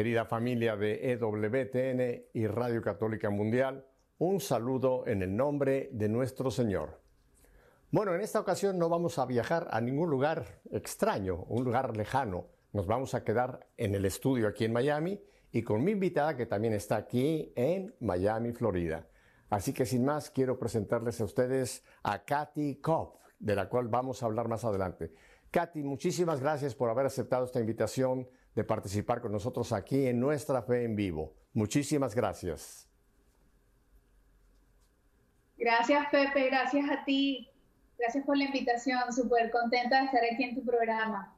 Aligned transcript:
querida 0.00 0.24
familia 0.24 0.76
de 0.76 1.12
EWTN 1.12 2.30
y 2.32 2.46
Radio 2.46 2.80
Católica 2.80 3.28
Mundial, 3.28 3.84
un 4.16 4.40
saludo 4.40 5.06
en 5.06 5.20
el 5.20 5.36
nombre 5.36 5.90
de 5.92 6.08
nuestro 6.08 6.50
Señor. 6.50 7.02
Bueno, 7.90 8.14
en 8.14 8.22
esta 8.22 8.40
ocasión 8.40 8.78
no 8.78 8.88
vamos 8.88 9.18
a 9.18 9.26
viajar 9.26 9.68
a 9.70 9.78
ningún 9.82 10.08
lugar 10.08 10.62
extraño, 10.70 11.44
un 11.48 11.64
lugar 11.64 11.98
lejano. 11.98 12.46
Nos 12.72 12.86
vamos 12.86 13.12
a 13.12 13.24
quedar 13.24 13.68
en 13.76 13.94
el 13.94 14.06
estudio 14.06 14.48
aquí 14.48 14.64
en 14.64 14.72
Miami 14.72 15.22
y 15.52 15.60
con 15.60 15.84
mi 15.84 15.92
invitada 15.92 16.34
que 16.34 16.46
también 16.46 16.72
está 16.72 16.96
aquí 16.96 17.52
en 17.54 17.94
Miami, 18.00 18.52
Florida. 18.52 19.06
Así 19.50 19.74
que 19.74 19.84
sin 19.84 20.06
más, 20.06 20.30
quiero 20.30 20.58
presentarles 20.58 21.20
a 21.20 21.24
ustedes 21.24 21.84
a 22.04 22.24
Katy 22.24 22.76
Kopp, 22.76 23.20
de 23.38 23.54
la 23.54 23.68
cual 23.68 23.88
vamos 23.88 24.22
a 24.22 24.26
hablar 24.26 24.48
más 24.48 24.64
adelante. 24.64 25.12
Katy, 25.50 25.82
muchísimas 25.82 26.40
gracias 26.40 26.74
por 26.74 26.88
haber 26.88 27.04
aceptado 27.04 27.44
esta 27.44 27.60
invitación 27.60 28.30
de 28.54 28.64
participar 28.64 29.20
con 29.20 29.32
nosotros 29.32 29.72
aquí 29.72 30.06
en 30.06 30.20
Nuestra 30.20 30.62
Fe 30.62 30.84
en 30.84 30.96
Vivo. 30.96 31.34
Muchísimas 31.52 32.14
gracias. 32.14 32.88
Gracias, 35.56 36.06
Pepe. 36.10 36.46
Gracias 36.46 36.90
a 36.90 37.04
ti. 37.04 37.48
Gracias 37.98 38.24
por 38.24 38.36
la 38.36 38.44
invitación. 38.44 39.12
Súper 39.12 39.50
contenta 39.50 39.98
de 39.98 40.06
estar 40.06 40.22
aquí 40.32 40.44
en 40.44 40.54
tu 40.54 40.64
programa. 40.64 41.36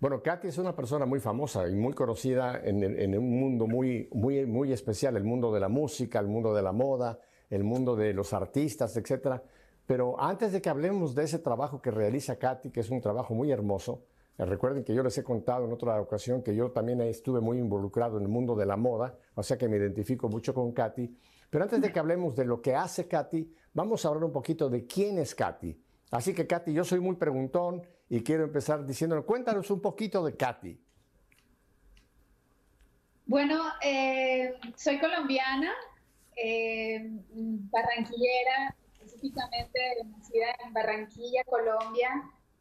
Bueno, 0.00 0.22
Katy 0.22 0.48
es 0.48 0.58
una 0.58 0.74
persona 0.74 1.04
muy 1.04 1.20
famosa 1.20 1.68
y 1.68 1.74
muy 1.74 1.92
conocida 1.92 2.58
en, 2.64 3.18
un 3.18 3.38
mundo 3.38 3.66
muy, 3.66 4.08
muy, 4.12 4.46
muy 4.46 4.72
especial, 4.72 5.14
el 5.16 5.24
mundo 5.24 5.52
de 5.52 5.60
la 5.60 5.68
música, 5.68 6.18
el 6.18 6.26
mundo 6.26 6.54
de 6.54 6.62
la 6.62 6.72
moda, 6.72 7.18
el 7.50 7.64
mundo 7.64 7.96
de 7.96 8.14
los 8.14 8.32
artistas, 8.32 8.96
etc. 8.96 9.42
Pero 9.86 10.18
antes 10.18 10.52
de 10.52 10.62
que 10.62 10.70
hablemos 10.70 11.14
de 11.14 11.24
ese 11.24 11.38
trabajo 11.38 11.82
que 11.82 11.90
realiza 11.90 12.38
Katy, 12.38 12.70
que 12.70 12.80
es 12.80 12.88
un 12.88 13.02
trabajo 13.02 13.34
muy 13.34 13.50
hermoso, 13.50 14.04
recuerden 14.46 14.84
que 14.84 14.94
yo 14.94 15.02
les 15.02 15.16
he 15.18 15.24
contado 15.24 15.66
en 15.66 15.72
otra 15.72 16.00
ocasión 16.00 16.42
que 16.42 16.54
yo 16.54 16.70
también 16.70 17.00
estuve 17.02 17.40
muy 17.40 17.58
involucrado 17.58 18.16
en 18.16 18.22
el 18.22 18.28
mundo 18.28 18.56
de 18.56 18.66
la 18.66 18.76
moda, 18.76 19.18
o 19.34 19.42
sea 19.42 19.58
que 19.58 19.68
me 19.68 19.76
identifico 19.76 20.28
mucho 20.28 20.54
con 20.54 20.72
Katy. 20.72 21.14
Pero 21.50 21.64
antes 21.64 21.80
de 21.80 21.92
que 21.92 21.98
hablemos 21.98 22.34
de 22.36 22.44
lo 22.44 22.62
que 22.62 22.74
hace 22.74 23.06
Katy, 23.08 23.52
vamos 23.74 24.04
a 24.04 24.08
hablar 24.08 24.24
un 24.24 24.32
poquito 24.32 24.70
de 24.70 24.86
quién 24.86 25.18
es 25.18 25.34
Katy. 25.34 25.78
Así 26.12 26.32
que 26.32 26.46
Katy, 26.46 26.72
yo 26.72 26.84
soy 26.84 27.00
muy 27.00 27.16
preguntón 27.16 27.82
y 28.08 28.22
quiero 28.22 28.44
empezar 28.44 28.86
diciéndonos, 28.86 29.24
cuéntanos 29.24 29.70
un 29.70 29.80
poquito 29.80 30.24
de 30.24 30.36
Katy. 30.36 30.80
Bueno, 33.26 33.62
eh, 33.82 34.54
soy 34.74 34.98
colombiana, 34.98 35.72
eh, 36.36 36.98
barranquillera, 37.70 38.74
específicamente 38.92 39.78
nacida 40.06 40.46
en 40.64 40.72
Barranquilla, 40.72 41.44
Colombia. 41.44 42.10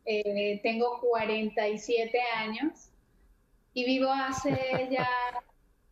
Eh, 0.06 0.60
tengo 0.64 1.00
47 1.02 2.20
años 2.36 2.90
y 3.74 3.86
vivo 3.86 4.10
hace 4.12 4.58
ya 4.92 5.08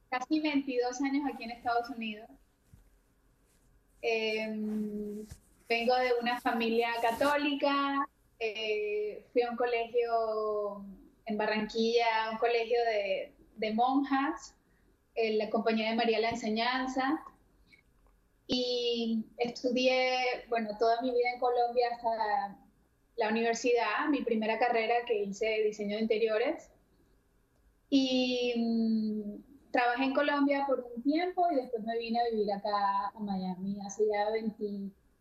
casi 0.09 0.39
22 0.39 1.01
años 1.01 1.23
aquí 1.31 1.43
en 1.43 1.51
Estados 1.51 1.89
Unidos. 1.89 2.29
vengo 5.69 5.95
de 5.95 6.13
una 6.21 6.39
familia 6.39 6.89
católica, 7.01 8.07
eh, 8.39 9.25
fui 9.33 9.41
a 9.41 9.51
un 9.51 9.57
colegio 9.57 10.85
en 11.25 11.37
Barranquilla, 11.37 12.31
un 12.31 12.37
colegio 12.37 12.79
de, 13.55 13.73
monjas, 13.73 14.55
en 15.15 15.37
la 15.37 15.49
Compañía 15.49 15.89
de 15.89 15.95
María 15.95 16.19
la 16.19 16.29
Enseñanza, 16.29 17.21
y 18.47 19.25
estudié, 19.37 20.45
bueno, 20.47 20.77
toda 20.77 21.01
mi 21.01 21.11
vida 21.11 21.31
en 21.33 21.39
Colombia 21.39 21.89
hasta 21.91 22.57
la 23.17 23.29
universidad, 23.29 24.07
mi 24.09 24.23
primera 24.23 24.57
carrera 24.57 24.95
que 25.05 25.23
hice 25.23 25.63
diseño 25.63 25.95
de 25.95 26.03
interiores. 26.03 26.71
Y 27.89 28.53
mm, 28.57 29.71
trabajé 29.71 30.03
en 30.05 30.13
Colombia 30.13 30.65
por 30.67 30.85
un 30.95 31.01
tiempo 31.03 31.47
y 31.51 31.55
después 31.55 31.83
me 31.83 31.97
vine 31.97 32.19
a 32.19 32.29
vivir 32.31 32.51
acá 32.53 33.09
a 33.13 33.19
Miami 33.19 33.79
hace 33.85 34.03
ya 34.07 34.27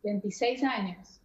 26 0.03 0.65
años. 0.65 1.21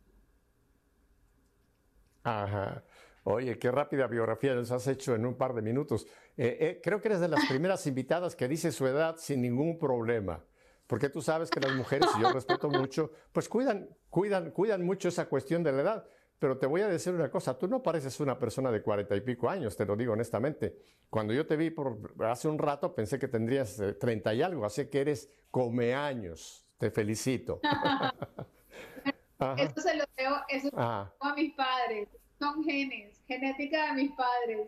Ajá. 2.23 2.83
Oye, 3.23 3.59
qué 3.59 3.69
rápida 3.69 4.07
biografía 4.07 4.55
nos 4.55 4.71
has 4.71 4.87
hecho 4.87 5.13
en 5.13 5.25
un 5.25 5.35
par 5.35 5.53
de 5.53 5.61
minutos. 5.61 6.07
Eh, 6.37 6.57
eh, 6.59 6.81
creo 6.81 7.01
que 7.01 7.09
eres 7.09 7.19
de 7.19 7.27
las 7.27 7.45
primeras 7.49 7.85
invitadas 7.85 8.35
que 8.35 8.47
dice 8.47 8.71
su 8.71 8.87
edad 8.87 9.17
sin 9.17 9.41
ningún 9.41 9.77
problema. 9.77 10.43
Porque 10.87 11.09
tú 11.09 11.21
sabes 11.21 11.49
que 11.49 11.59
las 11.59 11.73
mujeres, 11.73 12.09
y 12.17 12.21
yo 12.21 12.33
respeto 12.33 12.69
mucho, 12.69 13.11
pues 13.31 13.47
cuidan, 13.47 13.87
cuidan, 14.09 14.51
cuidan 14.51 14.85
mucho 14.85 15.07
esa 15.07 15.29
cuestión 15.29 15.63
de 15.63 15.71
la 15.71 15.81
edad. 15.81 16.07
Pero 16.41 16.57
te 16.57 16.65
voy 16.65 16.81
a 16.81 16.87
decir 16.87 17.13
una 17.13 17.29
cosa, 17.29 17.55
tú 17.55 17.67
no 17.67 17.83
pareces 17.83 18.19
una 18.19 18.39
persona 18.39 18.71
de 18.71 18.81
cuarenta 18.81 19.15
y 19.15 19.21
pico 19.21 19.47
años, 19.47 19.77
te 19.77 19.85
lo 19.85 19.95
digo 19.95 20.13
honestamente. 20.13 20.75
Cuando 21.07 21.33
yo 21.33 21.45
te 21.45 21.55
vi 21.55 21.69
por 21.69 21.99
hace 22.25 22.47
un 22.47 22.57
rato 22.57 22.95
pensé 22.95 23.19
que 23.19 23.27
tendrías 23.27 23.79
eh, 23.79 23.93
treinta 23.93 24.33
y 24.33 24.41
algo, 24.41 24.65
así 24.65 24.87
que 24.87 25.01
eres 25.01 25.29
come 25.51 25.93
años. 25.93 26.65
Te 26.79 26.89
felicito. 26.89 27.61
Eso 29.59 29.81
se 29.81 29.95
lo 29.95 30.03
debo, 30.17 30.35
eso 30.49 30.69
a 30.75 31.33
mis 31.35 31.53
padres. 31.53 32.09
Son 32.39 32.63
genes, 32.63 33.21
genética 33.27 33.93
de 33.93 34.01
mis 34.01 34.11
padres. 34.13 34.67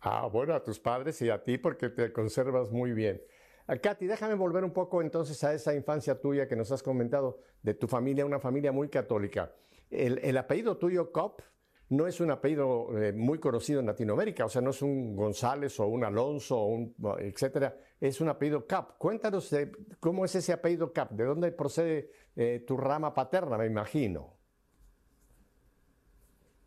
Ah, 0.00 0.26
bueno, 0.32 0.54
a 0.54 0.64
tus 0.64 0.80
padres 0.80 1.20
y 1.20 1.28
a 1.28 1.44
ti 1.44 1.58
porque 1.58 1.90
te 1.90 2.14
conservas 2.14 2.70
muy 2.70 2.92
bien. 2.92 3.20
Ah, 3.66 3.76
Katy, 3.76 4.06
déjame 4.06 4.36
volver 4.36 4.64
un 4.64 4.72
poco 4.72 5.02
entonces 5.02 5.44
a 5.44 5.52
esa 5.52 5.74
infancia 5.74 6.18
tuya 6.18 6.48
que 6.48 6.56
nos 6.56 6.72
has 6.72 6.82
comentado 6.82 7.40
de 7.60 7.74
tu 7.74 7.86
familia, 7.86 8.24
una 8.24 8.40
familia 8.40 8.72
muy 8.72 8.88
católica. 8.88 9.52
El, 9.90 10.18
el 10.18 10.36
apellido 10.36 10.76
tuyo, 10.76 11.12
Cop, 11.12 11.40
no 11.88 12.06
es 12.06 12.20
un 12.20 12.30
apellido 12.30 12.98
eh, 13.00 13.12
muy 13.12 13.38
conocido 13.38 13.80
en 13.80 13.86
Latinoamérica, 13.86 14.44
o 14.44 14.48
sea, 14.48 14.60
no 14.60 14.70
es 14.70 14.82
un 14.82 15.14
González 15.14 15.78
o 15.78 15.86
un 15.86 16.04
Alonso, 16.04 16.58
o 16.58 16.66
un, 16.66 16.94
etcétera, 17.20 17.76
es 18.00 18.20
un 18.20 18.28
apellido 18.28 18.66
Cap. 18.66 18.98
Cuéntanos 18.98 19.54
cómo 20.00 20.24
es 20.24 20.34
ese 20.34 20.52
apellido 20.52 20.92
Cap, 20.92 21.12
de 21.12 21.24
dónde 21.24 21.52
procede 21.52 22.10
eh, 22.34 22.64
tu 22.66 22.76
rama 22.76 23.14
paterna, 23.14 23.56
me 23.56 23.66
imagino. 23.66 24.34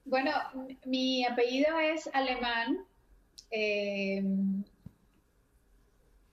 Bueno, 0.06 0.32
mi 0.86 1.26
apellido 1.26 1.78
es 1.80 2.10
alemán. 2.14 2.86
Eh, 3.52 4.24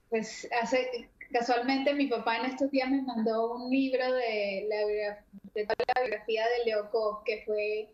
pues 0.08 0.48
hace, 0.62 1.10
casualmente 1.32 1.92
mi 1.92 2.06
papá 2.06 2.38
en 2.38 2.46
estos 2.46 2.70
días 2.70 2.88
me 2.88 3.02
mandó 3.02 3.54
un 3.54 3.70
libro 3.70 4.12
de 4.12 4.66
la, 4.68 5.24
de 5.64 5.84
la 5.94 6.02
biografía 6.02 6.44
de 6.44 6.64
Leo 6.64 6.90
Koch, 6.90 7.22
que 7.24 7.42
fue 7.46 7.88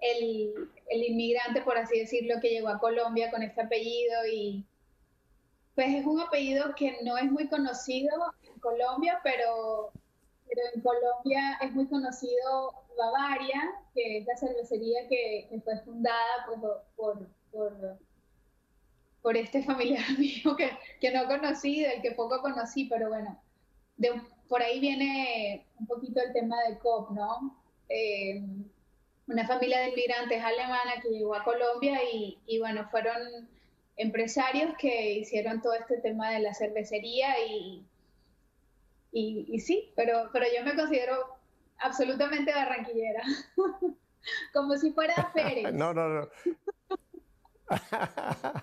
el, 0.00 0.70
inmigrante, 0.90 1.62
por 1.62 1.76
así 1.76 1.98
decirlo, 1.98 2.40
que 2.40 2.50
llegó 2.50 2.68
a 2.68 2.78
Colombia 2.78 3.30
con 3.30 3.42
este 3.42 3.60
apellido 3.60 4.26
y 4.30 4.64
pues 5.74 5.88
es 5.94 6.04
un 6.04 6.20
apellido 6.20 6.74
que 6.74 6.98
no 7.02 7.16
es 7.16 7.30
muy 7.30 7.48
conocido 7.48 8.12
en 8.42 8.58
Colombia, 8.60 9.20
pero, 9.22 9.90
pero 10.48 10.60
en 10.74 10.80
Colombia 10.82 11.58
es 11.62 11.72
muy 11.72 11.86
conocido 11.86 12.74
Bavaria, 12.96 13.60
que 13.94 14.18
es 14.18 14.26
la 14.26 14.36
cervecería 14.36 15.08
que, 15.08 15.48
fue 15.64 15.78
fundada 15.80 16.46
por, 16.46 16.84
por, 19.22 19.36
este 19.36 19.62
familiar 19.62 20.04
mío 20.18 20.56
que, 20.56 20.70
que, 21.00 21.10
no 21.10 21.26
conocí, 21.26 21.82
del 21.82 22.02
que 22.02 22.12
poco 22.12 22.42
conocí, 22.42 22.84
pero 22.84 23.08
bueno, 23.08 23.40
de, 23.96 24.20
por 24.52 24.62
ahí 24.62 24.80
viene 24.80 25.64
un 25.80 25.86
poquito 25.86 26.20
el 26.20 26.30
tema 26.34 26.56
de 26.68 26.76
COP, 26.76 27.12
¿no? 27.12 27.56
Eh, 27.88 28.44
una 29.26 29.46
familia 29.46 29.80
de 29.80 29.88
inmigrantes 29.88 30.44
alemana 30.44 31.00
que 31.02 31.08
llegó 31.08 31.34
a 31.34 31.42
Colombia 31.42 31.98
y, 32.12 32.58
bueno, 32.58 32.86
fueron 32.90 33.48
empresarios 33.96 34.74
que 34.78 35.14
hicieron 35.14 35.62
todo 35.62 35.72
este 35.72 36.02
tema 36.02 36.32
de 36.32 36.40
la 36.40 36.52
cervecería 36.52 37.28
y, 37.48 37.86
y, 39.10 39.58
sí, 39.60 39.90
pero, 39.96 40.28
pero 40.34 40.44
yo 40.54 40.62
me 40.66 40.76
considero 40.76 41.34
absolutamente 41.78 42.52
barranquillera, 42.52 43.22
como 44.52 44.76
si 44.76 44.92
fuera 44.92 45.14
Pérez. 45.34 45.72
no, 45.72 45.94
no, 45.94 46.08
no. 46.10 46.28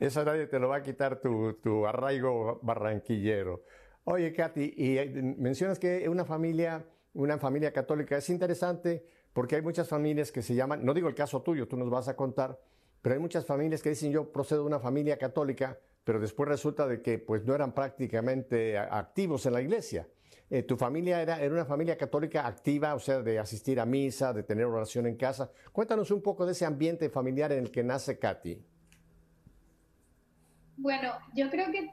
Eso 0.00 0.24
nadie 0.24 0.46
te 0.46 0.58
lo 0.58 0.68
va 0.68 0.76
a 0.76 0.82
quitar 0.82 1.20
tu, 1.20 1.52
tu 1.62 1.86
arraigo 1.86 2.58
barranquillero. 2.62 3.62
Oye, 4.08 4.32
Katy, 4.32 4.74
y 4.76 4.98
eh, 4.98 5.34
mencionas 5.36 5.80
que 5.80 6.08
una 6.08 6.24
familia, 6.24 6.86
una 7.12 7.38
familia 7.38 7.72
católica 7.72 8.16
es 8.16 8.30
interesante 8.30 9.04
porque 9.32 9.56
hay 9.56 9.62
muchas 9.62 9.88
familias 9.88 10.30
que 10.30 10.42
se 10.42 10.54
llaman, 10.54 10.84
no 10.84 10.94
digo 10.94 11.08
el 11.08 11.14
caso 11.16 11.42
tuyo, 11.42 11.66
tú 11.66 11.76
nos 11.76 11.90
vas 11.90 12.06
a 12.06 12.14
contar, 12.14 12.56
pero 13.02 13.16
hay 13.16 13.20
muchas 13.20 13.44
familias 13.44 13.82
que 13.82 13.88
dicen 13.88 14.12
yo 14.12 14.30
procedo 14.30 14.60
de 14.60 14.66
una 14.66 14.78
familia 14.78 15.18
católica, 15.18 15.80
pero 16.04 16.20
después 16.20 16.48
resulta 16.48 16.86
de 16.86 17.02
que 17.02 17.18
pues 17.18 17.44
no 17.44 17.52
eran 17.52 17.72
prácticamente 17.72 18.78
activos 18.78 19.44
en 19.46 19.54
la 19.54 19.60
iglesia. 19.60 20.06
Eh, 20.50 20.62
¿Tu 20.62 20.76
familia 20.76 21.20
era, 21.20 21.40
era 21.42 21.52
una 21.52 21.64
familia 21.64 21.98
católica 21.98 22.46
activa, 22.46 22.94
o 22.94 23.00
sea, 23.00 23.22
de 23.22 23.40
asistir 23.40 23.80
a 23.80 23.86
misa, 23.86 24.32
de 24.32 24.44
tener 24.44 24.66
oración 24.66 25.08
en 25.08 25.16
casa? 25.16 25.50
Cuéntanos 25.72 26.12
un 26.12 26.22
poco 26.22 26.46
de 26.46 26.52
ese 26.52 26.64
ambiente 26.64 27.10
familiar 27.10 27.50
en 27.50 27.64
el 27.64 27.70
que 27.72 27.82
nace 27.82 28.20
Katy. 28.20 28.64
Bueno, 30.76 31.10
yo 31.34 31.50
creo 31.50 31.72
que 31.72 31.90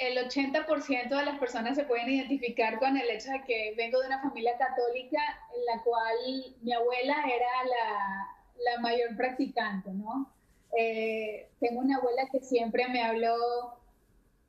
el 0.00 0.16
80% 0.16 1.10
de 1.10 1.24
las 1.26 1.38
personas 1.38 1.76
se 1.76 1.84
pueden 1.84 2.08
identificar 2.08 2.78
con 2.78 2.96
el 2.96 3.08
hecho 3.10 3.30
de 3.32 3.42
que 3.44 3.74
vengo 3.76 4.00
de 4.00 4.06
una 4.06 4.22
familia 4.22 4.56
católica 4.56 5.20
en 5.54 5.64
la 5.66 5.82
cual 5.82 6.56
mi 6.62 6.72
abuela 6.72 7.16
era 7.26 7.64
la, 7.64 8.28
la 8.64 8.80
mayor 8.80 9.14
practicante, 9.14 9.90
¿no? 9.90 10.32
Eh, 10.78 11.50
tengo 11.60 11.80
una 11.80 11.98
abuela 11.98 12.26
que 12.32 12.40
siempre 12.40 12.88
me 12.88 13.02
habló 13.02 13.36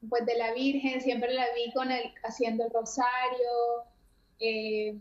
pues, 0.10 0.26
de 0.26 0.38
la 0.38 0.54
Virgen, 0.54 1.02
siempre 1.02 1.34
la 1.34 1.46
vi 1.54 1.74
con 1.74 1.92
el, 1.92 2.14
haciendo 2.24 2.64
el 2.64 2.72
rosario. 2.72 3.84
Eh, 4.40 4.98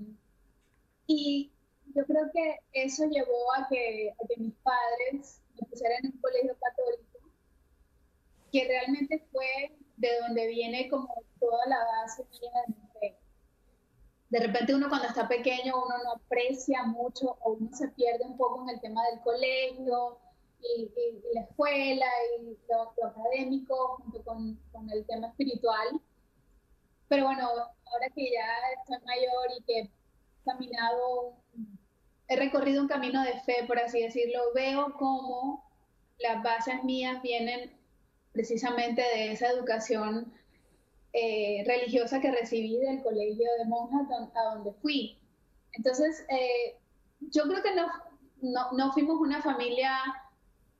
y 1.07 1.53
yo 1.95 2.05
creo 2.07 2.29
que 2.35 2.57
eso 2.73 3.05
llevó 3.09 3.53
a 3.57 3.69
que, 3.69 4.13
a 4.21 4.27
que 4.27 4.37
mis 4.37 4.55
padres 4.65 5.43
me 5.55 5.69
pusieran 5.69 6.05
en 6.05 6.13
un 6.13 6.21
colegio 6.21 6.57
católico, 6.61 7.31
que 8.51 8.65
realmente 8.67 9.25
fue 9.31 9.71
de 10.01 10.09
donde 10.21 10.47
viene 10.49 10.89
como 10.89 11.25
toda 11.39 11.67
la 11.67 11.79
base 11.85 12.25
de. 12.25 13.17
De 14.31 14.39
repente 14.39 14.75
uno 14.75 14.89
cuando 14.89 15.09
está 15.09 15.27
pequeño 15.27 15.75
uno 15.77 16.05
no 16.05 16.13
aprecia 16.13 16.85
mucho 16.85 17.37
o 17.41 17.53
uno 17.55 17.69
se 17.77 17.89
pierde 17.89 18.25
un 18.25 18.37
poco 18.37 18.63
en 18.63 18.77
el 18.77 18.81
tema 18.81 19.03
del 19.11 19.21
colegio 19.23 20.19
y, 20.61 20.89
la 21.35 21.43
escuela 21.43 22.07
y 22.39 22.57
lo, 22.69 23.07
académico 23.07 23.97
junto 23.97 24.23
con, 24.23 24.55
con, 24.71 24.89
el 24.91 25.05
tema 25.07 25.29
espiritual. 25.29 26.01
Pero 27.09 27.25
bueno, 27.25 27.49
ahora 27.49 28.09
que 28.15 28.31
ya 28.31 28.47
estoy 28.79 29.05
mayor 29.05 29.49
y 29.59 29.65
que 29.65 29.91
caminado, 30.45 31.35
he 32.29 32.37
recorrido 32.37 32.83
un 32.83 32.89
camino 32.89 33.25
de 33.25 33.41
fe, 33.41 33.65
por 33.67 33.81
así 33.81 34.01
decirlo, 34.01 34.41
veo 34.55 34.95
cómo 34.97 35.69
las 36.19 36.41
bases 36.43 36.85
mías 36.85 37.21
vienen 37.21 37.80
precisamente 38.33 39.03
de 39.03 39.33
esa 39.33 39.51
educación 39.51 40.33
eh, 41.13 41.65
religiosa 41.67 42.21
que 42.21 42.31
recibí 42.31 42.79
del 42.79 43.03
colegio 43.03 43.49
de 43.59 43.65
monjas 43.67 44.09
a 44.35 44.55
donde 44.55 44.73
fui. 44.75 45.19
Entonces, 45.73 46.25
eh, 46.29 46.77
yo 47.33 47.45
creo 47.45 47.63
que 47.63 47.75
no, 47.75 47.87
no, 48.43 48.73
no, 48.73 48.93
fuimos 48.93 49.21
una 49.21 49.43
familia 49.43 49.93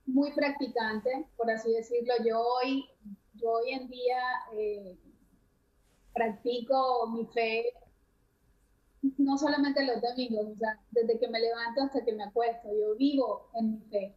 muy 0.07 0.33
practicante, 0.33 1.27
por 1.37 1.51
así 1.51 1.73
decirlo. 1.73 2.15
Yo 2.25 2.41
hoy, 2.41 2.89
yo 3.35 3.51
hoy 3.51 3.73
en 3.73 3.89
día 3.89 4.23
eh, 4.53 4.97
practico 6.15 7.09
mi 7.09 7.27
fe 7.27 7.73
no 9.19 9.39
solamente 9.39 9.85
los 9.85 10.01
domingos, 10.03 10.47
o 10.53 10.57
sea, 10.57 10.79
desde 10.91 11.19
que 11.19 11.29
me 11.29 11.41
levanto 11.41 11.83
hasta 11.83 12.05
que 12.05 12.13
me 12.13 12.25
acuesto, 12.25 12.69
yo 12.69 12.95
vivo 12.97 13.51
en 13.55 13.73
mi 13.73 13.81
fe. 13.91 14.15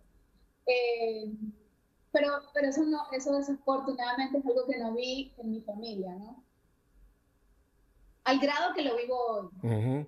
Pero, 2.13 2.29
pero 2.53 2.67
eso, 2.67 2.83
no, 2.85 2.99
eso 3.11 3.35
desafortunadamente 3.35 4.37
es 4.37 4.45
algo 4.45 4.65
que 4.67 4.79
no 4.79 4.93
vi 4.93 5.33
en 5.37 5.51
mi 5.51 5.61
familia, 5.61 6.13
¿no? 6.15 6.45
Al 8.23 8.39
grado 8.39 8.73
que 8.73 8.83
lo 8.83 8.95
vivo 8.95 9.49
hoy. 9.61 10.07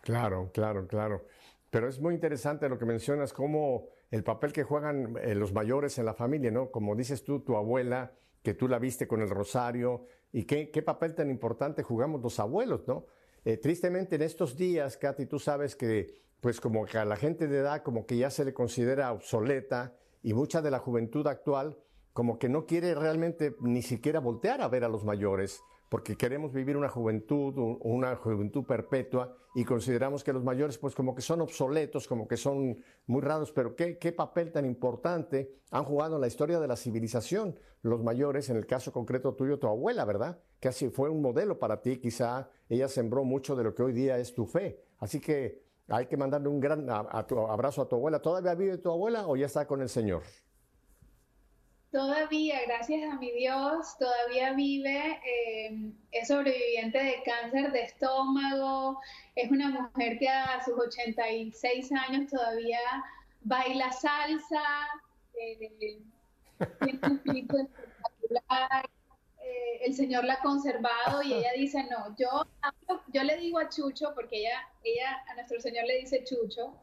Claro, 0.00 0.50
claro, 0.52 0.88
claro. 0.88 1.26
Pero 1.70 1.88
es 1.88 2.00
muy 2.00 2.14
interesante 2.14 2.68
lo 2.68 2.78
que 2.78 2.86
mencionas, 2.86 3.34
como 3.34 3.88
el 4.10 4.24
papel 4.24 4.52
que 4.52 4.64
juegan 4.64 5.16
eh, 5.18 5.34
los 5.34 5.52
mayores 5.52 5.98
en 5.98 6.06
la 6.06 6.14
familia, 6.14 6.50
¿no? 6.50 6.70
Como 6.70 6.96
dices 6.96 7.22
tú, 7.22 7.40
tu 7.40 7.56
abuela, 7.56 8.12
que 8.42 8.54
tú 8.54 8.66
la 8.66 8.78
viste 8.78 9.06
con 9.06 9.20
el 9.20 9.28
rosario, 9.28 10.06
y 10.32 10.44
qué, 10.44 10.70
qué 10.70 10.82
papel 10.82 11.14
tan 11.14 11.30
importante 11.30 11.82
jugamos 11.82 12.22
los 12.22 12.40
abuelos, 12.40 12.88
¿no? 12.88 13.06
Eh, 13.44 13.58
tristemente 13.58 14.16
en 14.16 14.22
estos 14.22 14.56
días, 14.56 14.96
Katy, 14.96 15.26
tú 15.26 15.38
sabes 15.38 15.76
que 15.76 16.27
pues 16.40 16.60
como 16.60 16.84
que 16.84 16.98
a 16.98 17.04
la 17.04 17.16
gente 17.16 17.48
de 17.48 17.58
edad 17.58 17.82
como 17.82 18.06
que 18.06 18.16
ya 18.16 18.30
se 18.30 18.44
le 18.44 18.54
considera 18.54 19.12
obsoleta 19.12 19.94
y 20.22 20.34
mucha 20.34 20.62
de 20.62 20.70
la 20.70 20.78
juventud 20.78 21.26
actual 21.26 21.76
como 22.12 22.38
que 22.38 22.48
no 22.48 22.66
quiere 22.66 22.94
realmente 22.94 23.54
ni 23.60 23.82
siquiera 23.82 24.18
voltear 24.18 24.60
a 24.60 24.68
ver 24.68 24.82
a 24.82 24.88
los 24.88 25.04
mayores, 25.04 25.62
porque 25.88 26.16
queremos 26.16 26.52
vivir 26.52 26.76
una 26.76 26.88
juventud, 26.88 27.54
una 27.80 28.16
juventud 28.16 28.64
perpetua, 28.64 29.36
y 29.54 29.64
consideramos 29.64 30.24
que 30.24 30.32
los 30.32 30.42
mayores 30.42 30.78
pues 30.78 30.94
como 30.94 31.14
que 31.14 31.22
son 31.22 31.40
obsoletos, 31.40 32.08
como 32.08 32.26
que 32.26 32.36
son 32.36 32.82
muy 33.06 33.22
raros, 33.22 33.52
pero 33.52 33.76
qué, 33.76 33.98
qué 33.98 34.12
papel 34.12 34.50
tan 34.50 34.64
importante 34.64 35.60
han 35.70 35.84
jugado 35.84 36.16
en 36.16 36.20
la 36.20 36.26
historia 36.26 36.58
de 36.60 36.66
la 36.68 36.76
civilización 36.76 37.58
los 37.82 38.02
mayores, 38.02 38.50
en 38.50 38.56
el 38.56 38.66
caso 38.66 38.92
concreto 38.92 39.34
tuyo, 39.34 39.58
tu 39.58 39.68
abuela, 39.68 40.04
¿verdad? 40.04 40.40
Que 40.60 40.68
así 40.68 40.88
fue 40.88 41.08
un 41.08 41.22
modelo 41.22 41.58
para 41.58 41.80
ti, 41.80 41.98
quizá 41.98 42.50
ella 42.68 42.88
sembró 42.88 43.24
mucho 43.24 43.54
de 43.54 43.64
lo 43.64 43.74
que 43.74 43.82
hoy 43.82 43.92
día 43.92 44.18
es 44.18 44.34
tu 44.34 44.46
fe. 44.46 44.82
Así 44.98 45.20
que 45.20 45.62
hay 45.88 46.06
que 46.06 46.16
mandarle 46.16 46.48
un 46.48 46.60
gran 46.60 46.88
abrazo 46.90 47.82
a 47.82 47.88
tu 47.88 47.96
abuela. 47.96 48.20
¿Todavía 48.20 48.54
vive 48.54 48.78
tu 48.78 48.90
abuela 48.90 49.26
o 49.26 49.36
ya 49.36 49.46
está 49.46 49.66
con 49.66 49.80
el 49.80 49.88
Señor? 49.88 50.22
Todavía, 51.90 52.60
gracias 52.66 53.10
a 53.10 53.18
mi 53.18 53.32
Dios, 53.32 53.96
todavía 53.98 54.52
vive. 54.52 55.18
Eh, 55.24 55.92
es 56.12 56.28
sobreviviente 56.28 56.98
de 56.98 57.22
cáncer 57.24 57.72
de 57.72 57.82
estómago. 57.84 59.00
Es 59.34 59.50
una 59.50 59.70
mujer 59.70 60.18
que 60.18 60.28
a 60.28 60.62
sus 60.62 60.78
86 60.78 61.90
años 61.92 62.30
todavía 62.30 62.80
baila 63.40 63.90
salsa. 63.90 64.62
Eh, 65.40 66.02
tiene 66.84 67.00
un 67.02 67.36
espectacular. 67.36 68.90
Eh, 69.48 69.86
el 69.86 69.94
Señor 69.94 70.24
la 70.24 70.34
ha 70.34 70.42
conservado 70.42 71.22
y 71.22 71.32
ella 71.32 71.50
dice, 71.56 71.84
no, 71.90 72.14
yo, 72.18 72.46
yo 73.12 73.22
le 73.22 73.36
digo 73.38 73.58
a 73.58 73.68
Chucho, 73.68 74.12
porque 74.14 74.40
ella, 74.40 74.68
ella 74.84 75.22
a 75.30 75.34
nuestro 75.34 75.60
Señor 75.60 75.86
le 75.86 75.98
dice 75.98 76.24
Chucho, 76.24 76.74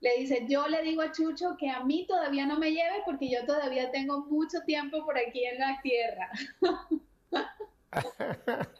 le 0.00 0.18
dice, 0.18 0.44
yo 0.48 0.68
le 0.68 0.82
digo 0.82 1.02
a 1.02 1.12
Chucho 1.12 1.56
que 1.58 1.70
a 1.70 1.84
mí 1.84 2.06
todavía 2.06 2.46
no 2.46 2.58
me 2.58 2.70
lleve 2.70 3.02
porque 3.04 3.30
yo 3.30 3.44
todavía 3.46 3.90
tengo 3.90 4.26
mucho 4.26 4.58
tiempo 4.66 5.04
por 5.04 5.18
aquí 5.18 5.44
en 5.44 5.58
la 5.58 5.80
tierra. 5.82 6.30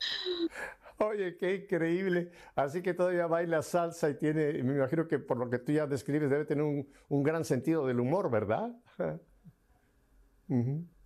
Oye, 0.99 1.37
qué 1.37 1.57
increíble. 1.57 2.31
Así 2.55 2.83
que 2.83 2.95
todavía 2.95 3.27
baila 3.27 3.63
salsa 3.63 4.11
y 4.11 4.15
tiene, 4.15 4.63
me 4.63 4.75
imagino 4.75 5.07
que 5.07 5.19
por 5.19 5.37
lo 5.37 5.49
que 5.49 5.59
tú 5.59 5.73
ya 5.73 5.87
describes, 5.87 6.31
debe 6.31 6.45
tener 6.45 6.65
un, 6.65 6.89
un 7.09 7.23
gran 7.23 7.45
sentido 7.45 7.87
del 7.87 8.01
humor, 8.01 8.31
¿verdad? 8.31 8.75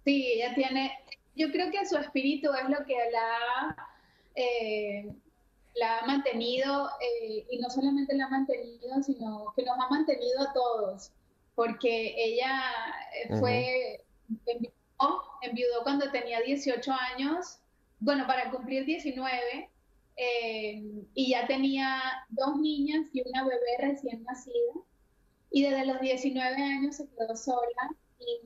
Sí, 0.05 0.33
ella 0.35 0.55
tiene, 0.55 0.93
yo 1.37 1.51
creo 1.51 1.71
que 1.71 1.87
su 1.87 1.97
espíritu 1.97 2.51
es 2.53 2.69
lo 2.69 2.85
que 2.85 2.97
la, 3.13 3.77
eh, 4.35 5.13
la 5.77 5.99
ha 5.99 6.07
mantenido, 6.07 6.91
eh, 7.01 7.47
y 7.51 7.59
no 7.59 7.71
solamente 7.71 8.15
la 8.15 8.27
ha 8.27 8.31
mantenido, 8.31 9.03
sino 9.03 9.53
que 9.57 9.63
nos 9.63 9.79
ha 9.79 9.89
mantenido 9.89 10.41
a 10.41 10.53
todos, 10.53 11.13
porque 11.55 12.15
ella 12.17 12.63
eh, 13.15 13.39
fue, 13.39 14.05
enviudó, 15.43 15.83
cuando 15.83 16.11
tenía 16.11 16.41
18 16.41 16.93
años, 17.15 17.59
bueno, 18.01 18.27
para 18.27 18.51
cumplir 18.51 18.85
19, 18.85 19.69
y 21.15 21.31
ya 21.31 21.47
tenía 21.47 21.99
dos 22.29 22.59
niñas 22.61 23.07
y 23.15 23.27
una 23.27 23.43
bebé 23.45 23.79
recién 23.79 24.23
nacida, 24.25 24.75
y 25.51 25.63
desde 25.63 25.87
los 25.87 26.01
19 26.01 26.63
años 26.63 26.97
se 26.97 27.09
quedó 27.09 27.35
sola 27.35 27.91
y 28.19 28.41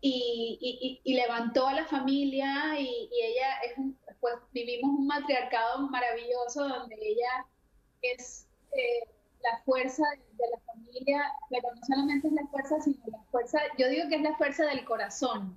y, 0.00 1.00
levantó 1.04 1.66
a 1.66 1.74
la 1.74 1.86
familia 1.86 2.78
y, 2.78 3.08
ella 3.12 3.60
es 3.66 3.74
pues 4.20 4.34
vivimos 4.52 4.98
un 4.98 5.06
matriarcado 5.06 5.88
maravilloso 5.88 6.68
donde 6.68 6.96
ella 7.00 7.46
es 8.02 8.48
eh, 8.72 9.08
la 9.42 9.62
fuerza 9.64 10.02
de, 10.36 10.44
la 10.50 10.60
familia, 10.60 11.22
pero 11.50 11.68
no 11.74 11.80
solamente 11.86 12.28
es 12.28 12.34
la 12.34 12.46
fuerza, 12.48 12.80
sino 12.80 12.98
la 13.06 13.22
fuerza, 13.30 13.60
yo 13.78 13.88
digo 13.88 14.08
que 14.08 14.16
es 14.16 14.22
la 14.22 14.36
fuerza 14.36 14.66
del 14.66 14.84
corazón, 14.84 15.54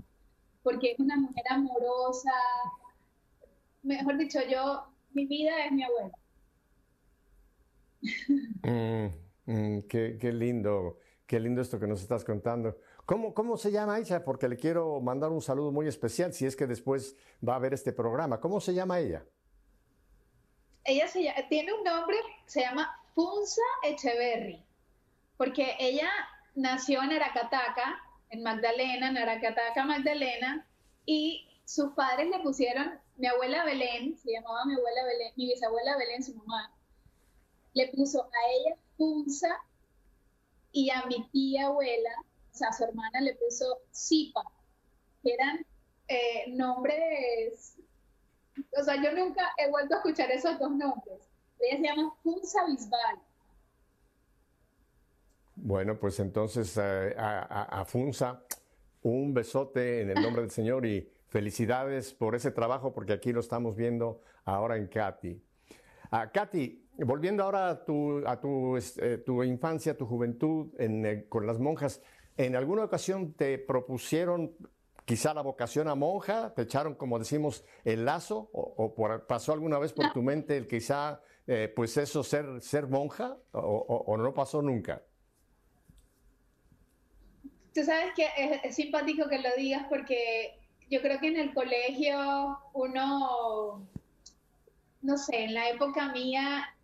porque 0.63 0.91
es 0.91 0.99
una 0.99 1.17
mujer 1.17 1.43
amorosa, 1.49 2.31
mejor 3.81 4.17
dicho, 4.17 4.39
yo, 4.47 4.85
mi 5.13 5.25
vida 5.25 5.65
es 5.65 5.71
mi 5.71 5.83
abuela. 5.83 6.11
Mm, 8.63 9.07
mm, 9.45 9.81
qué, 9.87 10.17
qué 10.19 10.31
lindo, 10.31 10.99
qué 11.25 11.39
lindo 11.39 11.61
esto 11.61 11.79
que 11.79 11.87
nos 11.87 12.01
estás 12.01 12.23
contando. 12.23 12.77
¿Cómo, 13.05 13.33
¿Cómo 13.33 13.57
se 13.57 13.71
llama 13.71 13.99
ella? 13.99 14.23
Porque 14.23 14.47
le 14.47 14.57
quiero 14.57 14.99
mandar 15.01 15.31
un 15.31 15.41
saludo 15.41 15.71
muy 15.71 15.87
especial 15.87 16.33
si 16.33 16.45
es 16.45 16.55
que 16.55 16.67
después 16.67 17.15
va 17.47 17.55
a 17.55 17.59
ver 17.59 17.73
este 17.73 17.93
programa. 17.93 18.39
¿Cómo 18.39 18.61
se 18.61 18.73
llama 18.73 18.99
ella? 18.99 19.25
Ella 20.83 21.07
se 21.07 21.33
tiene 21.49 21.73
un 21.73 21.83
nombre, 21.83 22.17
se 22.45 22.61
llama 22.61 22.89
Funza 23.13 23.61
Echeverry, 23.83 24.63
porque 25.37 25.75
ella 25.79 26.09
nació 26.55 27.03
en 27.03 27.11
Aracataca, 27.11 27.99
en 28.29 28.41
Magdalena, 28.41 29.09
en 29.09 29.17
Aracataca, 29.17 29.85
Magdalena, 29.85 30.67
y 31.05 31.47
sus 31.65 31.93
padres 31.93 32.29
le 32.29 32.39
pusieron, 32.39 32.99
mi 33.17 33.27
abuela 33.27 33.63
Belén, 33.63 34.17
se 34.17 34.31
llamaba 34.31 34.65
mi 34.65 34.73
abuela 34.73 35.03
Belén, 35.05 35.33
mi 35.35 35.47
bisabuela 35.47 35.97
Belén, 35.97 36.23
su 36.23 36.33
mamá, 36.35 36.73
le 37.73 37.87
puso 37.89 38.23
a 38.23 38.51
ella 38.51 38.75
Funza 38.97 39.49
y 40.71 40.89
a 40.89 41.05
mi 41.05 41.27
tía 41.29 41.67
abuela 41.67 42.11
sea, 42.61 42.71
su 42.73 42.83
hermana 42.83 43.21
le 43.21 43.35
puso 43.35 43.81
que 45.23 45.33
eran 45.33 45.65
eh, 46.07 46.51
nombres, 46.53 47.77
o 48.77 48.83
sea, 48.83 49.01
yo 49.01 49.11
nunca 49.13 49.43
he 49.57 49.69
vuelto 49.69 49.95
a 49.95 49.97
escuchar 49.97 50.31
esos 50.31 50.59
dos 50.59 50.71
nombres. 50.71 51.29
Ella 51.59 51.77
se 51.77 51.83
llama 51.83 52.13
Funza 52.23 52.65
Bisbal. 52.67 53.19
Bueno, 55.55 55.99
pues 55.99 56.19
entonces 56.19 56.75
eh, 56.77 57.15
a, 57.17 57.83
Funza 57.85 58.43
un 59.03 59.33
besote 59.33 60.01
en 60.01 60.09
el 60.09 60.21
nombre 60.21 60.41
del 60.41 60.51
Señor 60.51 60.85
y 60.85 61.11
felicidades 61.27 62.13
por 62.13 62.35
ese 62.35 62.51
trabajo 62.51 62.93
porque 62.93 63.13
aquí 63.13 63.31
lo 63.31 63.39
estamos 63.39 63.75
viendo 63.75 64.21
ahora 64.45 64.77
en 64.77 64.87
Katy. 64.87 65.41
Uh, 66.11 66.29
Katy, 66.33 66.89
volviendo 66.97 67.43
ahora 67.43 67.69
a 67.69 67.85
tu, 67.85 68.25
a 68.27 68.39
tu, 68.39 68.75
este, 68.75 69.19
tu 69.19 69.43
infancia, 69.43 69.95
tu 69.95 70.05
juventud 70.05 70.73
en, 70.77 71.25
con 71.29 71.45
las 71.45 71.59
monjas, 71.59 72.01
¿en 72.37 72.55
alguna 72.55 72.83
ocasión 72.83 73.33
te 73.33 73.57
propusieron 73.57 74.55
quizá 75.05 75.33
la 75.33 75.41
vocación 75.41 75.87
a 75.87 75.95
monja? 75.95 76.53
¿Te 76.53 76.63
echaron, 76.63 76.95
como 76.95 77.19
decimos, 77.19 77.63
el 77.83 78.05
lazo? 78.05 78.49
¿O, 78.53 78.95
pasó 79.27 79.53
alguna 79.53 79.79
vez 79.79 79.93
por 79.93 80.11
tu 80.13 80.21
mente 80.21 80.57
el 80.57 80.67
quizá, 80.67 81.21
eh, 81.47 81.71
pues 81.75 81.97
eso, 81.97 82.23
ser, 82.23 82.61
ser 82.61 82.87
monja? 82.87 83.37
¿O, 83.51 84.15
no 84.17 84.33
pasó 84.33 84.61
nunca? 84.61 85.03
Tú 87.73 87.83
sabes 87.83 88.13
que 88.15 88.27
es, 88.63 88.75
simpático 88.75 89.29
que 89.29 89.39
lo 89.39 89.49
digas 89.55 89.85
porque 89.89 90.59
yo 90.89 91.01
creo 91.01 91.19
que 91.19 91.27
en 91.27 91.37
el 91.37 91.53
colegio 91.53 92.57
uno, 92.73 93.87
no 95.01 95.17
sé, 95.17 95.45
en 95.45 95.53
la 95.53 95.69
época 95.69 96.11
mía 96.11 96.75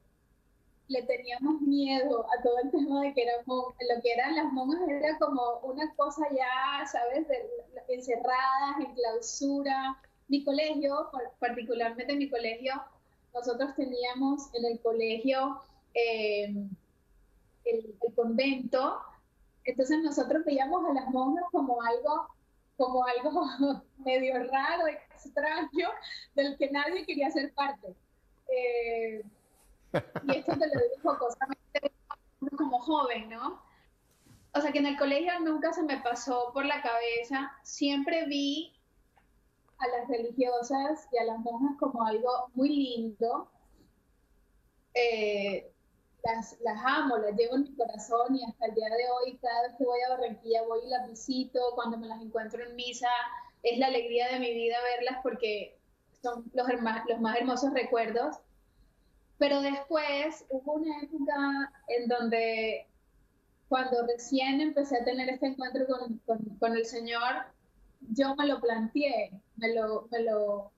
le 0.88 1.04
teníamos 1.04 1.62
miedo 1.62 2.26
a 2.26 2.42
todo 2.42 2.60
el 2.64 2.72
tema 2.72 3.02
de 3.02 3.14
que 3.14 3.24
éramos, 3.24 3.74
lo 3.80 4.02
que 4.02 4.14
eran 4.14 4.36
las 4.36 4.52
monjas 4.54 4.88
era 4.88 5.18
como 5.18 5.60
una 5.64 5.94
cosa 5.96 6.26
ya, 6.32 6.86
¿sabes? 6.86 7.28
De, 7.28 7.50
encerradas, 7.90 8.80
en 8.80 8.94
clausura. 8.94 9.98
Mi 10.28 10.44
colegio, 10.44 11.10
particularmente 11.40 12.16
mi 12.16 12.30
colegio, 12.30 12.74
nosotros 13.34 13.76
teníamos 13.76 14.54
en 14.54 14.66
el 14.66 14.80
colegio 14.82 15.62
eh, 15.94 16.54
el, 17.66 17.96
convento, 18.16 19.00
entonces 19.64 20.00
nosotros 20.02 20.44
veíamos 20.46 20.86
a 20.90 20.94
las 20.94 21.08
monjas 21.10 21.46
como 21.52 21.82
algo 21.82 22.28
como 22.78 23.04
algo 23.06 23.82
medio 23.98 24.44
raro, 24.52 24.88
extraño, 24.88 25.90
del 26.36 26.58
que 26.58 26.70
nadie 26.70 27.06
quería 27.06 27.30
ser 27.32 27.52
parte. 27.54 27.96
Eh, 28.50 29.24
y 29.94 30.36
esto 30.36 30.54
te 30.54 30.68
lo 30.68 30.74
digo 30.74 30.96
jocosamente 31.04 31.92
como 32.58 32.80
joven, 32.80 33.30
¿no? 33.30 33.62
O 34.54 34.62
sea 34.62 34.72
que 34.72 34.80
en 34.80 34.88
el 34.88 34.98
colegio 34.98 35.40
nunca 35.42 35.72
se 35.74 35.84
me 35.84 35.98
pasó 35.98 36.52
por 36.54 36.66
la 36.66 36.82
cabeza, 36.82 37.52
siempre 37.64 38.26
vi 38.26 38.74
a 39.78 39.88
las 39.88 40.08
religiosas 40.08 41.08
y 41.12 41.18
a 41.18 41.26
las 41.26 41.40
monjas 41.40 41.78
como 41.80 42.06
algo 42.06 42.50
muy 42.56 42.70
lindo. 42.70 43.52
Eh, 44.94 45.72
las, 46.24 46.60
las, 46.62 46.82
amo, 46.84 47.18
las 47.18 47.36
llevo 47.36 47.56
en 47.56 47.64
mi 47.64 47.76
corazón 47.76 48.36
y 48.36 48.44
hasta 48.44 48.66
el 48.66 48.74
día 48.74 48.90
de 48.90 49.06
hoy, 49.10 49.38
cada 49.38 49.68
vez 49.68 49.78
que 49.78 49.86
voy 49.86 50.00
a 50.02 50.10
Barranquilla, 50.10 50.64
voy 50.64 50.80
y 50.86 50.90
las 50.90 51.08
visito, 51.08 51.60
cuando 51.76 51.98
me 51.98 52.08
las 52.08 52.22
encuentro 52.22 52.64
en 52.64 52.76
misa, 52.76 53.10
es 53.64 53.78
la 53.78 53.88
alegría 53.88 54.30
de 54.30 54.40
mi 54.40 54.54
vida 54.54 54.78
verlas 54.98 55.20
porque 55.22 55.78
son 56.22 56.50
los, 56.54 56.68
los 56.68 57.22
más 57.22 57.38
hermosos 57.38 57.74
recuerdos. 57.74 58.38
Pero 59.38 59.62
después 59.62 60.46
hubo 60.50 60.74
una 60.74 61.02
época 61.02 61.72
en 61.88 62.08
donde 62.08 62.88
cuando 63.68 64.06
recién 64.08 64.62
empecé 64.62 64.98
a 64.98 65.06
tener 65.06 65.30
este 65.30 65.48
encuentro 65.48 65.86
con, 65.88 66.48
con, 66.60 66.76
el 66.76 66.86
Señor, 66.86 67.46
yo 68.00 68.36
me 68.36 68.48
lo 68.48 68.62
planteé, 68.62 69.32
me 69.58 69.76
lo, 69.76 70.08
me 70.10 70.22
lo, 70.22 70.72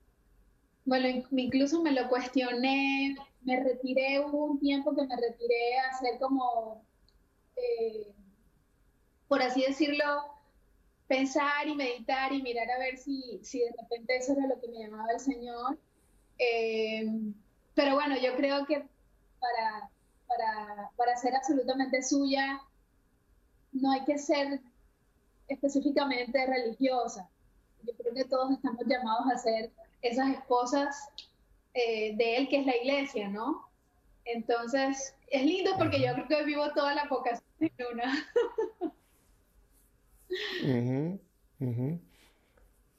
incluso 1.30 1.82
me 1.82 1.92
lo 1.92 2.08
cuestioné, 2.08 3.16
me 3.42 3.62
retiré, 3.62 4.20
hubo 4.20 4.46
un 4.46 4.58
tiempo 4.58 4.94
que 4.94 5.06
me 5.06 5.16
retiré 5.16 5.78
a 5.78 5.90
hacer 5.90 6.18
como, 6.18 6.84
eh, 7.56 8.12
por 9.28 9.40
así 9.40 9.62
decirlo, 9.62 10.04
pensar 11.06 11.66
y 11.66 11.74
meditar 11.74 12.32
y 12.32 12.42
mirar 12.42 12.70
a 12.70 12.78
ver 12.78 12.96
si, 12.98 13.40
si 13.42 13.60
de 13.60 13.72
repente 13.80 14.16
eso 14.16 14.32
era 14.32 14.46
lo 14.46 14.60
que 14.60 14.68
me 14.68 14.80
llamaba 14.80 15.12
el 15.12 15.20
Señor. 15.20 15.78
Eh, 16.38 17.04
pero 17.74 17.94
bueno, 17.94 18.16
yo 18.18 18.36
creo 18.36 18.66
que 18.66 18.84
para, 19.38 19.90
para, 20.26 20.90
para 20.96 21.16
ser 21.16 21.34
absolutamente 21.34 22.02
suya, 22.02 22.60
no 23.72 23.92
hay 23.92 24.04
que 24.04 24.18
ser 24.18 24.60
específicamente 25.48 26.46
religiosa. 26.46 27.28
Yo 27.82 27.94
creo 27.96 28.14
que 28.14 28.24
todos 28.24 28.52
estamos 28.52 28.84
llamados 28.86 29.26
a 29.32 29.38
ser 29.38 29.70
esas 30.02 30.30
esposas 30.30 31.08
eh, 31.74 32.16
de 32.16 32.36
él, 32.36 32.48
que 32.48 32.60
es 32.60 32.66
la 32.66 32.76
iglesia, 32.76 33.28
¿no? 33.28 33.68
Entonces, 34.24 35.14
es 35.28 35.44
lindo 35.44 35.72
porque 35.78 36.00
yo 36.00 36.12
creo 36.14 36.28
que 36.28 36.44
vivo 36.44 36.70
toda 36.74 36.94
la 36.94 37.06
vocación 37.08 37.44
en 37.60 37.72
una. 37.92 38.12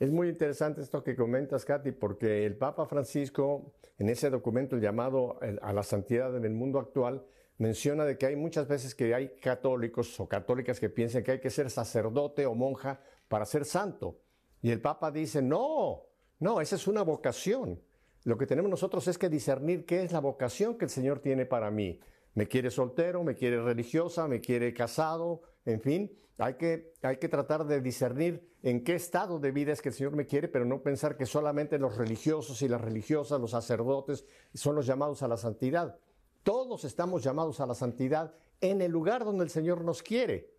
Es 0.01 0.09
muy 0.09 0.29
interesante 0.29 0.81
esto 0.81 1.03
que 1.03 1.15
comentas, 1.15 1.63
Katy, 1.63 1.91
porque 1.91 2.43
el 2.47 2.57
Papa 2.57 2.87
Francisco, 2.87 3.71
en 3.99 4.09
ese 4.09 4.31
documento 4.31 4.77
llamado 4.77 5.37
a 5.61 5.73
la 5.73 5.83
santidad 5.83 6.35
en 6.35 6.43
el 6.43 6.53
mundo 6.53 6.79
actual, 6.79 7.23
menciona 7.59 8.03
de 8.03 8.17
que 8.17 8.25
hay 8.25 8.35
muchas 8.35 8.67
veces 8.67 8.95
que 8.95 9.13
hay 9.13 9.35
católicos 9.35 10.19
o 10.19 10.27
católicas 10.27 10.79
que 10.79 10.89
piensan 10.89 11.21
que 11.21 11.33
hay 11.33 11.39
que 11.39 11.51
ser 11.51 11.69
sacerdote 11.69 12.47
o 12.47 12.55
monja 12.55 12.99
para 13.27 13.45
ser 13.45 13.63
santo. 13.63 14.17
Y 14.63 14.71
el 14.71 14.81
Papa 14.81 15.11
dice, 15.11 15.39
no, 15.39 16.07
no, 16.39 16.61
esa 16.61 16.77
es 16.77 16.87
una 16.87 17.03
vocación. 17.03 17.79
Lo 18.23 18.39
que 18.39 18.47
tenemos 18.47 18.71
nosotros 18.71 19.07
es 19.07 19.19
que 19.19 19.29
discernir 19.29 19.85
qué 19.85 20.01
es 20.01 20.11
la 20.11 20.19
vocación 20.19 20.79
que 20.79 20.85
el 20.85 20.91
Señor 20.91 21.19
tiene 21.19 21.45
para 21.45 21.69
mí. 21.69 21.99
¿Me 22.33 22.47
quiere 22.47 22.71
soltero? 22.71 23.23
¿Me 23.23 23.35
quiere 23.35 23.61
religiosa? 23.61 24.27
¿Me 24.27 24.41
quiere 24.41 24.73
casado? 24.73 25.43
En 25.63 25.79
fin, 25.79 26.11
hay 26.41 26.55
que, 26.55 26.93
hay 27.03 27.17
que 27.17 27.29
tratar 27.29 27.65
de 27.65 27.81
discernir 27.81 28.49
en 28.63 28.83
qué 28.83 28.95
estado 28.95 29.39
de 29.39 29.51
vida 29.51 29.73
es 29.73 29.81
que 29.81 29.89
el 29.89 29.95
Señor 29.95 30.15
me 30.15 30.25
quiere, 30.25 30.47
pero 30.47 30.65
no 30.65 30.81
pensar 30.81 31.15
que 31.15 31.27
solamente 31.27 31.77
los 31.77 31.97
religiosos 31.97 32.61
y 32.63 32.67
las 32.67 32.81
religiosas, 32.81 33.39
los 33.39 33.51
sacerdotes, 33.51 34.25
son 34.53 34.75
los 34.75 34.87
llamados 34.87 35.21
a 35.21 35.27
la 35.27 35.37
santidad. 35.37 35.99
Todos 36.41 36.83
estamos 36.83 37.23
llamados 37.23 37.59
a 37.59 37.67
la 37.67 37.75
santidad 37.75 38.33
en 38.59 38.81
el 38.81 38.91
lugar 38.91 39.23
donde 39.23 39.43
el 39.43 39.51
Señor 39.51 39.83
nos 39.83 40.01
quiere 40.01 40.51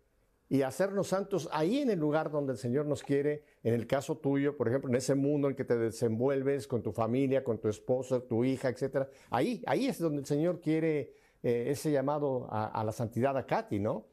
y 0.47 0.61
hacernos 0.61 1.07
santos 1.07 1.49
ahí 1.51 1.79
en 1.79 1.89
el 1.89 1.99
lugar 1.99 2.31
donde 2.31 2.53
el 2.53 2.57
Señor 2.57 2.85
nos 2.85 3.03
quiere, 3.03 3.43
en 3.63 3.73
el 3.73 3.85
caso 3.85 4.17
tuyo, 4.17 4.55
por 4.55 4.69
ejemplo, 4.69 4.89
en 4.89 4.95
ese 4.95 5.15
mundo 5.15 5.49
en 5.49 5.55
que 5.55 5.65
te 5.65 5.77
desenvuelves 5.77 6.65
con 6.65 6.81
tu 6.81 6.93
familia, 6.93 7.43
con 7.43 7.57
tu 7.57 7.67
esposo, 7.67 8.23
tu 8.23 8.45
hija, 8.45 8.69
etc. 8.69 9.07
Ahí, 9.29 9.61
ahí 9.65 9.87
es 9.87 9.99
donde 9.99 10.19
el 10.19 10.25
Señor 10.25 10.61
quiere 10.61 11.13
eh, 11.41 11.65
ese 11.67 11.91
llamado 11.91 12.47
a, 12.49 12.67
a 12.67 12.83
la 12.85 12.93
santidad 12.93 13.35
a 13.35 13.45
Katy, 13.45 13.79
¿no? 13.79 14.12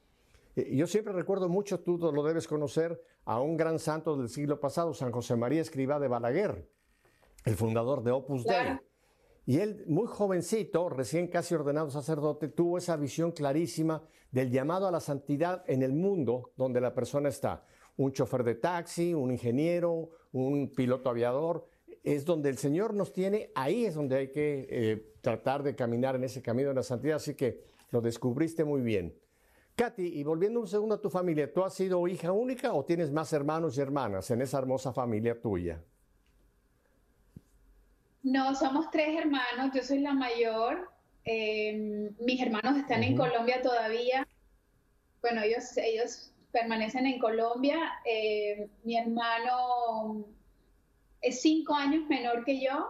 Eh, 0.56 0.74
yo 0.76 0.86
siempre 0.86 1.12
recuerdo 1.12 1.48
mucho, 1.48 1.80
tú 1.80 1.98
lo 1.98 2.22
debes 2.22 2.48
conocer, 2.48 3.02
a 3.24 3.40
un 3.40 3.56
gran 3.56 3.78
santo 3.78 4.16
del 4.16 4.28
siglo 4.28 4.60
pasado, 4.60 4.94
San 4.94 5.12
José 5.12 5.36
María 5.36 5.60
Escribá 5.60 5.98
de 5.98 6.08
Balaguer, 6.08 6.68
el 7.44 7.54
fundador 7.54 8.02
de 8.02 8.10
Opus 8.10 8.44
Dei. 8.44 8.78
Y 9.46 9.58
él, 9.58 9.84
muy 9.86 10.06
jovencito, 10.06 10.88
recién 10.88 11.28
casi 11.28 11.54
ordenado 11.54 11.90
sacerdote, 11.90 12.48
tuvo 12.48 12.78
esa 12.78 12.96
visión 12.96 13.32
clarísima 13.32 14.02
del 14.30 14.50
llamado 14.50 14.86
a 14.86 14.90
la 14.90 15.00
santidad 15.00 15.64
en 15.66 15.82
el 15.82 15.92
mundo 15.92 16.52
donde 16.56 16.80
la 16.80 16.94
persona 16.94 17.28
está. 17.28 17.64
Un 17.96 18.12
chofer 18.12 18.44
de 18.44 18.54
taxi, 18.54 19.12
un 19.14 19.30
ingeniero, 19.30 20.10
un 20.32 20.70
piloto 20.70 21.10
aviador, 21.10 21.66
es 22.02 22.24
donde 22.24 22.48
el 22.48 22.58
Señor 22.58 22.94
nos 22.94 23.12
tiene, 23.12 23.50
ahí 23.54 23.84
es 23.84 23.94
donde 23.94 24.16
hay 24.16 24.30
que 24.30 24.66
eh, 24.70 25.12
tratar 25.20 25.62
de 25.62 25.74
caminar 25.74 26.16
en 26.16 26.24
ese 26.24 26.42
camino 26.42 26.68
de 26.68 26.76
la 26.76 26.82
santidad. 26.82 27.16
Así 27.16 27.34
que 27.34 27.62
lo 27.90 28.00
descubriste 28.00 28.64
muy 28.64 28.80
bien. 28.80 29.14
Katy, 29.80 30.20
y 30.20 30.24
volviendo 30.24 30.60
un 30.60 30.68
segundo 30.68 30.96
a 30.96 31.00
tu 31.00 31.08
familia, 31.08 31.50
¿tú 31.50 31.64
has 31.64 31.72
sido 31.72 32.06
hija 32.06 32.32
única 32.32 32.74
o 32.74 32.84
tienes 32.84 33.10
más 33.10 33.32
hermanos 33.32 33.78
y 33.78 33.80
hermanas 33.80 34.30
en 34.30 34.42
esa 34.42 34.58
hermosa 34.58 34.92
familia 34.92 35.40
tuya? 35.40 35.82
No, 38.22 38.54
somos 38.54 38.90
tres 38.90 39.18
hermanos, 39.18 39.74
yo 39.74 39.82
soy 39.82 40.00
la 40.00 40.12
mayor, 40.12 40.90
em, 41.24 42.14
mis 42.20 42.42
hermanos 42.42 42.76
están 42.76 43.02
en 43.04 43.16
Colombia 43.16 43.62
todavía, 43.62 44.28
bueno, 45.22 45.40
ellos, 45.40 45.74
ellos 45.78 46.30
permanecen 46.52 47.06
en 47.06 47.18
Colombia, 47.18 47.78
em, 48.04 48.68
mi 48.84 48.98
hermano 48.98 50.26
es 51.22 51.40
cinco 51.40 51.74
años 51.74 52.06
menor 52.06 52.44
que 52.44 52.60
yo, 52.60 52.86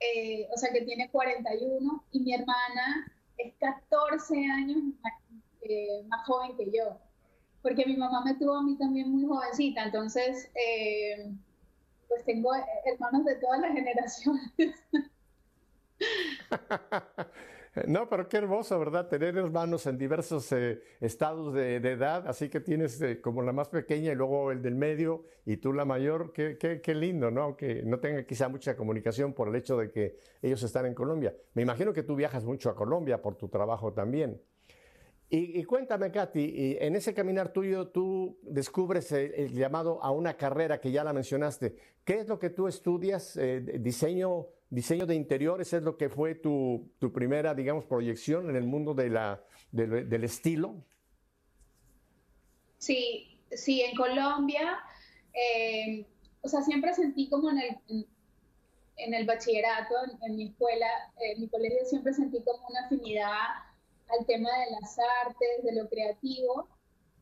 eh, 0.00 0.48
o 0.54 0.56
sea 0.56 0.72
que 0.72 0.86
tiene 0.86 1.10
41, 1.10 2.02
y 2.12 2.20
mi 2.20 2.32
hermana 2.32 3.12
es 3.36 3.52
14 3.60 4.38
años 4.46 4.78
eh, 5.64 6.04
más 6.08 6.26
joven 6.26 6.56
que 6.56 6.66
yo, 6.66 6.98
porque 7.62 7.86
mi 7.86 7.96
mamá 7.96 8.22
me 8.24 8.34
tuvo 8.34 8.56
a 8.56 8.62
mí 8.62 8.76
también 8.76 9.10
muy 9.10 9.24
jovencita, 9.24 9.84
entonces 9.84 10.50
eh, 10.54 11.32
pues 12.08 12.24
tengo 12.24 12.50
hermanos 12.84 13.24
de 13.24 13.36
todas 13.36 13.60
las 13.60 13.72
generaciones. 13.72 14.50
No, 17.88 18.08
pero 18.08 18.28
qué 18.28 18.36
hermoso, 18.36 18.78
¿verdad? 18.78 19.08
Tener 19.08 19.36
hermanos 19.36 19.86
en 19.86 19.98
diversos 19.98 20.50
eh, 20.52 20.80
estados 21.00 21.52
de, 21.52 21.76
edad, 21.76 22.28
así 22.28 22.48
que 22.48 22.60
tienes 22.60 23.02
como 23.20 23.42
la 23.42 23.52
más 23.52 23.68
pequeña 23.68 24.12
y 24.12 24.14
luego 24.14 24.52
el 24.52 24.62
del 24.62 24.76
medio 24.76 25.24
y 25.44 25.56
tú 25.56 25.72
la 25.72 25.84
mayor, 25.84 26.32
qué, 26.32 26.56
qué, 26.56 26.80
qué, 26.80 26.94
lindo, 26.94 27.32
¿no? 27.32 27.42
Aunque 27.42 27.82
no 27.82 27.98
tenga 27.98 28.24
quizá 28.24 28.48
mucha 28.48 28.76
comunicación 28.76 29.32
por 29.32 29.48
el 29.48 29.56
hecho 29.56 29.76
de 29.76 29.90
que 29.90 30.16
ellos 30.40 30.62
están 30.62 30.86
en 30.86 30.94
Colombia. 30.94 31.34
Me 31.54 31.62
imagino 31.62 31.92
que 31.92 32.04
tú 32.04 32.14
viajas 32.14 32.44
mucho 32.44 32.70
a 32.70 32.76
Colombia 32.76 33.20
por 33.20 33.34
tu 33.34 33.48
trabajo 33.48 33.92
también. 33.92 34.40
Y, 35.30 35.64
cuéntame, 35.64 36.12
Katy, 36.12 36.76
en 36.80 36.94
ese 36.94 37.12
caminar 37.12 37.52
tuyo 37.52 37.88
tú 37.88 38.38
descubres 38.42 39.10
el, 39.10 39.52
llamado 39.52 40.00
a 40.00 40.12
una 40.12 40.36
carrera 40.36 40.80
que 40.80 40.92
ya 40.92 41.02
la 41.02 41.12
mencionaste. 41.12 41.74
¿Qué 42.04 42.20
es 42.20 42.28
lo 42.28 42.38
que 42.38 42.50
tú 42.50 42.68
estudias? 42.68 43.36
Eh, 43.36 43.60
¿Diseño 43.80 44.46
diseño 44.74 45.06
de 45.06 45.14
interiores 45.14 45.72
es 45.72 45.82
lo 45.82 45.96
que 45.96 46.08
fue 46.08 46.34
tu, 46.34 46.90
primera, 47.14 47.54
digamos, 47.54 47.84
proyección 47.84 48.50
en 48.50 48.56
el 48.56 48.64
mundo 48.64 48.94
del 48.94 50.24
estilo. 50.24 50.74
Sí, 52.78 53.40
sí, 53.50 53.82
en 53.82 53.96
Colombia, 53.96 54.78
eh, 55.32 56.04
o 56.42 56.48
sea, 56.48 56.60
siempre 56.62 56.92
sentí 56.92 57.28
como 57.30 57.50
en 57.50 57.58
el, 57.58 58.06
en, 58.96 59.14
el 59.14 59.26
bachillerato, 59.26 59.94
en, 60.22 60.36
mi 60.36 60.48
escuela, 60.48 60.86
en 61.20 61.40
mi 61.40 61.48
colegio, 61.48 61.78
siempre 61.86 62.12
sentí 62.12 62.42
como 62.42 62.66
una 62.68 62.86
afinidad 62.86 63.38
al 64.08 64.26
tema 64.26 64.50
de 64.58 64.70
las 64.80 64.96
artes, 65.26 65.64
de 65.64 65.72
lo 65.72 65.88
creativo, 65.88 66.68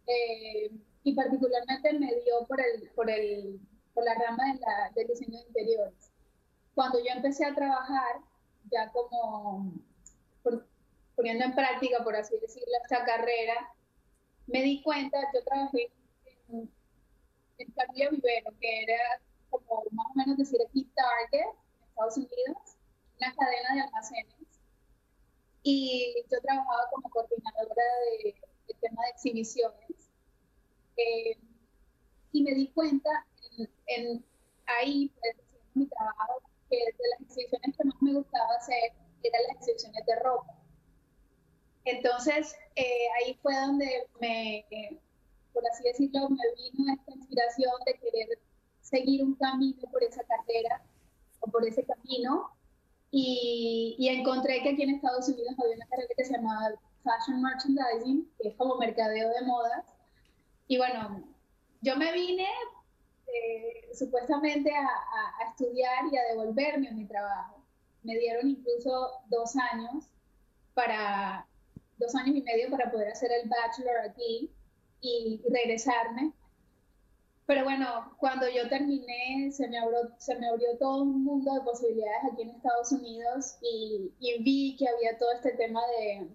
eh, 0.06 0.70
y 1.04 1.14
particularmente 1.14 1.92
me 1.94 2.14
dio 2.20 2.46
por, 2.46 2.60
el, 2.60 2.90
por, 2.90 3.10
el, 3.10 3.60
por 3.94 4.04
la 4.04 4.14
rama 4.14 4.52
de 4.52 4.60
la, 4.60 4.90
del 4.94 5.08
diseño 5.08 5.38
de 5.38 5.46
interiores. 5.46 6.12
Cuando 6.74 6.98
yo 6.98 7.12
empecé 7.14 7.44
a 7.44 7.54
trabajar, 7.54 8.20
ya 8.70 8.90
como 8.92 9.72
poniendo 11.14 11.44
en 11.44 11.54
práctica, 11.54 12.02
por 12.02 12.16
así 12.16 12.36
decirlo, 12.38 12.72
esta 12.82 13.04
carrera, 13.04 13.54
me 14.46 14.62
di 14.62 14.82
cuenta, 14.82 15.18
yo 15.34 15.44
trabajé 15.44 15.92
en, 16.48 16.70
en 17.58 18.10
Vivero, 18.10 18.52
que 18.60 18.82
era 18.82 19.20
como 19.50 19.84
más 19.92 20.06
o 20.10 20.14
menos 20.14 20.36
decir 20.38 20.58
aquí 20.66 20.84
Target, 20.94 21.46
en 21.46 21.88
Estados 21.88 22.16
Unidos, 22.16 22.76
una 23.18 23.34
cadena 23.34 23.74
de 23.74 23.80
almacenes. 23.82 24.41
Y 25.62 26.14
yo 26.30 26.40
trabajaba 26.40 26.88
como 26.90 27.08
coordinadora 27.10 27.84
de, 28.22 28.34
tema 28.80 29.02
de 29.02 29.10
exhibiciones. 29.10 30.10
Eh, 30.96 31.38
y 32.32 32.42
me 32.42 32.54
di 32.54 32.68
cuenta 32.72 33.10
en, 33.86 34.24
ahí, 34.66 35.12
pues, 35.20 35.36
mi 35.74 35.86
trabajo, 35.86 36.42
que 36.68 36.76
de 36.76 37.08
las 37.10 37.20
exhibiciones 37.20 37.76
que 37.76 37.84
más 37.84 37.96
me 38.00 38.14
gustaba 38.14 38.48
hacer 38.58 38.92
eran 39.22 39.42
las 39.48 39.56
exhibiciones 39.56 40.06
de 40.06 40.16
ropa. 40.20 40.58
Entonces, 41.84 42.54
eh, 42.76 43.06
ahí 43.18 43.34
fue 43.42 43.54
donde 43.54 44.08
me, 44.20 44.64
por 45.52 45.62
así 45.68 45.82
decirlo, 45.84 46.28
me 46.28 46.42
vino 46.56 46.92
esta 46.92 47.12
inspiración 47.12 47.72
de 47.86 47.94
querer 47.94 48.38
seguir 48.80 49.24
un 49.24 49.34
camino 49.34 49.82
por 49.90 50.02
esa 50.02 50.22
carrera 50.24 50.82
o 51.40 51.50
por 51.50 51.66
ese 51.66 51.84
camino. 51.84 52.50
Y, 53.14 53.94
y, 53.98 54.08
encontré 54.08 54.62
que 54.62 54.70
aquí 54.70 54.82
en 54.82 54.94
Estados 54.94 55.28
Unidos 55.28 55.54
había 55.58 55.76
una 55.76 55.86
carrera 55.86 56.08
que 56.16 56.24
se 56.24 56.32
llamaba 56.32 56.70
Fashion 57.04 57.42
Merchandising, 57.42 58.32
que 58.40 58.48
es 58.48 58.56
como 58.56 58.76
mercadeo 58.76 59.28
de 59.28 59.42
modas. 59.42 59.84
Y 60.66 60.78
bueno, 60.78 61.22
yo 61.82 61.96
me 61.96 62.10
vine 62.12 62.48
eh, 63.26 63.94
supuestamente 63.94 64.74
a, 64.74 64.86
a, 64.86 65.50
estudiar 65.50 66.06
y 66.10 66.16
a 66.16 66.24
devolverme 66.30 66.88
a 66.88 66.92
mi 66.92 67.06
trabajo. 67.06 67.62
Me 68.02 68.16
dieron 68.16 68.48
incluso 68.48 69.10
dos 69.28 69.54
años 69.56 70.08
para, 70.74 71.46
dos 71.98 72.14
años 72.14 72.36
y 72.36 72.42
medio 72.42 72.70
para 72.70 72.90
poder 72.90 73.08
hacer 73.08 73.30
el 73.32 73.48
bachelor 73.48 73.98
aquí 74.00 74.50
y, 75.00 75.40
regresarme. 75.50 76.32
Pero 77.46 77.64
bueno, 77.64 78.14
cuando 78.18 78.48
yo 78.48 78.68
terminé, 78.68 79.50
se 79.50 79.68
me, 79.68 79.78
abrió, 79.78 79.98
se 80.18 80.38
me 80.38 80.48
abrió 80.48 80.76
todo 80.78 81.02
un 81.02 81.24
mundo 81.24 81.52
de 81.54 81.60
posibilidades 81.62 82.32
aquí 82.32 82.42
en 82.42 82.50
Estados 82.50 82.92
Unidos 82.92 83.58
y, 83.60 84.12
vi 84.42 84.76
que 84.76 84.88
había 84.88 85.18
todo 85.18 85.32
este 85.32 85.52
tema 85.52 85.80
de, 85.98 86.28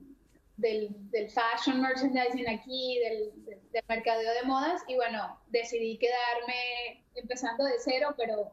del, 0.58 1.10
del, 1.10 1.30
fashion 1.30 1.82
merchandising 1.82 2.50
aquí, 2.50 3.00
del, 3.00 3.46
del, 3.46 3.72
del, 3.72 3.84
mercadeo 3.88 4.34
de 4.34 4.44
modas, 4.44 4.82
y 4.88 4.96
bueno, 4.96 5.40
decidí 5.48 5.98
quedarme 5.98 7.06
empezando 7.16 7.64
de 7.64 7.74
cero, 7.80 8.14
pero, 8.18 8.52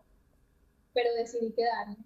pero 0.93 1.13
decidí 1.15 1.53
quedarme. 1.53 1.97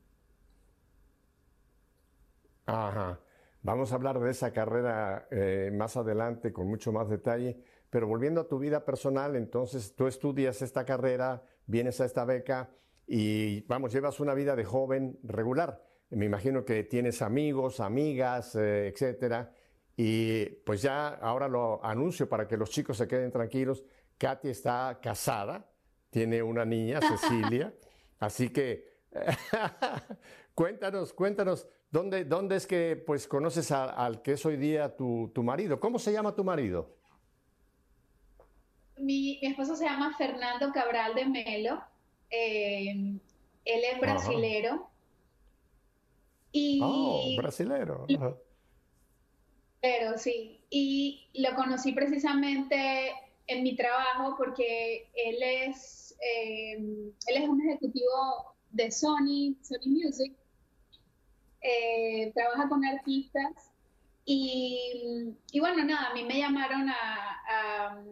Ajá. 2.67 3.19
Vamos 3.63 3.93
a 3.93 3.97
hablar 3.97 4.21
de 4.21 4.31
esa 4.31 4.53
carrera 4.53 5.27
eh, 5.31 5.71
más 5.73 5.97
adelante 5.97 6.53
con 6.53 6.69
mucho 6.69 6.93
más 6.93 7.09
detalle, 7.09 7.63
pero 7.91 8.07
volviendo 8.07 8.41
a 8.41 8.49
tu 8.49 8.59
vida 8.59 8.85
personal, 8.85 9.37
entonces 9.37 9.95
tú 9.95 10.07
estudias 10.07 10.63
esta 10.63 10.85
carrera, 10.85 11.43
vienes 11.67 12.01
a 12.01 12.05
esta 12.05 12.25
beca 12.25 12.71
y 13.07 13.63
vamos, 13.63 13.93
llevas 13.93 14.21
una 14.21 14.35
vida 14.35 14.55
de 14.55 14.65
joven 14.65 15.19
regular. 15.23 15.83
Me 16.11 16.27
imagino 16.27 16.65
que 16.65 16.85
tienes 16.85 17.23
amigos, 17.23 17.81
amigas, 17.81 18.55
eh, 18.55 18.89
etcétera. 18.89 19.53
Y 19.97 20.45
pues 20.65 20.83
ya 20.83 21.09
ahora 21.09 21.49
lo 21.49 21.85
anuncio 21.85 22.29
para 22.29 22.47
que 22.47 22.57
los 22.57 22.71
chicos 22.71 22.97
se 22.97 23.09
queden 23.09 23.31
tranquilos. 23.31 23.85
Katy 24.17 24.49
está 24.49 24.99
casada, 25.03 25.67
tiene 26.11 26.43
una 26.43 26.65
niña, 26.65 27.01
Cecilia. 27.09 27.75
Así 28.19 28.51
que 28.51 28.99
cuéntanos, 30.55 31.13
cuéntanos, 31.13 31.67
¿dónde, 31.91 32.25
¿dónde 32.25 32.57
es 32.57 32.67
que 32.67 33.03
pues 33.07 33.27
conoces 33.27 33.71
al 33.73 34.23
que 34.23 34.33
es 34.33 34.47
hoy 34.47 34.57
día 34.57 34.97
tu, 34.97 35.31
tu, 35.35 35.43
marido? 35.43 35.81
¿Cómo 35.81 35.99
se 35.99 36.13
llama 36.13 36.35
tu 36.35 36.45
marido? 36.45 36.98
Mi, 39.01 39.39
esposo 39.43 39.77
se 39.77 39.85
llama 39.85 40.17
Fernando 40.17 40.73
Cabral 40.73 41.15
de 41.15 41.27
Melo. 41.27 41.83
Eh, 42.31 42.91
él 43.65 43.83
es 43.93 44.01
brasilero. 44.01 44.89
Y, 46.53 46.81
oh, 46.83 47.37
brasilero. 47.37 48.07
Pero 49.81 50.19
sí, 50.19 50.61
y 50.71 51.29
lo 51.35 51.55
conocí 51.55 51.93
precisamente 51.93 53.13
en 53.47 53.63
mi 53.63 53.77
trabajo 53.77 54.35
porque 54.37 55.09
él 55.15 55.37
es, 55.43 56.17
eh, 56.21 56.75
él 56.75 57.37
es 57.43 57.49
un 57.49 57.61
ejecutivo 57.63 58.55
de 58.71 58.91
Sony, 58.91 59.57
Sony 59.63 59.87
Music, 59.87 60.33
eh, 61.61 62.33
trabaja 62.35 62.69
con 62.69 62.85
artistas 62.85 63.71
y, 64.25 65.35
y, 65.53 65.61
bueno, 65.61 65.85
nada, 65.85 66.11
a 66.11 66.15
mí 66.15 66.23
me 66.25 66.39
llamaron 66.39 66.89
a, 66.91 68.03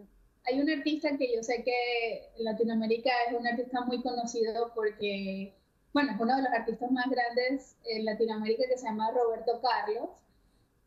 Hay 0.47 0.61
un 0.61 0.69
artista 0.69 1.17
que 1.17 1.35
yo 1.35 1.43
sé 1.43 1.63
que 1.63 2.29
en 2.37 2.45
Latinoamérica 2.45 3.11
es 3.27 3.37
un 3.37 3.45
artista 3.45 3.81
muy 3.81 4.01
conocido 4.01 4.71
porque, 4.73 5.53
bueno, 5.93 6.13
es 6.13 6.19
uno 6.19 6.35
de 6.35 6.43
los 6.43 6.51
artistas 6.51 6.89
más 6.91 7.09
grandes 7.09 7.75
en 7.85 8.05
Latinoamérica 8.05 8.63
que 8.69 8.77
se 8.77 8.85
llama 8.85 9.11
Roberto 9.11 9.61
Carlos 9.61 10.09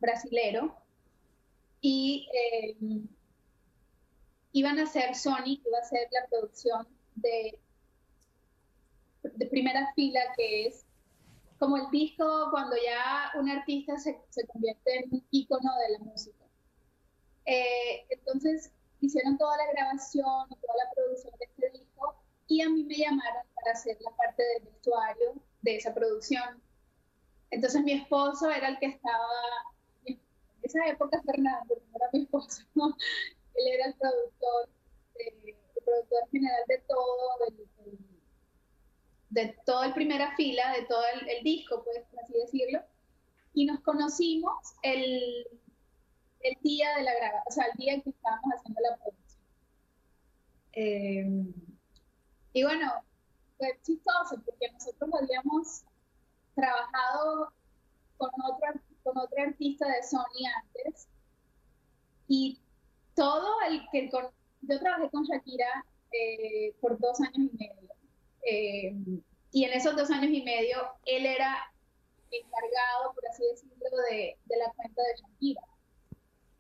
brasilero, 0.01 0.75
y 1.81 2.29
eh, 2.35 2.77
iban 4.53 4.79
a 4.79 4.83
hacer 4.83 5.15
Sony, 5.15 5.61
iba 5.65 5.79
a 5.79 5.85
ser 5.85 6.09
la 6.11 6.27
producción 6.29 6.89
de, 7.15 7.59
de 9.23 9.47
primera 9.47 9.93
fila, 9.95 10.21
que 10.37 10.67
es 10.67 10.85
como 11.59 11.77
el 11.77 11.91
disco 11.91 12.49
cuando 12.51 12.77
ya 12.77 13.39
un 13.39 13.49
artista 13.49 13.97
se, 13.99 14.19
se 14.31 14.47
convierte 14.47 14.99
en 14.99 15.15
un 15.15 15.25
ícono 15.31 15.71
de 15.77 15.93
la 15.93 15.99
música. 16.01 16.45
Eh, 17.47 18.07
entonces 18.11 18.73
hicieron 19.01 19.39
toda 19.39 19.57
la 19.57 19.73
grabación 19.73 20.47
y 20.51 20.55
toda 20.57 20.75
la 20.85 20.91
producción 20.95 21.35
de 21.39 21.47
este 21.47 21.79
disco 21.79 22.15
y 22.47 22.63
a 22.63 22.69
mí 22.69 22.85
me 22.85 22.97
llamaron 22.97 23.43
para 23.55 23.73
hacer 23.73 23.97
la 24.01 24.11
parte 24.17 24.43
del 24.43 24.65
vestuario 24.65 25.35
de 25.63 25.77
esa 25.77 25.95
producción. 25.95 26.63
Entonces 27.51 27.83
mi 27.83 27.93
esposo 27.93 28.51
era 28.51 28.69
el 28.69 28.79
que 28.79 28.87
estaba 28.87 29.29
esa 30.63 30.87
época 30.87 31.21
Fernando, 31.25 31.75
no 31.75 31.97
era 31.97 32.11
mi 32.13 32.23
esposo, 32.23 32.63
él 33.55 33.67
era 33.73 33.87
el 33.87 33.95
productor, 33.95 34.69
el 35.15 35.57
productor 35.85 36.29
general 36.31 36.63
de 36.69 36.79
todo, 36.87 37.31
de 39.31 39.57
todo 39.65 39.85
el 39.85 39.95
primera 39.95 40.35
fila, 40.37 40.73
de 40.73 40.85
todo 40.87 41.03
el, 41.27 41.43
disco, 41.45 41.83
pues, 41.85 42.05
por 42.11 42.21
así 42.21 42.35
decirlo, 42.35 42.81
y 43.55 43.65
nos 43.65 43.81
conocimos 43.81 44.75
el, 44.83 45.47
el 46.41 46.57
día 46.63 46.95
de 46.97 47.03
la 47.03 47.15
grabación, 47.15 47.45
o 47.47 47.51
sea, 47.51 47.65
el 47.73 47.79
día 47.79 47.95
en 47.95 48.03
que 48.03 48.11
estábamos 48.11 48.51
haciendo 48.55 48.81
la 48.89 48.97
producción. 48.97 49.41
Eh, 50.73 51.55
y 52.53 52.63
bueno, 52.63 52.93
fue 53.59 53.79
chistoso 53.83 54.41
porque 54.45 54.71
nosotros 54.73 55.11
habíamos 55.21 55.83
trabajado 56.55 57.53
con 58.17 58.31
otro 58.45 58.81
con 59.03 59.17
otra 59.19 59.45
artista 59.45 59.87
de 59.89 60.03
Sony 60.03 60.47
antes. 60.63 61.09
Y 62.29 62.61
todo 63.15 63.61
el 63.69 63.83
que 63.91 64.11
yo 64.63 64.79
trabajé 64.79 65.11
con 65.11 65.25
Shakira 65.25 65.85
eh, 66.13 66.75
por 66.81 66.99
dos 66.99 67.21
años 67.21 67.51
y 67.53 67.57
medio. 67.57 67.91
Eh, 68.43 68.95
y 69.53 69.65
en 69.65 69.73
esos 69.73 69.97
dos 69.97 70.11
años 70.11 70.31
y 70.33 70.43
medio, 70.43 70.79
él 71.07 71.27
era 71.27 71.73
encargado, 72.31 73.13
por 73.15 73.27
así 73.29 73.43
decirlo, 73.51 73.97
de, 74.11 74.39
de, 74.45 74.57
la 74.57 74.73
cuenta 74.73 75.03
de 75.03 75.23
Shakira. 75.23 75.63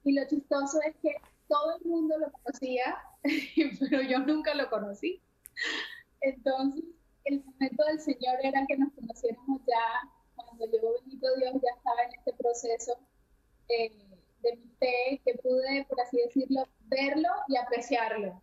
Y 0.04 0.12
lo 0.12 0.26
chistoso 0.26 0.78
es 0.86 0.96
que 1.02 1.14
todo 1.48 1.76
el 1.78 1.84
mundo 1.84 2.16
lo 2.18 2.30
conocía, 2.32 2.96
pero 3.80 4.02
yo 4.02 4.18
nunca 4.20 4.54
lo 4.54 4.68
conocí. 4.70 5.22
Entonces, 6.20 6.84
el 7.24 7.44
momento 7.44 7.84
del 7.84 8.00
Señor 8.00 8.36
era 8.42 8.64
que 8.66 8.76
nos 8.78 8.92
conociéramos 8.94 9.60
ya 9.66 10.10
cuando 10.36 10.66
llegó 10.66 10.94
Bendito 11.00 11.28
Dios 11.36 11.54
ya 11.62 11.76
estaba 11.76 12.02
en 12.04 12.14
este 12.18 12.32
proceso 12.34 12.98
eh, 13.68 13.92
de 14.42 14.56
mi 14.56 14.68
fe, 14.78 15.20
que 15.24 15.34
pude, 15.42 15.84
por 15.88 16.00
así 16.00 16.18
decirlo, 16.18 16.68
verlo 16.88 17.28
y 17.48 17.56
apreciarlo. 17.56 18.42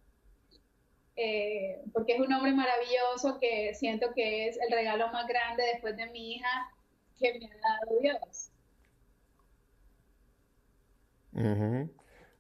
eh, 1.15 1.84
porque 1.93 2.13
es 2.13 2.20
un 2.20 2.32
hombre 2.34 2.54
maravilloso 2.54 3.39
que 3.39 3.74
siento 3.76 4.13
que 4.13 4.48
es 4.50 4.58
el 4.60 4.72
regalo 4.72 5.08
más 5.12 5.28
grande 5.28 5.63
después 5.74 5.96
de 5.98 6.08
mi 6.12 6.36
hija 6.36 6.72
que 7.20 7.39
me 7.39 7.46
ha 7.48 7.58
dado 7.58 8.00
Dios. 8.02 8.52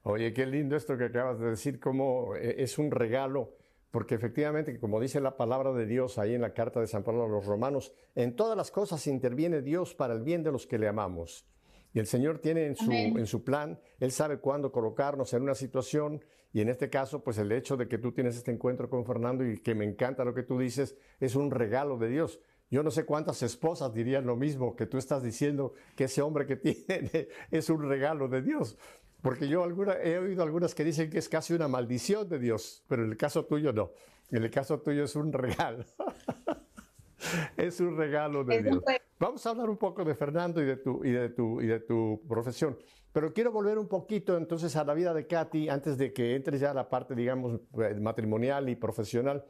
Oye, 0.03 0.33
qué 0.33 0.45
lindo 0.45 0.75
esto 0.75 0.97
que 0.97 1.05
acabas 1.05 1.39
de 1.39 1.49
decir, 1.49 1.79
como 1.79 2.35
eh, 2.35 2.55
es 2.59 2.77
un 2.77 2.91
regalo, 2.91 3.55
porque 3.91 4.15
efectivamente, 4.15 4.79
como 4.79 4.99
dice 4.99 5.19
la 5.19 5.37
palabra 5.37 5.73
de 5.73 5.85
Dios 5.85 6.17
ahí 6.17 6.33
en 6.33 6.41
la 6.41 6.53
carta 6.53 6.79
de 6.79 6.87
San 6.87 7.03
Pablo 7.03 7.25
a 7.25 7.27
los 7.27 7.45
romanos, 7.45 7.93
en 8.15 8.35
todas 8.35 8.55
las 8.55 8.71
cosas 8.71 9.05
interviene 9.07 9.61
Dios 9.61 9.95
para 9.95 10.13
el 10.13 10.23
bien 10.23 10.43
de 10.43 10.51
los 10.51 10.65
que 10.65 10.77
le 10.77 10.87
amamos. 10.87 11.45
Y 11.93 11.99
el 11.99 12.07
Señor 12.07 12.39
tiene 12.39 12.65
en 12.65 12.75
su, 12.75 12.91
en 12.91 13.25
su 13.25 13.43
plan, 13.43 13.79
Él 13.99 14.11
sabe 14.11 14.39
cuándo 14.39 14.71
colocarnos 14.71 15.33
en 15.33 15.43
una 15.43 15.55
situación 15.55 16.21
y 16.53 16.61
en 16.61 16.69
este 16.69 16.89
caso, 16.89 17.23
pues 17.23 17.37
el 17.37 17.51
hecho 17.51 17.77
de 17.77 17.87
que 17.87 17.97
tú 17.97 18.11
tienes 18.11 18.35
este 18.35 18.51
encuentro 18.51 18.89
con 18.89 19.05
Fernando 19.05 19.45
y 19.45 19.57
que 19.59 19.75
me 19.75 19.85
encanta 19.85 20.25
lo 20.25 20.33
que 20.33 20.43
tú 20.43 20.57
dices, 20.57 20.97
es 21.19 21.35
un 21.35 21.51
regalo 21.51 21.97
de 21.97 22.09
Dios. 22.09 22.39
Yo 22.69 22.83
no 22.83 22.91
sé 22.91 23.05
cuántas 23.05 23.41
esposas 23.43 23.93
dirían 23.93 24.25
lo 24.25 24.35
mismo 24.35 24.75
que 24.75 24.85
tú 24.85 24.97
estás 24.97 25.23
diciendo 25.23 25.73
que 25.95 26.05
ese 26.05 26.21
hombre 26.21 26.45
que 26.45 26.55
tiene 26.57 27.29
es 27.51 27.69
un 27.69 27.87
regalo 27.87 28.27
de 28.27 28.41
Dios. 28.41 28.77
Porque 29.21 29.47
yo 29.47 29.63
alguna, 29.63 29.93
he 29.93 30.17
oído 30.19 30.43
algunas 30.43 30.75
que 30.75 30.83
dicen 30.83 31.09
que 31.09 31.17
es 31.17 31.27
casi 31.27 31.53
una 31.53 31.67
maldición 31.67 32.29
de 32.29 32.39
Dios, 32.39 32.83
pero 32.87 33.03
en 33.03 33.11
el 33.11 33.17
caso 33.17 33.45
tuyo 33.45 33.73
no. 33.73 33.91
En 34.29 34.43
el 34.43 34.51
caso 34.51 34.79
tuyo 34.81 35.03
es 35.03 35.15
un 35.15 35.31
regalo. 35.33 35.85
es 37.57 37.79
un 37.79 37.97
regalo 37.97 38.43
de 38.43 38.61
Dios. 38.61 38.83
Vamos 39.19 39.45
a 39.45 39.49
hablar 39.49 39.69
un 39.69 39.77
poco 39.77 40.03
de 40.03 40.13
Fernando 40.13 40.61
y 40.61 40.65
de 40.65 40.77
tu, 40.77 41.03
y 41.03 41.11
de 41.11 41.29
tu, 41.29 41.61
y 41.61 41.67
de 41.67 41.79
tu 41.79 42.21
profesión. 42.27 42.77
Pero 43.11 43.33
quiero 43.33 43.51
volver 43.51 43.79
un 43.79 43.87
poquito 43.87 44.37
entonces 44.37 44.75
a 44.75 44.83
la 44.83 44.93
vida 44.93 45.13
de 45.13 45.25
Katy 45.25 45.69
antes 45.69 45.97
de 45.97 46.13
que 46.13 46.35
entres 46.35 46.61
ya 46.61 46.71
a 46.71 46.73
la 46.73 46.87
parte, 46.87 47.15
digamos, 47.15 47.59
eh, 47.79 47.95
matrimonial 47.99 48.69
y 48.69 48.75
profesional. 48.75 49.43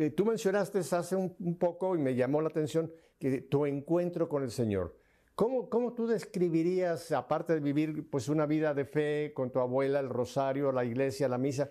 Eh, 0.00 0.08
tú 0.08 0.24
mencionaste 0.24 0.78
hace 0.78 1.14
un, 1.14 1.58
poco 1.58 1.94
y 1.94 1.98
me 1.98 2.14
llamó 2.14 2.40
la 2.40 2.48
atención 2.48 2.90
que 3.18 3.42
tu 3.42 3.66
encuentro 3.66 4.30
con 4.30 4.42
el 4.42 4.50
Señor. 4.50 4.96
¿Cómo, 5.34 5.68
¿Cómo, 5.68 5.92
tú 5.92 6.06
describirías, 6.06 7.12
aparte 7.12 7.52
de 7.52 7.60
vivir 7.60 8.08
pues 8.08 8.30
una 8.30 8.46
vida 8.46 8.72
de 8.72 8.86
fe 8.86 9.32
con 9.34 9.52
tu 9.52 9.58
abuela, 9.58 10.00
el 10.00 10.08
rosario, 10.08 10.72
la 10.72 10.86
iglesia, 10.86 11.28
la 11.28 11.36
misa, 11.36 11.70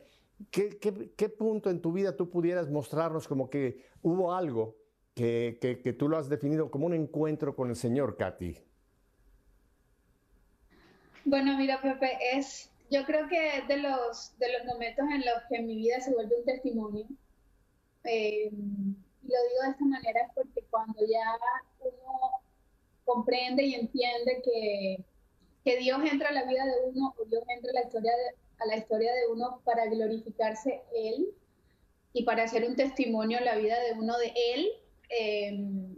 ¿qué, 0.51 0.77
qué, 0.77 1.29
punto 1.29 1.71
en 1.71 1.81
tu 1.81 1.91
vida 1.91 2.15
tú 2.15 2.29
pudieras 2.29 2.69
mostrarnos 2.69 3.27
como 3.27 3.49
que 3.49 3.83
hubo 4.03 4.31
algo 4.31 4.77
que, 5.15 5.57
que, 5.59 5.81
que, 5.81 5.93
tú 5.93 6.07
lo 6.07 6.15
has 6.15 6.29
definido 6.29 6.69
como 6.69 6.85
un 6.85 6.93
encuentro 6.93 7.55
con 7.55 7.69
el 7.69 7.75
Señor, 7.75 8.15
Katy? 8.15 8.57
Bueno, 11.25 11.57
mira, 11.57 11.81
Pepe, 11.81 12.11
es, 12.35 12.69
yo 12.91 13.03
creo 13.05 13.27
que 13.27 13.63
de 13.67 13.77
los, 13.77 14.37
de 14.37 14.53
los 14.53 14.65
momentos 14.67 15.05
en 15.15 15.21
los 15.21 15.43
que 15.49 15.63
mi 15.63 15.77
vida 15.77 15.99
se 15.99 16.13
vuelve 16.13 16.37
un 16.37 16.45
testimonio 16.45 17.07
eh, 18.03 18.49
lo 18.51 19.38
digo 19.49 19.63
de 19.63 19.69
esta 19.69 19.85
manera 19.85 20.21
es 20.21 20.31
porque 20.33 20.63
cuando 20.69 20.99
ya 21.05 21.38
uno 21.79 22.31
comprende 23.05 23.63
y 23.63 23.75
entiende 23.75 24.41
que, 24.43 25.03
que 25.63 25.77
Dios 25.77 25.99
entra 26.12 26.29
a 26.29 26.33
la 26.33 26.45
vida 26.45 26.65
de 26.65 26.89
uno 26.89 27.13
o 27.17 27.25
Dios 27.25 27.43
entra 27.49 27.71
a 27.71 27.73
la 27.73 27.81
historia 27.81 28.12
de, 28.12 28.35
a 28.59 28.65
la 28.65 28.77
historia 28.77 29.13
de 29.13 29.27
uno 29.27 29.62
para 29.65 29.85
glorificarse 29.85 30.81
Él 30.95 31.29
y 32.13 32.23
para 32.23 32.43
hacer 32.43 32.65
un 32.65 32.75
testimonio 32.75 33.38
en 33.38 33.45
la 33.45 33.55
vida 33.55 33.79
de 33.79 33.93
uno 33.93 34.17
de 34.17 34.33
Él, 34.53 34.71
eh, 35.09 35.95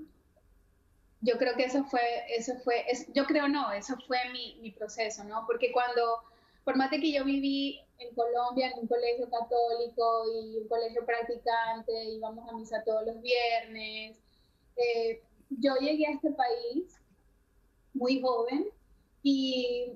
yo 1.22 1.38
creo 1.38 1.56
que 1.56 1.66
eso 1.66 1.84
fue, 1.86 2.02
eso 2.36 2.54
fue, 2.64 2.84
yo 3.14 3.26
creo 3.26 3.48
no, 3.48 3.72
eso 3.72 3.96
fue 4.08 4.18
mi, 4.34 4.58
mi 4.62 4.72
proceso, 4.72 5.24
¿no? 5.24 5.46
Porque 5.46 5.72
cuando 5.72 6.02
por 6.64 6.76
más 6.78 6.92
de 6.92 7.00
que 7.00 7.12
yo 7.12 7.24
viví 7.26 7.80
en 7.98 8.14
Colombia 8.16 8.70
en 8.70 8.80
un 8.80 8.88
colegio 8.88 9.30
católico 9.30 10.24
y 10.34 10.58
un 10.58 10.68
colegio 10.68 11.06
practicante, 11.06 11.92
íbamos 12.06 12.48
a 12.50 12.56
misa 12.56 12.84
todos 12.84 13.06
los 13.06 13.22
viernes, 13.22 14.20
eh, 14.76 15.22
yo 15.50 15.76
llegué 15.76 16.08
a 16.08 16.12
este 16.12 16.32
país 16.32 17.00
muy 17.94 18.22
joven 18.22 18.68
y, 19.22 19.92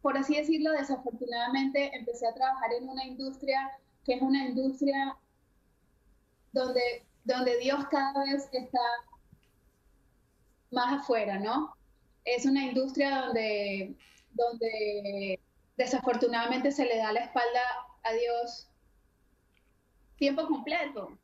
por 0.00 0.16
así 0.16 0.36
decirlo, 0.36 0.72
desafortunadamente 0.72 1.90
empecé 1.94 2.26
a 2.26 2.34
trabajar 2.34 2.72
en 2.72 2.88
una 2.88 3.04
industria 3.04 3.72
que 4.04 4.14
es 4.14 4.22
una 4.22 4.46
industria 4.46 5.16
donde, 6.52 7.04
donde 7.24 7.58
Dios 7.58 7.84
cada 7.90 8.24
vez 8.24 8.48
está 8.52 8.80
más 10.70 11.00
afuera, 11.00 11.38
¿no? 11.38 11.74
Es 12.24 12.46
una 12.46 12.64
industria 12.64 13.22
donde 13.22 13.96
donde 14.36 15.40
desafortunadamente 15.76 16.70
se 16.70 16.84
le 16.84 16.96
da 16.98 17.12
la 17.12 17.20
espalda 17.20 17.60
a 18.02 18.12
Dios 18.12 18.68
tiempo 20.16 20.46
completo. 20.46 21.18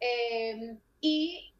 Eh, 0.00 0.76
y 1.00 1.54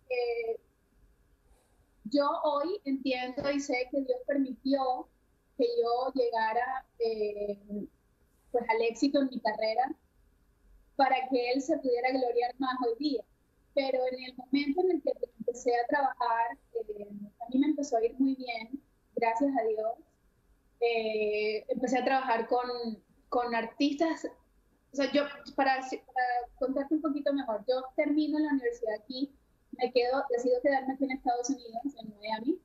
yo 2.05 2.29
hoy 2.45 2.81
entiendo 2.85 3.51
y 3.51 3.61
sé 3.61 3.89
que 3.91 4.01
Dios 4.03 4.19
permitió 4.27 5.09
que 5.57 5.65
yo 5.65 6.13
llegara 6.15 6.87
eh, 6.99 7.87
pues 8.53 8.65
al 8.69 8.83
éxito 8.83 9.21
en 9.21 9.29
mi 9.29 9.41
carrera 9.41 9.95
para 10.97 11.17
que 11.29 11.53
Él 11.53 11.63
se 11.63 11.77
pudiera 11.79 12.11
gloriar 12.11 12.55
más 12.59 12.77
hoy 12.87 12.97
día. 12.99 13.25
Pero 13.75 13.99
en 14.13 14.25
el 14.25 14.37
momento 14.37 14.81
en 14.83 14.91
el 14.93 15.03
que 15.03 15.13
empecé 15.39 15.75
a 15.75 15.87
trabajar, 15.89 16.59
a 17.41 17.49
mí 17.49 17.59
me 17.59 17.67
empezó 17.67 17.97
a 17.97 18.05
ir 18.05 18.15
muy 18.19 18.37
bien, 18.37 18.81
gracias 19.17 19.51
a 19.59 19.65
Dios. 19.67 20.14
Eh, 20.85 21.65
empecé 21.69 21.99
a 21.99 22.05
trabajar 22.05 22.47
con, 22.47 22.69
con, 23.29 23.55
artistas. 23.55 24.27
O 24.93 24.97
sea, 24.97 25.11
yo, 25.13 25.23
para, 25.57 25.81
para, 25.81 26.27
contarte 26.59 26.95
un 26.95 27.03
poquito 27.03 27.33
mejor, 27.33 27.65
yo 27.67 27.85
termino 27.97 28.39
la 28.39 28.51
universidad 28.51 28.95
aquí, 29.03 29.33
me 29.73 29.91
quedo, 29.93 30.25
decido 30.31 30.61
quedarme 30.63 30.95
aquí 30.95 31.05
en 31.05 31.13
Estados 31.13 31.51
Unidos, 31.51 31.83
en 32.03 32.15
Miami, 32.19 32.59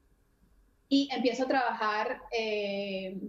y 0.89 1.10
empiezo 1.12 1.43
a 1.43 1.47
trabajar 1.47 2.21
eh, 2.38 3.19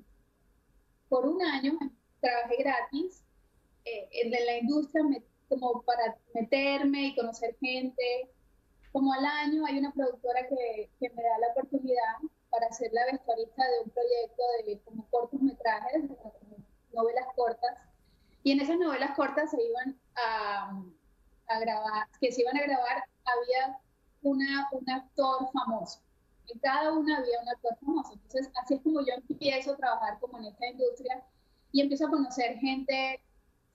por 1.09 1.27
un 1.27 1.41
año, 1.43 1.79
trabajé 2.21 2.57
gratis 2.57 3.23
eh, 3.85 4.09
en 4.13 4.31
la 4.31 4.59
industria 4.59 5.03
como 5.49 5.83
para 5.83 6.17
meterme 6.35 7.07
y 7.07 7.17
conocer 7.17 7.57
gente. 7.61 8.29
Como 8.93 9.13
al 9.13 9.25
año 9.25 9.65
hay 9.67 9.79
una 9.79 9.93
productora 9.93 10.49
que, 10.49 10.91
que 10.99 11.11
me 11.11 11.23
da 11.23 11.39
la 11.39 11.49
oportunidad 11.53 12.17
para 12.51 12.71
ser 12.73 12.93
la 12.93 13.07
vestuarista 13.07 13.63
de 13.65 13.81
un 13.85 13.91
proyecto 13.91 14.43
de 14.67 14.81
como 14.81 15.09
cortometrajes, 15.11 16.05
novelas 16.93 17.27
cortas. 17.37 17.79
Y 18.43 18.53
en 18.53 18.61
esas 18.61 18.79
novelas 18.79 19.15
cortas 19.17 19.51
se 19.51 19.63
iban 19.63 19.99
a, 20.17 20.83
a, 21.49 21.61
grabar, 21.61 22.09
que 22.21 22.33
se 22.33 22.43
iban 22.43 22.57
a 22.57 22.63
grabar, 22.63 23.05
había 23.25 23.79
una, 24.23 24.69
un 24.73 24.91
actor 24.91 25.49
famoso. 25.53 26.01
En 26.53 26.59
cada 26.59 26.93
una 26.93 27.19
había 27.19 27.41
un 27.41 27.49
actor 27.49 27.77
famoso. 27.81 28.15
Entonces, 28.15 28.51
así 28.63 28.75
es 28.75 28.81
como 28.81 29.01
yo 29.01 29.15
empiezo 29.29 29.73
a 29.73 29.77
trabajar 29.77 30.19
como 30.19 30.39
en 30.39 30.47
esta 30.47 30.67
industria 30.67 31.25
y 31.73 31.81
empiezo 31.83 32.07
a 32.07 32.11
conocer 32.11 32.59
gente 32.59 33.23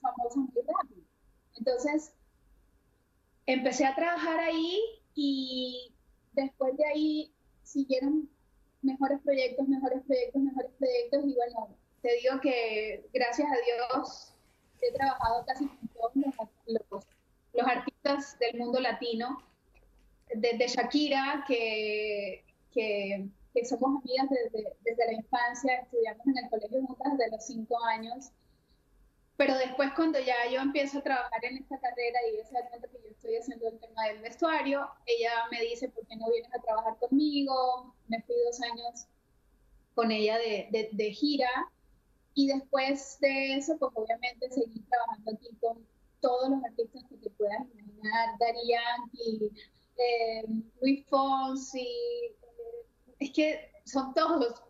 famosa 0.01 0.39
muy 0.39 0.61
rápido. 0.67 1.01
Entonces, 1.57 2.13
empecé 3.45 3.85
a 3.85 3.95
trabajar 3.95 4.39
ahí 4.39 4.81
y 5.13 5.93
después 6.33 6.75
de 6.77 6.85
ahí 6.85 7.35
siguieron 7.63 8.29
mejores 8.85 9.19
proyectos, 9.21 9.67
mejores 9.67 10.01
proyectos, 10.03 10.41
mejores 10.41 10.71
proyectos. 10.77 11.25
Y 11.25 11.33
bueno, 11.33 11.75
te 12.01 12.15
digo 12.21 12.39
que 12.41 13.05
gracias 13.13 13.47
a 13.51 13.55
Dios 13.65 14.33
he 14.81 14.91
trabajado 14.93 15.45
casi 15.45 15.67
con 15.67 15.87
todos 15.89 16.11
los, 16.67 17.05
los, 17.53 17.67
artistas 17.67 18.37
del 18.39 18.57
mundo 18.57 18.79
latino, 18.79 19.41
desde 20.33 20.67
Shakira, 20.67 21.43
que, 21.47 22.43
que, 22.71 23.27
que 23.53 23.65
somos 23.65 24.01
amigas 24.03 24.27
desde, 24.29 24.75
desde, 24.83 25.05
la 25.05 25.13
infancia, 25.13 25.79
estudiamos 25.81 26.27
en 26.27 26.37
el 26.37 26.49
colegio 26.49 26.85
juntas 26.85 27.17
desde 27.17 27.31
los 27.31 27.45
cinco 27.45 27.83
años, 27.85 28.31
pero 29.37 29.57
después 29.57 29.91
cuando 29.95 30.19
ya 30.19 30.35
yo 30.51 30.61
empiezo 30.61 30.99
a 30.99 31.03
trabajar 31.03 31.43
en 31.43 31.57
esta 31.57 31.77
carrera 31.79 32.19
y 32.25 32.35
ella 32.35 32.45
se 32.45 32.53
da 32.53 32.69
cuenta 32.69 32.87
que 32.87 32.97
yo 33.03 33.09
estoy 33.09 33.35
haciendo 33.35 33.67
el 33.67 33.79
tema 33.79 34.07
del 34.07 34.19
vestuario, 34.19 34.87
ella 35.05 35.31
me 35.51 35.61
dice, 35.61 35.89
¿por 35.89 36.05
qué 36.07 36.15
no 36.15 36.29
vienes 36.31 36.53
a 36.53 36.61
trabajar 36.61 36.97
conmigo? 36.97 37.93
Me 38.07 38.21
fui 38.21 38.35
dos 38.45 38.61
años 38.61 39.07
con 39.93 40.11
ella 40.11 40.37
de, 40.37 40.89
de, 40.91 41.11
gira 41.11 41.49
y 42.33 42.47
después 42.47 43.17
de 43.19 43.55
eso, 43.55 43.77
pues 43.77 43.91
obviamente 43.95 44.49
seguí 44.51 44.79
trabajando 44.81 45.31
aquí 45.31 45.49
con 45.59 45.85
todos 46.21 46.49
los 46.49 46.63
artistas 46.63 47.03
que 47.09 47.17
te 47.17 47.29
puedas 47.31 47.61
imaginar, 47.73 48.37
Dari 48.39 48.67
Yankee, 48.67 49.51
eh, 49.97 50.43
Luis 50.81 51.05
Fonsi, 51.07 51.79
eh, 51.79 52.35
es 53.19 53.31
que 53.31 53.71
son 53.85 54.13
todos, 54.13 54.61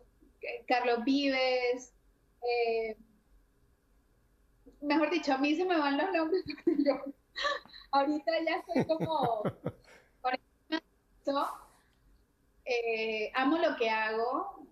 Carlos 0.66 1.04
Vives, 1.04 1.92
eh, 2.42 2.96
mejor 4.80 5.10
dicho, 5.10 5.32
a 5.32 5.38
mí 5.38 5.54
se 5.54 5.64
me 5.64 5.78
van 5.78 5.96
los 5.96 6.12
nombres 6.12 6.44
ahorita 7.92 8.32
ya 8.44 8.56
estoy 8.56 8.84
como 8.86 9.42
eh, 12.64 13.30
amo 13.34 13.58
lo 13.58 13.76
que 13.76 13.88
hago, 13.88 14.66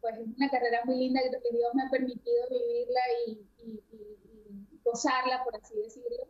pues 0.00 0.16
es 0.16 0.26
una 0.36 0.50
carrera 0.50 0.82
muy 0.84 0.96
linda 0.96 1.20
que 1.22 1.56
Dios 1.56 1.74
me 1.74 1.82
ha 1.82 1.90
permitido 1.90 2.48
vivirla 2.50 3.00
y, 3.26 3.44
gozarla, 4.84 5.44
por 5.44 5.54
así 5.56 5.74
decirlo. 5.76 6.28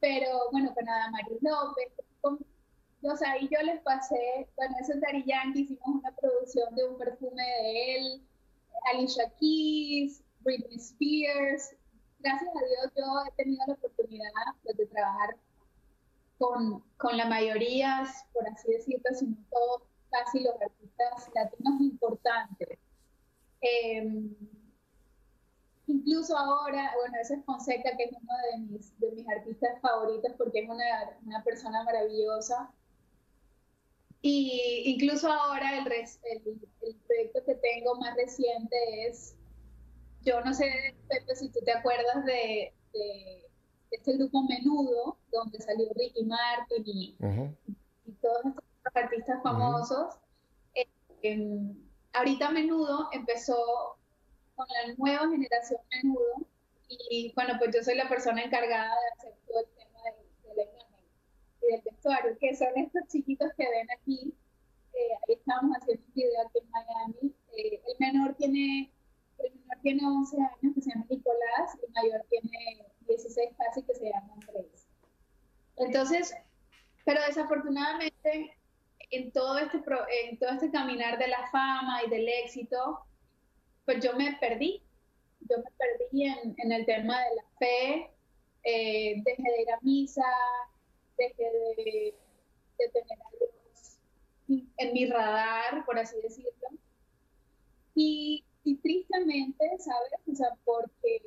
pero 0.00 0.50
bueno, 0.50 0.74
con 0.74 0.88
Adamaris 0.88 1.40
López, 1.40 1.92
con, 2.20 2.44
o 3.02 3.16
sea, 3.16 3.38
y 3.38 3.48
yo 3.48 3.62
les 3.62 3.80
pasé, 3.82 4.48
bueno, 4.56 4.74
eso 4.80 4.94
es 4.94 5.00
Dari 5.00 5.24
Yankee, 5.24 5.60
hicimos 5.60 5.86
una 5.86 6.10
producción 6.16 6.74
de 6.74 6.84
un 6.84 6.98
perfume 6.98 7.42
de 7.42 7.94
él, 7.94 8.22
Alicia 8.92 9.32
Keys, 9.38 10.24
Britney 10.40 10.78
Spears. 10.78 11.76
Gracias 12.18 12.50
a 12.50 12.66
Dios 12.66 12.92
yo 12.96 13.04
he 13.26 13.42
tenido 13.42 13.64
la 13.66 13.74
oportunidad 13.74 14.30
pues, 14.62 14.76
de 14.76 14.86
trabajar 14.86 15.36
con, 16.38 16.82
con 16.96 17.16
la 17.16 17.26
mayoría, 17.26 18.06
por 18.32 18.46
así 18.48 18.72
decirlo, 18.72 19.10
sino 19.14 19.36
todos 19.50 19.82
casi 20.10 20.40
los 20.40 20.54
artistas 20.60 21.30
latinos 21.34 21.80
importantes. 21.80 22.78
Em, 23.60 24.34
incluso 25.86 26.36
ahora, 26.36 26.92
bueno, 26.96 27.16
ese 27.20 27.34
es 27.34 27.44
Fonseca, 27.44 27.96
que 27.96 28.04
es 28.04 28.12
uno 28.12 28.34
de 28.52 28.58
mis, 28.58 28.98
de 29.00 29.10
mis 29.12 29.28
artistas 29.28 29.80
favoritos 29.80 30.32
porque 30.36 30.60
es 30.60 30.68
una, 30.68 30.84
una 31.24 31.42
persona 31.44 31.82
maravillosa. 31.84 32.72
Y 34.20 34.82
incluso 34.86 35.30
ahora 35.30 35.78
el, 35.78 35.86
el, 35.86 36.60
el, 36.82 36.96
proyecto 37.06 37.44
que 37.44 37.54
tengo 37.54 37.94
más 37.96 38.16
reciente 38.16 38.76
es, 39.06 39.36
yo 40.28 40.40
no 40.42 40.52
sé, 40.52 40.94
Pepe, 41.08 41.34
si 41.36 41.48
tú 41.48 41.60
te 41.64 41.72
acuerdas 41.72 42.24
de, 42.26 42.74
de, 42.92 43.50
este 43.90 44.16
grupo 44.18 44.42
Menudo, 44.42 45.16
donde 45.32 45.58
salió 45.60 45.88
Ricky 45.94 46.24
Martin 46.24 46.82
y, 46.84 47.16
y 48.04 48.12
todos 48.20 48.44
estos 48.44 48.62
artistas 48.94 49.42
famosos. 49.42 50.16
Eh, 50.74 51.74
ahorita 52.12 52.50
Menudo 52.50 53.08
empezó 53.12 53.96
con 54.54 54.66
la 54.68 54.94
nueva 54.98 55.30
generación 55.30 55.80
Menudo 55.90 56.46
y 56.88 57.32
bueno, 57.34 57.54
pues 57.58 57.74
yo 57.74 57.82
soy 57.82 57.96
la 57.96 58.08
persona 58.08 58.42
encargada 58.42 58.94
de 58.94 59.08
hacer 59.16 59.34
todo 59.46 59.60
el 59.60 59.66
tema 59.76 60.00
de, 60.04 60.54
la 60.56 60.62
imagen 60.62 61.04
y 61.62 61.72
del 61.72 61.82
vestuario, 61.82 62.38
que 62.38 62.54
son 62.54 62.68
estos 62.76 63.02
chiquitos 63.08 63.50
que 63.56 63.68
ven 63.68 63.88
aquí. 63.98 64.34
Eh, 64.92 65.14
ahí 65.28 65.34
estamos 65.34 65.76
haciendo 65.76 66.02
un 66.06 66.14
video 66.14 66.46
aquí 66.46 66.58
en 66.58 66.70
Miami. 66.70 67.34
Eh, 67.56 67.82
el 67.86 67.96
menor 67.98 68.34
tiene 68.34 68.92
el 69.38 69.54
menor 69.54 69.78
tiene 69.82 70.06
11 70.06 70.36
años, 70.36 70.74
que 70.74 70.80
se 70.80 70.90
llama 70.90 71.06
Nicolás, 71.08 71.78
y 71.80 71.86
el 71.86 71.92
mayor 71.92 72.26
tiene 72.28 72.86
16 73.06 73.50
casi, 73.56 73.82
que 73.82 73.94
se 73.94 74.10
llama 74.10 74.34
Andrés. 74.34 74.86
Entonces, 75.76 76.34
pero 77.04 77.20
desafortunadamente 77.26 78.58
en 79.10 79.32
todo 79.32 79.58
este, 79.58 79.78
en 80.28 80.38
todo 80.38 80.50
este 80.50 80.70
caminar 80.70 81.18
de 81.18 81.28
la 81.28 81.48
fama 81.50 82.02
y 82.04 82.10
del 82.10 82.28
éxito, 82.28 83.00
pues 83.84 84.04
yo 84.04 84.14
me 84.14 84.36
perdí. 84.36 84.82
Yo 85.40 85.56
me 85.58 85.70
perdí 85.78 86.24
en, 86.24 86.54
en 86.58 86.72
el 86.72 86.84
tema 86.84 87.20
de 87.20 87.36
la 87.36 87.44
fe, 87.58 88.10
eh, 88.64 89.22
dejé 89.24 89.42
de 89.42 89.62
ir 89.62 89.70
a 89.70 89.78
misa, 89.80 90.26
dejé 91.16 91.42
de, 91.42 92.14
de 92.78 92.88
tener 92.88 93.18
a 93.18 93.30
Dios 93.38 93.98
en 94.48 94.92
mi 94.92 95.06
radar, 95.06 95.84
por 95.86 95.98
así 95.98 96.16
decirlo. 96.20 96.50
Y, 97.94 98.44
y 98.68 98.76
tristemente, 98.76 99.64
¿sabes? 99.78 100.12
O 100.30 100.34
sea, 100.34 100.48
porque 100.64 101.22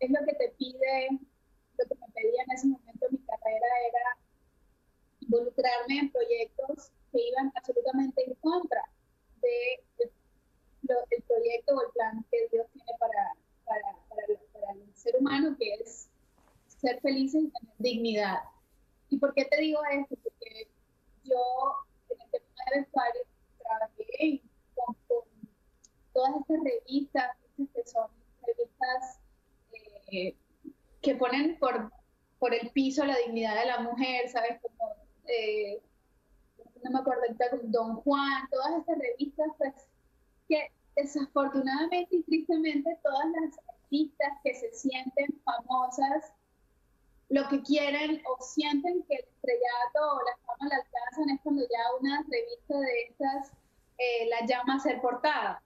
es 0.00 0.10
lo 0.10 0.24
que 0.24 0.34
te 0.34 0.48
pide, 0.56 1.08
lo 1.10 1.84
que 1.84 1.94
me 1.96 2.08
pedía 2.14 2.42
en 2.46 2.52
ese 2.52 2.66
momento 2.66 3.06
mi 3.10 3.18
carrera 3.18 3.66
era 3.88 4.18
involucrarme 5.20 5.98
en 5.98 6.10
proyectos 6.10 6.90
que 7.12 7.28
iban 7.28 7.52
absolutamente 7.54 8.24
en 8.24 8.34
contra 8.36 8.82
de 9.42 9.84
el, 10.00 11.22
proyecto 11.22 11.74
o 11.74 11.82
el 11.82 11.92
plan 11.92 12.24
que 12.30 12.48
Dios 12.52 12.66
tiene 12.72 12.92
para, 12.98 13.34
para, 13.66 13.98
para, 14.08 14.72
el 14.72 14.94
ser 14.94 15.16
humano, 15.16 15.56
que 15.58 15.74
es 15.74 16.08
ser 16.68 17.00
feliz 17.02 17.34
y 17.34 17.50
tener 17.50 17.74
dignidad. 17.78 18.38
¿Y 19.10 19.18
por 19.18 19.34
qué 19.34 19.44
te 19.44 19.60
digo 19.60 19.80
esto? 19.92 20.16
Porque 20.22 20.68
yo 21.24 21.40
en 22.08 22.20
el 22.20 22.30
tema 22.30 22.46
de 22.72 22.80
vestuario 22.80 23.22
trabajé 23.58 24.42
con, 24.74 25.33
todas 26.14 26.36
estas 26.40 26.58
revistas, 26.62 27.36
que 27.56 27.84
son 27.84 28.06
revistas 28.46 29.20
eh, 30.10 30.36
que 31.02 31.14
ponen 31.16 31.58
por, 31.58 31.92
por 32.38 32.54
el 32.54 32.70
piso 32.70 33.04
la 33.04 33.16
dignidad 33.18 33.60
de 33.60 33.66
la 33.66 33.80
mujer, 33.80 34.28
¿sabes? 34.28 34.58
Como 34.62 34.94
eh, 35.26 35.82
no 36.84 36.90
me 36.90 36.98
acuerdo 36.98 37.22
con 37.50 37.72
Don 37.72 37.96
Juan, 37.96 38.48
todas 38.50 38.78
estas 38.78 38.98
revistas, 38.98 39.48
pues, 39.58 39.74
que 40.48 40.70
desafortunadamente 40.96 42.16
y 42.16 42.22
tristemente 42.22 42.98
todas 43.02 43.26
las 43.40 43.58
artistas 43.68 44.28
que 44.44 44.54
se 44.54 44.72
sienten 44.72 45.42
famosas, 45.44 46.32
lo 47.30 47.48
que 47.48 47.62
quieren 47.62 48.22
o 48.26 48.42
sienten 48.42 49.02
que 49.08 49.14
el 49.16 49.24
estrellato 49.24 50.12
o 50.12 50.18
la 50.22 50.36
fama 50.46 50.68
la 50.68 50.76
alcanzan 50.76 51.30
es 51.34 51.40
cuando 51.42 51.62
ya 51.62 51.96
una 52.00 52.24
revista 52.30 52.78
de 52.78 53.02
estas 53.08 53.52
eh, 53.98 54.28
la 54.28 54.46
llama 54.46 54.76
a 54.76 54.80
ser 54.80 55.00
portada. 55.00 55.62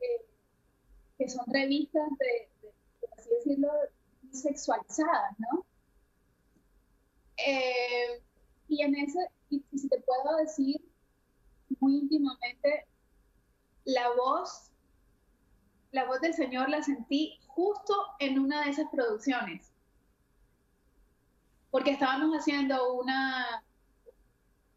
Eh, 0.00 0.26
que 1.18 1.28
son 1.28 1.44
revistas 1.48 2.08
de, 2.18 2.48
por 3.00 3.10
así 3.18 3.28
decirlo, 3.30 3.68
sexualizadas, 4.32 5.38
¿no? 5.38 5.66
Eh, 7.36 8.22
y 8.68 8.82
en 8.82 8.94
ese, 8.96 9.18
y, 9.50 9.62
si 9.76 9.88
te 9.88 10.00
puedo 10.00 10.36
decir 10.38 10.80
muy 11.78 11.98
íntimamente, 11.98 12.86
la 13.84 14.08
voz, 14.14 14.70
la 15.92 16.06
voz 16.06 16.20
del 16.20 16.34
Señor 16.34 16.68
la 16.68 16.82
sentí 16.82 17.38
justo 17.48 17.94
en 18.18 18.38
una 18.38 18.64
de 18.64 18.70
esas 18.70 18.88
producciones. 18.90 19.72
Porque 21.70 21.92
estábamos 21.92 22.36
haciendo 22.36 22.94
una, 22.94 23.62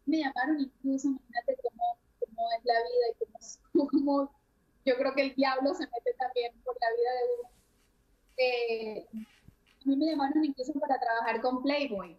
me 0.06 0.18
llamaron 0.18 0.60
incluso, 0.60 1.08
imagínate 1.08 1.56
cómo, 1.62 1.98
cómo 2.20 2.48
es 2.58 2.64
la 2.64 2.74
vida 2.74 3.06
y 3.10 3.72
cómo, 3.72 3.88
cómo, 3.90 4.43
yo 4.84 4.96
creo 4.96 5.14
que 5.14 5.22
el 5.22 5.34
diablo 5.34 5.74
se 5.74 5.84
mete 5.84 6.14
también 6.18 6.52
por 6.62 6.76
la 6.80 6.88
vida 6.96 7.10
de 7.12 7.40
uno. 7.40 7.50
Eh, 8.36 9.06
a 9.12 9.88
mí 9.88 9.96
me 9.96 10.06
llamaron 10.06 10.44
incluso 10.44 10.72
para 10.74 10.98
trabajar 10.98 11.40
con 11.40 11.62
Playboy. 11.62 12.16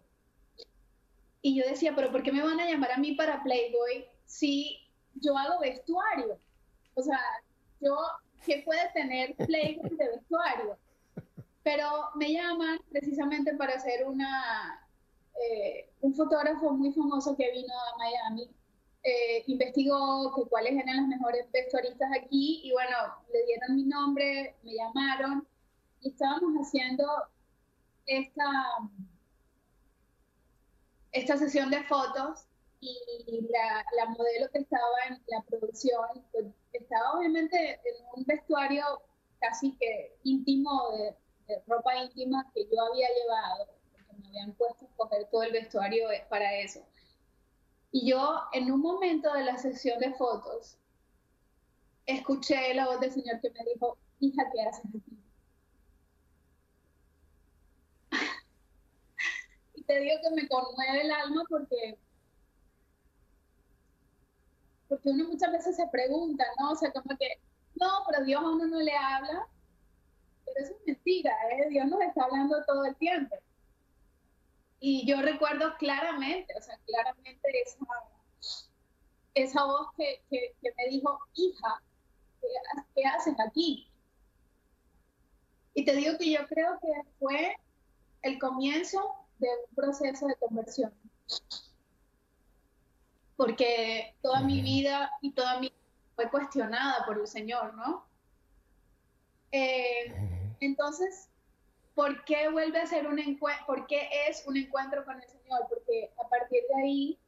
Y 1.42 1.56
yo 1.56 1.64
decía, 1.68 1.94
pero 1.94 2.10
¿por 2.10 2.22
qué 2.22 2.32
me 2.32 2.42
van 2.42 2.58
a 2.58 2.68
llamar 2.68 2.92
a 2.92 2.98
mí 2.98 3.12
para 3.12 3.42
Playboy 3.42 4.06
si 4.24 4.80
yo 5.14 5.36
hago 5.36 5.60
vestuario? 5.60 6.38
O 6.94 7.02
sea, 7.02 7.20
yo, 7.80 7.96
¿qué 8.44 8.62
puede 8.64 8.90
tener 8.92 9.36
Playboy 9.36 9.90
de 9.96 10.08
vestuario? 10.08 10.78
Pero 11.62 12.10
me 12.14 12.32
llaman 12.32 12.78
precisamente 12.90 13.54
para 13.54 13.74
hacer 13.74 14.06
una, 14.06 14.88
eh, 15.50 15.88
un 16.00 16.14
fotógrafo 16.14 16.70
muy 16.70 16.92
famoso 16.92 17.36
que 17.36 17.50
vino 17.52 17.74
a 17.74 17.98
Miami, 17.98 18.50
eh, 19.02 19.44
investigó 19.46 20.34
que 20.34 20.48
cuáles 20.48 20.72
eran 20.72 20.96
las 20.96 21.06
mejores 21.06 21.50
vestuaristas 21.52 22.10
aquí 22.20 22.60
y 22.64 22.72
bueno, 22.72 22.96
le 23.32 23.44
dieron 23.46 23.76
mi 23.76 23.84
nombre, 23.84 24.56
me 24.62 24.74
llamaron 24.74 25.46
y 26.00 26.10
estábamos 26.10 26.54
haciendo 26.54 27.04
esta 28.06 28.44
esta 31.12 31.36
sesión 31.38 31.70
de 31.70 31.82
fotos 31.84 32.44
y 32.80 33.48
la, 33.50 33.84
la, 33.96 34.06
modelo 34.10 34.50
que 34.52 34.58
estaba 34.58 34.98
en 35.08 35.18
la 35.28 35.42
producción 35.48 36.04
pues, 36.30 36.44
estaba 36.72 37.14
obviamente 37.14 37.56
en 37.72 38.04
un 38.14 38.24
vestuario 38.24 38.84
casi 39.40 39.76
que 39.78 40.16
íntimo 40.24 40.90
de, 40.92 41.16
ropa 41.66 41.96
íntima 41.96 42.44
que 42.54 42.64
yo 42.64 42.82
había 42.82 43.06
llevado, 43.08 43.68
porque 43.92 44.20
me 44.20 44.28
habían 44.28 44.52
puesto 44.54 44.84
a 44.84 44.88
escoger 44.88 45.28
todo 45.30 45.42
el 45.44 45.52
vestuario 45.52 46.08
para 46.28 46.52
eso. 46.58 46.84
Y 47.92 48.10
yo 48.10 48.40
en 48.52 48.70
un 48.70 48.80
momento 48.80 49.32
de 49.32 49.44
la 49.44 49.56
sesión 49.56 49.98
de 49.98 50.12
fotos 50.14 50.78
escuché 52.06 52.74
la 52.74 52.86
voz 52.86 53.00
del 53.00 53.12
Señor 53.12 53.40
que 53.40 53.50
me 53.50 53.64
dijo, 53.72 53.98
hija, 54.20 54.44
¿qué 54.52 54.62
haces 54.62 54.84
aquí? 54.86 55.02
te 59.86 60.00
digo 60.00 60.16
que 60.22 60.30
me 60.34 60.48
conmueve 60.48 61.02
el 61.02 61.10
alma 61.10 61.42
porque, 61.48 61.98
porque 64.88 65.10
uno 65.10 65.28
muchas 65.28 65.52
veces 65.52 65.76
se 65.76 65.86
pregunta, 65.88 66.44
¿no? 66.58 66.72
O 66.72 66.76
sea, 66.76 66.92
como 66.92 67.16
que, 67.16 67.40
no, 67.80 67.88
pero 68.08 68.24
Dios 68.24 68.42
a 68.42 68.50
uno 68.50 68.66
no 68.66 68.80
le 68.80 68.96
habla, 68.96 69.48
pero 70.44 70.64
eso 70.64 70.74
es 70.74 70.86
mentira, 70.86 71.32
¿eh? 71.52 71.68
Dios 71.70 71.86
nos 71.86 72.00
está 72.02 72.24
hablando 72.24 72.64
todo 72.66 72.84
el 72.84 72.96
tiempo. 72.96 73.36
Y 74.80 75.06
yo 75.06 75.22
recuerdo 75.22 75.74
claramente, 75.78 76.52
o 76.58 76.62
sea, 76.62 76.78
claramente 76.86 77.62
esa, 77.62 77.78
esa 79.34 79.64
voz 79.64 79.88
que, 79.96 80.22
que, 80.30 80.54
me 80.62 80.88
dijo, 80.90 81.18
hija, 81.34 81.82
¿qué, 82.40 82.48
¿qué 82.94 83.04
haces 83.04 83.34
aquí? 83.46 83.90
Y 85.74 85.84
te 85.84 85.94
digo 85.94 86.16
que 86.18 86.30
yo 86.30 86.46
creo 86.48 86.78
que 86.80 87.10
fue 87.18 87.56
el 88.22 88.38
comienzo 88.38 88.98
de 89.38 89.48
un 89.48 89.74
proceso 89.74 90.26
de 90.26 90.36
conversión. 90.36 90.92
Porque 93.36 94.14
toda 94.22 94.40
mi 94.40 94.62
vida 94.62 95.10
y 95.20 95.32
toda 95.32 95.60
mi 95.60 95.72
fue 96.14 96.30
cuestionada 96.30 97.04
por 97.04 97.20
el 97.20 97.26
Señor, 97.26 97.74
¿no? 97.74 98.06
Eh, 99.52 100.14
entonces, 100.60 101.28
¿por 101.96 102.24
qué 102.26 102.50
vuelve 102.50 102.78
a 102.78 102.86
ser 102.86 103.08
un 103.08 103.18
encuentro? 103.18 103.66
¿Por 103.66 103.86
qué 103.86 104.08
es 104.28 104.46
un 104.46 104.56
encuentro 104.56 105.04
con 105.06 105.16
el 105.16 105.26
Señor? 105.28 105.66
Porque 105.68 106.10
a 106.22 106.28
partir 106.28 106.62
de 106.68 106.82
ahí 106.82 107.18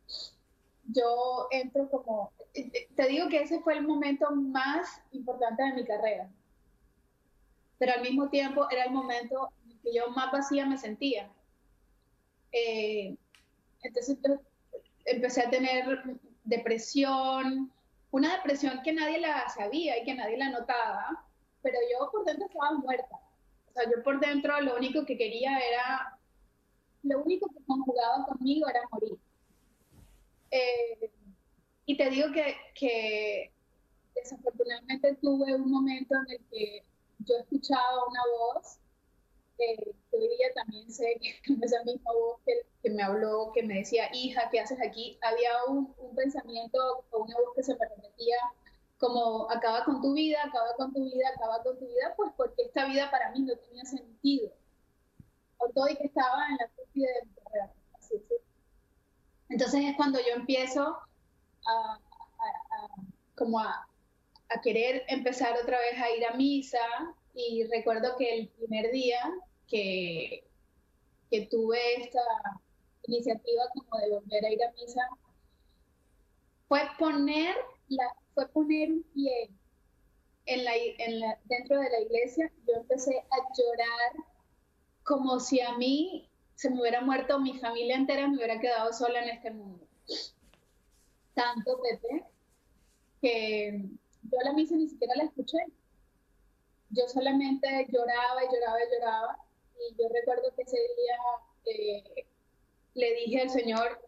yo 0.84 1.48
entro 1.50 1.90
como, 1.90 2.32
te 2.52 3.08
digo 3.08 3.28
que 3.30 3.40
ese 3.42 3.60
fue 3.60 3.78
el 3.78 3.86
momento 3.86 4.30
más 4.30 5.02
importante 5.12 5.62
de 5.62 5.72
mi 5.72 5.84
carrera, 5.86 6.30
pero 7.78 7.94
al 7.94 8.02
mismo 8.02 8.28
tiempo 8.28 8.68
era 8.70 8.84
el 8.84 8.92
momento 8.92 9.48
en 9.64 9.78
que 9.80 9.94
yo 9.94 10.10
más 10.10 10.30
vacía 10.30 10.66
me 10.66 10.76
sentía. 10.76 11.32
Eh, 12.52 13.16
entonces 13.82 14.18
empecé 15.06 15.42
a 15.46 15.50
tener 15.50 16.02
depresión, 16.44 17.72
una 18.10 18.36
depresión 18.36 18.82
que 18.82 18.92
nadie 18.92 19.18
la 19.18 19.48
sabía 19.48 19.96
y 19.96 20.04
que 20.04 20.14
nadie 20.14 20.36
la 20.36 20.50
notaba, 20.50 21.24
pero 21.62 21.78
yo 21.90 22.10
por 22.10 22.26
dentro 22.26 22.46
estaba 22.46 22.72
muerta. 22.72 23.27
O 23.68 23.72
sea, 23.72 23.84
yo 23.84 24.02
por 24.02 24.20
dentro 24.20 24.60
lo 24.60 24.76
único 24.76 25.04
que 25.04 25.16
quería 25.16 25.58
era, 25.58 26.18
lo 27.02 27.22
único 27.22 27.48
que 27.48 27.64
conjugaba 27.64 28.26
conmigo 28.26 28.68
era 28.68 28.80
morir. 28.90 29.18
Eh, 30.50 31.10
y 31.86 31.96
te 31.96 32.10
digo 32.10 32.32
que, 32.32 32.56
que, 32.74 33.52
desafortunadamente 34.14 35.16
tuve 35.22 35.54
un 35.54 35.70
momento 35.70 36.14
en 36.14 36.34
el 36.34 36.44
que 36.50 36.84
yo 37.20 37.36
escuchaba 37.36 38.06
una 38.08 38.20
voz, 38.38 38.78
eh, 39.58 39.94
que 40.10 40.16
hoy 40.16 40.28
día 40.28 40.52
también 40.54 40.90
sé 40.90 41.18
que 41.20 41.40
esa 41.64 41.82
misma 41.84 42.12
voz 42.12 42.40
que, 42.44 42.52
que, 42.82 42.90
me 42.90 43.02
habló, 43.02 43.52
que 43.54 43.62
me 43.62 43.74
decía, 43.74 44.08
hija, 44.12 44.48
¿qué 44.50 44.60
haces 44.60 44.78
aquí? 44.80 45.18
Había 45.22 45.50
un, 45.68 45.94
un 45.98 46.14
pensamiento 46.14 46.78
o 47.10 47.24
una 47.24 47.34
voz 47.36 47.54
que 47.56 47.62
se 47.62 47.74
me 47.74 47.88
repetía 47.88 48.36
como 48.98 49.50
acaba 49.50 49.84
con 49.84 50.02
tu 50.02 50.12
vida, 50.12 50.38
acaba 50.44 50.74
con 50.76 50.92
tu 50.92 51.04
vida, 51.04 51.28
acaba 51.34 51.62
con 51.62 51.78
tu 51.78 51.86
vida, 51.86 52.14
pues 52.16 52.32
porque 52.36 52.62
esta 52.62 52.86
vida 52.86 53.10
para 53.10 53.30
mí 53.30 53.40
no 53.40 53.56
tenía 53.56 53.84
sentido. 53.84 54.52
O 55.58 55.68
todo 55.70 55.88
y 55.88 55.96
que 55.96 56.06
estaba 56.06 56.48
en 56.48 56.56
la 56.56 56.68
cúspide 56.68 57.06
de 57.06 57.26
mi. 57.26 57.38
Entonces 59.50 59.84
es 59.84 59.96
cuando 59.96 60.18
yo 60.20 60.34
empiezo 60.34 60.98
a, 61.66 61.98
como 63.34 63.58
a, 63.60 63.86
querer 64.62 65.04
empezar 65.08 65.54
otra 65.62 65.78
vez 65.78 66.00
a 66.00 66.10
ir 66.10 66.24
a 66.26 66.34
misa 66.34 66.78
y 67.34 67.64
recuerdo 67.64 68.16
que 68.16 68.38
el 68.38 68.48
primer 68.48 68.90
día 68.90 69.20
que, 69.66 70.48
que 71.30 71.46
tuve 71.46 72.02
esta 72.02 72.20
iniciativa 73.06 73.62
como 73.74 74.00
de 74.00 74.10
volver 74.10 74.44
a 74.44 74.50
ir 74.50 74.64
a 74.64 74.72
misa 74.72 75.02
fue 76.66 76.80
poner 76.98 77.54
la, 77.88 78.06
fue 78.38 78.48
poner 78.50 78.92
un 78.92 79.02
pie 79.14 79.50
en 80.46 80.64
la, 80.64 80.70
en 80.76 81.18
la, 81.18 81.38
dentro 81.46 81.80
de 81.80 81.90
la 81.90 82.00
iglesia, 82.00 82.52
yo 82.68 82.74
empecé 82.76 83.18
a 83.18 83.36
llorar 83.56 84.24
como 85.02 85.40
si 85.40 85.60
a 85.60 85.76
mí 85.76 86.28
se 86.54 86.70
me 86.70 86.80
hubiera 86.80 87.00
muerto 87.00 87.40
mi 87.40 87.58
familia 87.58 87.96
entera, 87.96 88.28
me 88.28 88.36
hubiera 88.36 88.60
quedado 88.60 88.92
sola 88.92 89.24
en 89.24 89.30
este 89.30 89.50
mundo. 89.50 89.84
Tanto, 91.34 91.80
Pepe, 91.82 92.24
que 93.20 93.82
yo 94.22 94.38
la 94.44 94.52
misa 94.52 94.76
ni 94.76 94.88
siquiera 94.88 95.14
la 95.16 95.24
escuché. 95.24 95.58
Yo 96.90 97.08
solamente 97.08 97.86
lloraba 97.90 98.44
y 98.44 98.54
lloraba 98.54 98.78
y 98.78 98.94
lloraba. 98.94 99.38
Y 99.80 100.00
yo 100.00 100.08
recuerdo 100.14 100.54
que 100.54 100.62
ese 100.62 100.76
día 100.76 101.18
eh, 101.66 102.26
le 102.94 103.14
dije 103.14 103.42
al 103.42 103.50
Señor, 103.50 104.00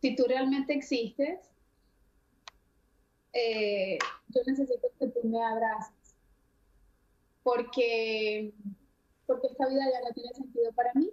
si 0.00 0.14
tú 0.14 0.24
realmente 0.28 0.72
existes, 0.72 1.55
eh, 3.36 3.98
yo 4.28 4.40
necesito 4.46 4.88
que 4.98 5.06
tú 5.08 5.28
me 5.28 5.42
abraces. 5.42 5.94
Porque, 7.42 8.52
porque 9.26 9.46
esta 9.46 9.68
vida 9.68 9.82
ya 9.92 10.08
no 10.08 10.14
tiene 10.14 10.34
sentido 10.34 10.72
para 10.72 10.92
mí 10.94 11.10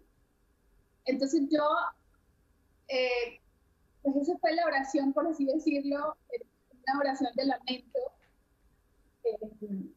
entonces 1.06 1.42
yo, 1.52 1.64
eh, 2.88 3.40
pues 4.02 4.16
esa 4.16 4.38
fue 4.38 4.54
la 4.54 4.66
oración, 4.66 5.14
por 5.14 5.28
así 5.28 5.46
decirlo, 5.46 6.16
una 6.72 7.00
oración 7.00 7.32
de 7.36 7.46
lamento. 7.46 8.00
Eh, 9.24 9.92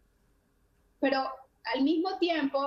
pero 1.01 1.25
al 1.75 1.83
mismo 1.83 2.19
tiempo, 2.19 2.59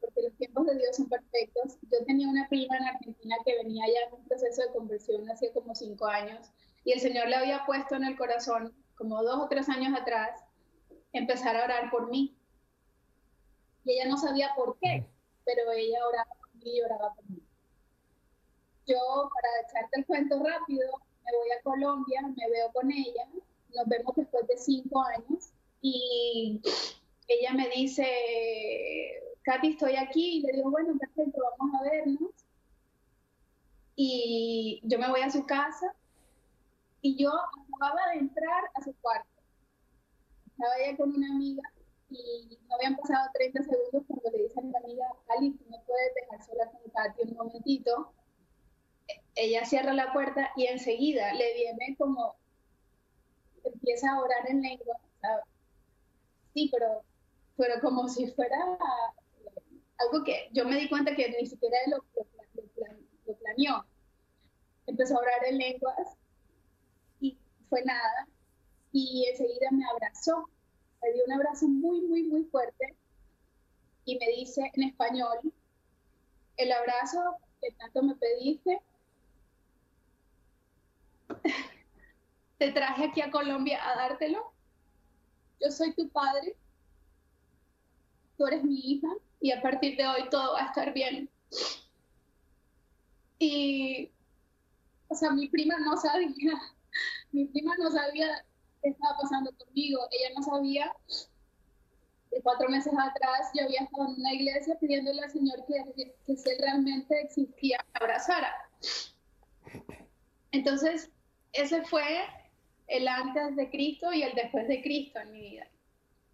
porque 0.00 0.22
los 0.22 0.36
tiempos 0.36 0.66
de 0.66 0.76
Dios 0.76 0.96
son 0.96 1.08
perfectos, 1.08 1.76
yo 1.90 2.04
tenía 2.06 2.28
una 2.28 2.48
prima 2.48 2.76
en 2.76 2.84
Argentina 2.84 3.36
que 3.44 3.56
venía 3.62 3.86
ya 3.86 4.08
en 4.08 4.14
un 4.14 4.28
proceso 4.28 4.62
de 4.62 4.72
conversión 4.72 5.28
hace 5.30 5.52
como 5.52 5.74
cinco 5.74 6.06
años 6.06 6.50
y 6.84 6.92
el 6.92 7.00
Señor 7.00 7.28
le 7.28 7.36
había 7.36 7.66
puesto 7.66 7.96
en 7.96 8.04
el 8.04 8.16
corazón, 8.16 8.72
como 8.98 9.22
dos 9.22 9.40
o 9.44 9.48
tres 9.48 9.68
años 9.68 9.98
atrás, 9.98 10.44
empezar 11.12 11.56
a 11.56 11.64
orar 11.64 11.90
por 11.90 12.10
mí. 12.10 12.36
Y 13.84 13.92
ella 13.92 14.10
no 14.10 14.18
sabía 14.18 14.50
por 14.54 14.76
qué, 14.80 15.06
pero 15.44 15.70
ella 15.72 16.06
oraba 16.06 16.34
por 16.40 16.54
mí 16.56 16.76
y 16.76 16.82
oraba 16.82 17.14
por 17.14 17.30
mí 17.30 17.42
yo, 18.88 19.30
para 19.32 19.48
echarte 19.68 20.00
el 20.00 20.06
cuento 20.06 20.42
rápido, 20.42 20.90
me 21.24 21.38
voy 21.38 21.50
a 21.58 21.62
Colombia, 21.62 22.22
me 22.22 22.50
veo 22.50 22.72
con 22.72 22.90
ella, 22.90 23.28
nos 23.74 23.86
vemos 23.86 24.14
después 24.16 24.46
de 24.48 24.56
cinco 24.56 25.02
años 25.02 25.52
y 25.82 26.60
ella 27.28 27.52
me 27.52 27.68
dice, 27.68 28.06
Katy, 29.42 29.68
estoy 29.68 29.96
aquí, 29.96 30.38
y 30.38 30.40
le 30.40 30.52
digo, 30.54 30.70
bueno, 30.70 30.96
perfecto, 30.98 31.42
vamos 31.58 31.74
a 31.78 31.84
vernos. 31.84 32.30
Y 33.94 34.80
yo 34.84 34.98
me 34.98 35.10
voy 35.10 35.20
a 35.20 35.30
su 35.30 35.44
casa 35.44 35.94
y 37.08 37.16
yo 37.16 37.30
acababa 37.30 38.12
de 38.12 38.18
entrar 38.18 38.64
a 38.74 38.82
su 38.82 38.94
cuarto. 39.00 39.28
Estaba 40.46 40.76
ella 40.78 40.96
con 40.96 41.14
una 41.14 41.28
amiga 41.34 41.62
y 42.10 42.58
no 42.68 42.74
habían 42.74 42.96
pasado 42.96 43.28
30 43.34 43.62
segundos 43.62 44.02
cuando 44.06 44.30
le 44.30 44.44
dice 44.44 44.60
a 44.60 44.62
mi 44.62 44.76
amiga, 44.76 45.06
Ali, 45.28 45.52
tú 45.52 45.64
me 45.70 45.78
puedes 45.86 46.14
dejar 46.14 46.44
sola 46.44 46.70
con 46.70 46.90
Katy 46.90 47.22
un 47.30 47.36
momentito 47.36 48.12
ella 49.34 49.64
cierra 49.64 49.92
la 49.94 50.12
puerta 50.12 50.50
y 50.56 50.66
enseguida 50.66 51.32
le 51.32 51.54
viene 51.54 51.96
como, 51.96 52.36
empieza 53.64 54.10
a 54.10 54.20
orar 54.20 54.48
en 54.50 54.62
lengua. 54.62 54.96
Sí, 56.54 56.68
pero, 56.72 57.02
pero 57.56 57.80
como 57.80 58.08
si 58.08 58.26
fuera 58.32 58.56
eh, 58.56 59.70
algo 59.98 60.24
que 60.24 60.48
yo 60.52 60.64
me 60.64 60.76
di 60.76 60.88
cuenta 60.88 61.14
que 61.14 61.30
ni 61.40 61.46
siquiera 61.46 61.76
lo, 61.86 61.98
lo, 63.26 63.34
planeó. 63.36 63.84
Empezó 64.86 65.16
a 65.16 65.20
orar 65.20 65.44
en 65.46 65.58
lenguas 65.58 66.18
fue 67.68 67.84
nada. 67.84 68.28
Y 68.92 69.26
enseguida 69.30 69.70
me 69.70 69.84
abrazó, 69.86 70.48
me 71.02 71.12
dio 71.12 71.24
un 71.26 71.32
abrazo 71.32 71.68
muy, 71.68 72.00
muy, 72.02 72.22
muy 72.24 72.44
fuerte 72.44 72.96
y 74.04 74.18
me 74.18 74.26
dice 74.28 74.70
en 74.74 74.84
español, 74.84 75.38
el 76.56 76.72
abrazo 76.72 77.36
que 77.60 77.70
tanto 77.72 78.02
me 78.02 78.14
pediste 78.16 78.80
te 82.58 82.72
traje 82.72 83.04
aquí 83.04 83.20
a 83.20 83.30
Colombia 83.30 83.80
a 83.86 83.96
dártelo. 83.96 84.52
Yo 85.60 85.70
soy 85.70 85.92
tu 85.94 86.08
padre, 86.08 86.56
tú 88.36 88.46
eres 88.46 88.64
mi 88.64 88.78
hija 88.78 89.08
y 89.40 89.52
a 89.52 89.60
partir 89.60 89.96
de 89.96 90.06
hoy 90.06 90.28
todo 90.30 90.54
va 90.54 90.62
a 90.62 90.66
estar 90.66 90.92
bien. 90.92 91.28
Y, 93.38 94.10
o 95.08 95.14
sea, 95.14 95.30
mi 95.30 95.48
prima 95.48 95.78
no 95.78 95.96
sabía, 95.96 96.28
mi 97.32 97.46
prima 97.46 97.74
no 97.78 97.90
sabía 97.90 98.44
qué 98.82 98.90
estaba 98.90 99.16
pasando 99.20 99.50
conmigo, 99.56 100.00
ella 100.10 100.34
no 100.36 100.42
sabía. 100.42 100.92
De 102.30 102.42
cuatro 102.42 102.68
meses 102.68 102.92
atrás 102.92 103.50
yo 103.54 103.64
había 103.64 103.80
estado 103.80 104.08
en 104.08 104.20
una 104.20 104.34
iglesia 104.34 104.76
pidiéndole 104.78 105.22
al 105.22 105.30
Señor 105.30 105.64
que, 105.66 106.14
que 106.26 106.36
si 106.36 106.50
Él 106.50 106.58
realmente 106.60 107.20
existía, 107.22 107.78
abrazara. 107.94 108.52
Entonces, 110.52 111.10
ese 111.52 111.82
fue 111.82 112.04
el 112.86 113.06
antes 113.06 113.56
de 113.56 113.70
Cristo 113.70 114.12
y 114.12 114.22
el 114.22 114.34
después 114.34 114.66
de 114.68 114.82
Cristo 114.82 115.18
en 115.20 115.32
mi 115.32 115.40
vida. 115.40 115.68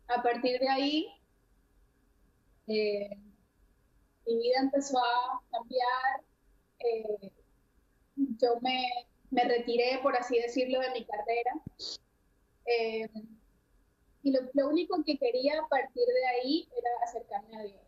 A 0.08 0.22
partir 0.22 0.58
de 0.60 0.68
ahí, 0.68 1.08
eh, 2.66 3.10
mi 4.26 4.36
vida 4.36 4.60
empezó 4.60 4.98
a 4.98 5.40
cambiar. 5.50 6.24
Eh, 6.78 7.32
yo 8.16 8.60
me, 8.60 8.88
me, 9.34 9.44
retiré, 9.44 9.98
por 10.02 10.16
así 10.16 10.38
decirlo, 10.38 10.80
de 10.80 10.90
mi 10.90 11.04
carrera. 11.04 11.52
Eh, 12.66 13.08
y 14.22 14.30
lo, 14.30 14.40
lo, 14.54 14.68
único 14.68 15.02
que 15.04 15.18
quería 15.18 15.60
a 15.60 15.68
partir 15.68 16.06
de 16.06 16.26
ahí 16.26 16.68
era 16.76 16.90
acercarme 17.04 17.56
a 17.56 17.62
Dios. 17.62 17.80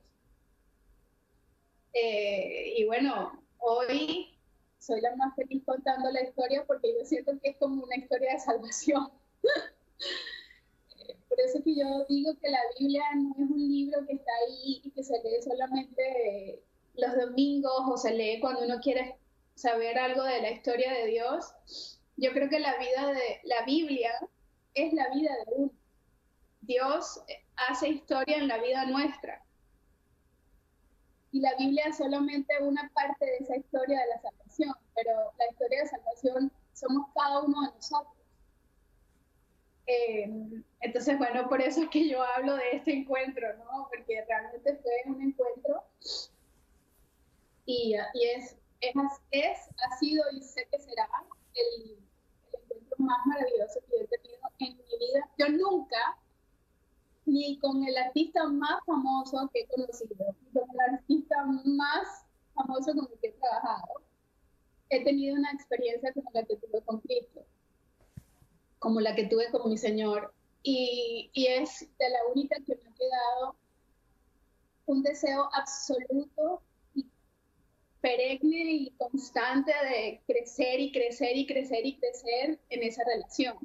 y 2.76 2.84
bueno, 2.84 3.42
hoy 3.58 4.36
soy 4.78 5.00
la 5.00 5.16
más 5.16 5.34
feliz 5.34 5.62
contando 5.64 6.10
la 6.10 6.22
historia 6.22 6.64
porque 6.66 6.94
yo 6.96 7.04
siento 7.04 7.32
que 7.42 7.50
es 7.50 7.56
como 7.56 7.82
una 7.82 7.96
historia 7.96 8.32
de 8.32 8.38
salvación. 8.38 9.10
Por 11.28 11.40
eso 11.40 11.62
que 11.64 11.74
yo 11.74 12.04
digo 12.08 12.32
que 12.40 12.50
la 12.50 12.60
Biblia 12.78 13.02
no 13.16 13.30
es 13.32 13.50
un 13.50 13.68
libro 13.68 14.06
que 14.06 14.14
está 14.14 14.30
ahí 14.46 14.80
y 14.84 14.90
que 14.90 15.02
se 15.02 15.14
lee 15.22 15.42
solamente 15.42 16.62
los 16.94 17.16
domingos 17.16 17.82
o 17.90 17.96
se 17.96 18.14
lee 18.14 18.40
cuando 18.40 18.64
uno 18.64 18.78
quiere 18.80 19.16
saber 19.56 19.98
algo 19.98 20.22
de 20.22 20.42
la 20.42 20.50
historia 20.50 20.92
de 20.92 21.06
Dios. 21.06 21.52
Yo 22.16 22.30
creo 22.32 22.48
que 22.48 22.60
la 22.60 22.76
vida 22.76 23.08
de 23.12 23.40
la 23.44 23.62
Biblia 23.64 24.12
es 24.74 24.92
la 24.92 25.08
vida 25.08 25.32
de 25.44 25.52
uno. 25.56 25.72
Dios 26.60 27.22
hace 27.68 27.88
historia 27.88 28.36
en 28.36 28.48
la 28.48 28.58
vida 28.58 28.84
nuestra. 28.86 29.42
y 31.32 31.40
la 31.40 31.54
Biblia 31.56 31.84
es 31.88 31.98
solamente 31.98 32.54
una 32.62 32.90
parte 32.94 33.26
de 33.26 33.36
esa 33.38 33.56
historia 33.56 34.00
de 34.00 34.06
la 34.06 34.20
salvación, 34.22 34.74
pero 34.94 35.12
la 35.38 35.50
historia 35.50 35.82
de 35.82 35.88
salvación 35.88 36.52
somos 36.72 37.08
cada 37.14 37.40
uno 37.42 37.60
de 37.62 37.74
nosotros. 37.74 38.14
Eh, 39.86 40.62
entonces, 40.80 41.18
bueno, 41.18 41.48
por 41.48 41.60
eso 41.60 41.82
es 41.82 41.88
que 41.90 42.08
yo 42.08 42.22
hablo 42.22 42.56
de 42.56 42.70
este 42.72 42.92
encuentro, 42.92 43.54
¿no? 43.58 43.88
Porque 43.90 44.24
realmente 44.26 44.76
fue 44.76 45.12
un 45.12 45.20
encuentro 45.20 45.84
y, 47.66 47.94
y 48.14 48.24
es, 48.24 48.56
es, 48.80 48.94
es, 49.30 49.58
ha 49.84 49.96
sido 49.98 50.24
y 50.32 50.42
sé 50.42 50.66
que 50.70 50.78
será 50.78 51.08
el, 51.54 51.92
el 51.92 52.60
encuentro 52.62 52.96
más 52.98 53.18
maravilloso 53.26 53.80
que 53.80 53.98
yo 53.98 54.04
he 54.04 54.18
tenido 54.18 54.40
en 54.58 54.76
mi 54.76 54.98
vida. 54.98 55.30
Yo 55.38 55.48
nunca 55.48 56.18
ni 57.26 57.58
con 57.58 57.82
el 57.84 57.96
artista 57.96 58.46
más 58.46 58.80
famoso 58.86 59.50
que 59.52 59.60
he 59.60 59.66
conocido, 59.66 60.36
ni 60.42 60.50
con 60.52 60.70
el 60.70 60.94
artista 60.94 61.44
más 61.64 62.24
famoso 62.54 62.94
con 62.94 63.08
el 63.12 63.18
que 63.20 63.28
he 63.28 63.32
trabajado, 63.32 64.02
he 64.88 65.04
tenido 65.04 65.34
una 65.34 65.50
experiencia 65.50 66.12
como 66.12 66.30
la 66.32 66.44
que 66.44 66.56
tuve 66.56 66.80
con 66.82 67.00
Cristo, 67.00 67.44
como 68.78 69.00
la 69.00 69.14
que 69.14 69.26
tuve 69.26 69.50
con 69.50 69.68
mi 69.68 69.76
Señor. 69.76 70.32
Y, 70.62 71.30
y 71.32 71.46
es 71.46 71.80
de 71.98 72.10
la 72.10 72.18
única 72.32 72.56
que 72.64 72.76
me 72.76 72.88
ha 72.88 72.94
quedado 72.94 73.56
un 74.86 75.02
deseo 75.02 75.48
absoluto 75.52 76.62
perenne 78.06 78.72
y 78.72 78.90
constante 78.96 79.72
de 79.72 80.22
crecer 80.28 80.78
y 80.78 80.92
crecer 80.92 81.36
y 81.36 81.44
crecer 81.44 81.84
y 81.84 81.98
crecer 81.98 82.60
en 82.70 82.82
esa 82.84 83.02
relación. 83.04 83.56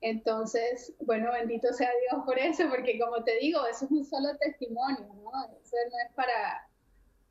Entonces, 0.00 0.92
bueno, 0.98 1.30
bendito 1.30 1.72
sea 1.72 1.90
Dios 2.10 2.24
por 2.26 2.36
eso, 2.36 2.64
porque 2.68 2.98
como 2.98 3.22
te 3.22 3.38
digo, 3.38 3.64
eso 3.66 3.84
es 3.84 3.90
un 3.92 4.04
solo 4.04 4.36
testimonio, 4.38 5.06
¿no? 5.06 5.30
Eso 5.62 5.76
no 5.88 5.98
es 6.04 6.12
para, 6.16 6.68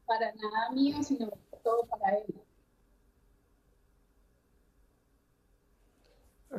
para 0.06 0.34
nada 0.34 0.72
mío, 0.72 1.04
sino 1.04 1.30
todo 1.62 1.86
para 1.88 2.18
Él. 2.18 2.34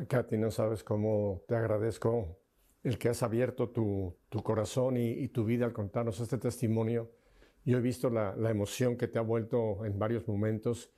Katy, 0.07 0.37
no 0.37 0.51
sabes 0.51 0.83
cómo 0.83 1.41
te 1.47 1.55
agradezco 1.55 2.37
el 2.83 2.99
que 2.99 3.09
has 3.09 3.23
abierto 3.23 3.69
tu, 3.71 4.15
tu 4.29 4.43
corazón 4.43 4.97
y, 4.97 5.09
y, 5.09 5.29
tu 5.29 5.43
vida 5.43 5.65
al 5.65 5.73
contarnos 5.73 6.19
este 6.19 6.37
testimonio. 6.37 7.09
Yo 7.65 7.77
he 7.77 7.81
visto 7.81 8.09
la, 8.09 8.35
la 8.35 8.51
emoción 8.51 8.95
que 8.95 9.07
te 9.07 9.19
ha 9.19 9.23
vuelto 9.23 9.83
en 9.85 9.99
varios 9.99 10.27
momentos 10.27 10.91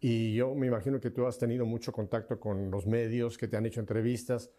y 0.00 0.34
yo 0.34 0.54
me 0.54 0.66
imagino 0.66 1.00
que 1.00 1.10
tú 1.10 1.26
has 1.26 1.38
tenido 1.38 1.66
mucho 1.66 1.92
contacto 1.92 2.40
con 2.40 2.70
los 2.70 2.86
medios, 2.86 3.36
que 3.36 3.48
te 3.48 3.56
han 3.56 3.66
hecho 3.66 3.80
entrevistas 3.80 4.50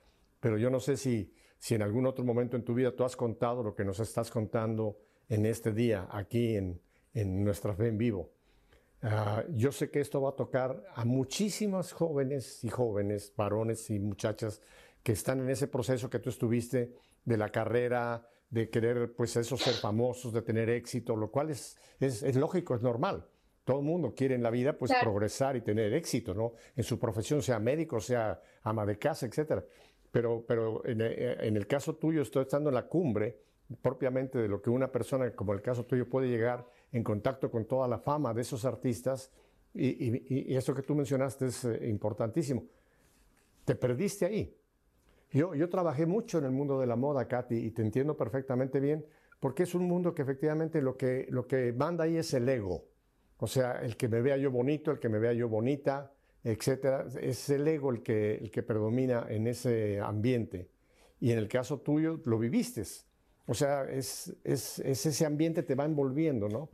pero 0.44 0.58
yo 0.58 0.70
no 0.70 0.82
sé 0.82 0.98
si, 0.98 1.34
si 1.58 1.74
en 1.74 1.82
algún 1.82 2.06
otro 2.06 2.26
momento 2.26 2.58
en 2.58 2.66
tu 2.66 2.74
vida 2.74 2.94
tú 2.94 3.06
has 3.06 3.16
contado 3.16 3.64
lo 3.64 3.74
que 3.74 3.86
nos 3.86 4.02
estás 4.02 4.30
contando 4.30 4.98
en 5.30 5.46
este 5.46 5.72
día, 5.72 6.10
aquí 6.12 6.58
en, 6.58 6.82
en 7.14 7.46
nuestra 7.46 7.74
fe 7.74 7.88
en 7.88 7.98
vivo. 7.98 8.34
Uh, 9.02 9.50
yo 9.54 9.72
sé 9.72 9.90
que 9.90 10.02
esto 10.02 10.22
va 10.22 10.32
a 10.32 10.36
tocar 10.36 10.84
a 10.96 11.06
muchísimas 11.06 11.94
jóvenes 11.94 12.62
y 12.66 12.68
jóvenes, 12.68 13.32
varones 13.38 13.90
y 13.90 14.00
muchachas 14.00 14.62
que 15.02 15.14
están 15.14 15.40
en 15.40 15.50
ese 15.50 15.70
proceso 15.70 16.10
que 16.10 16.20
tú 16.20 16.30
estuviste 16.30 16.94
de 17.24 17.38
la 17.38 17.48
carrera, 17.48 18.28
de 18.54 18.70
querer, 18.70 19.16
pues, 19.16 19.36
eso, 19.36 19.58
ser 19.58 19.74
famosos, 19.74 20.32
de 20.32 20.44
tener 20.44 20.70
éxito, 20.70 21.16
lo 21.16 21.32
cual 21.32 21.50
es, 21.50 21.76
es, 22.00 22.22
es 22.22 22.36
lógico, 22.36 22.76
es 22.76 22.84
normal. 22.84 23.26
Todo 23.64 23.80
el 23.80 23.86
mundo 23.86 24.14
quiere 24.16 24.36
en 24.36 24.44
la 24.44 24.52
vida, 24.52 24.78
pues, 24.78 24.92
claro. 24.92 25.10
progresar 25.10 25.56
y 25.56 25.62
tener 25.62 25.92
éxito, 25.94 26.36
¿no? 26.36 26.54
En 26.76 26.84
su 26.84 27.00
profesión, 27.00 27.42
sea 27.42 27.58
médico, 27.58 28.00
sea 28.00 28.40
ama 28.62 28.86
de 28.86 29.00
casa, 29.00 29.26
etcétera. 29.26 29.66
Pero, 30.12 30.46
pero 30.48 30.86
en, 30.86 31.02
eh, 31.02 31.38
en, 31.40 31.58
el 31.58 31.66
caso 31.66 31.96
tuyo 31.96 32.22
estoy 32.22 32.44
estando 32.44 32.70
en 32.70 32.76
la 32.76 32.88
cumbre 32.88 33.40
propiamente 33.82 34.38
de 34.38 34.48
lo 34.48 34.62
que 34.62 34.70
una 34.70 34.92
persona 34.92 35.32
como 35.32 35.54
el 35.54 35.62
caso 35.64 35.86
tuyo 35.86 36.08
puede 36.08 36.28
llegar 36.28 36.68
en 36.92 37.04
contacto 37.04 37.50
con 37.50 37.66
toda 37.66 37.88
la 37.88 37.98
fama 37.98 38.36
de 38.36 38.42
esos 38.42 38.66
artistas 38.66 39.32
y, 39.74 39.88
y, 39.88 40.52
y 40.52 40.56
eso 40.56 40.76
que 40.76 40.84
tú 40.84 40.94
mencionaste 40.94 41.48
es 41.48 41.66
eh, 41.66 41.88
importantísimo. 41.88 42.66
Te 43.66 43.74
perdiste 43.74 44.28
ahí. 44.28 44.56
Yo, 45.34 45.68
trabajé 45.68 46.06
mucho 46.06 46.38
en 46.38 46.46
el 46.46 46.52
mundo 46.52 46.80
de 46.80 46.86
la 46.86 46.96
moda, 46.96 47.28
Katy, 47.28 47.56
y 47.56 47.72
te 47.72 47.82
entiendo 47.82 48.16
perfectamente 48.16 48.80
bien, 48.80 49.04
porque 49.40 49.64
es 49.64 49.74
un 49.74 49.86
mundo 49.86 50.14
que 50.14 50.22
efectivamente 50.22 50.80
lo 50.80 50.96
que, 50.96 51.26
lo 51.30 51.48
que 51.48 51.74
manda 51.74 52.04
ahí 52.04 52.18
es 52.18 52.36
el 52.36 52.48
ego. 52.48 52.86
O 53.38 53.48
sea, 53.48 53.82
el 53.82 53.98
que 53.98 54.08
me 54.08 54.22
vea 54.22 54.38
yo 54.38 54.52
bonito, 54.52 54.92
el 54.92 55.00
que 55.00 55.10
me 55.10 55.18
vea 55.18 55.34
yo 55.34 55.50
bonita, 55.50 56.14
etcétera, 56.44 57.08
es 57.20 57.50
el 57.50 57.68
ego 57.68 57.90
el 57.90 58.04
que, 58.04 58.36
el 58.36 58.52
que 58.52 58.62
predomina 58.62 59.26
en 59.28 59.48
ese 59.48 60.00
ambiente. 60.00 60.70
Y 61.20 61.32
en 61.32 61.40
el 61.40 61.48
caso 61.48 61.80
tuyo 61.80 62.20
lo 62.26 62.38
viviste. 62.38 62.84
O 63.48 63.56
sea, 63.56 63.86
es, 63.90 64.36
es, 64.44 64.80
es 64.80 65.06
ese 65.06 65.26
ambiente 65.26 65.64
te 65.64 65.74
va 65.74 65.86
envolviendo, 65.86 66.48
¿no? 66.48 66.70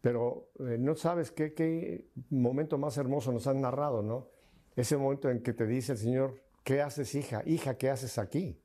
Pero 0.00 0.50
eh, 0.60 0.76
no 0.78 0.94
sabes 0.94 1.32
qué, 1.32 1.54
qué 1.54 2.06
momento 2.30 2.78
más 2.78 2.96
hermoso 2.98 3.32
nos 3.32 3.48
han 3.48 3.60
narrado, 3.60 4.02
¿no? 4.02 4.28
Ese 4.76 4.96
momento 4.96 5.28
en 5.28 5.42
que 5.42 5.52
te 5.52 5.66
dice 5.66 5.92
el 5.92 5.98
Señor, 5.98 6.45
¿qué 6.66 6.82
haces, 6.82 7.14
hija? 7.14 7.42
Hija, 7.46 7.78
¿qué 7.78 7.90
haces 7.90 8.18
aquí? 8.18 8.60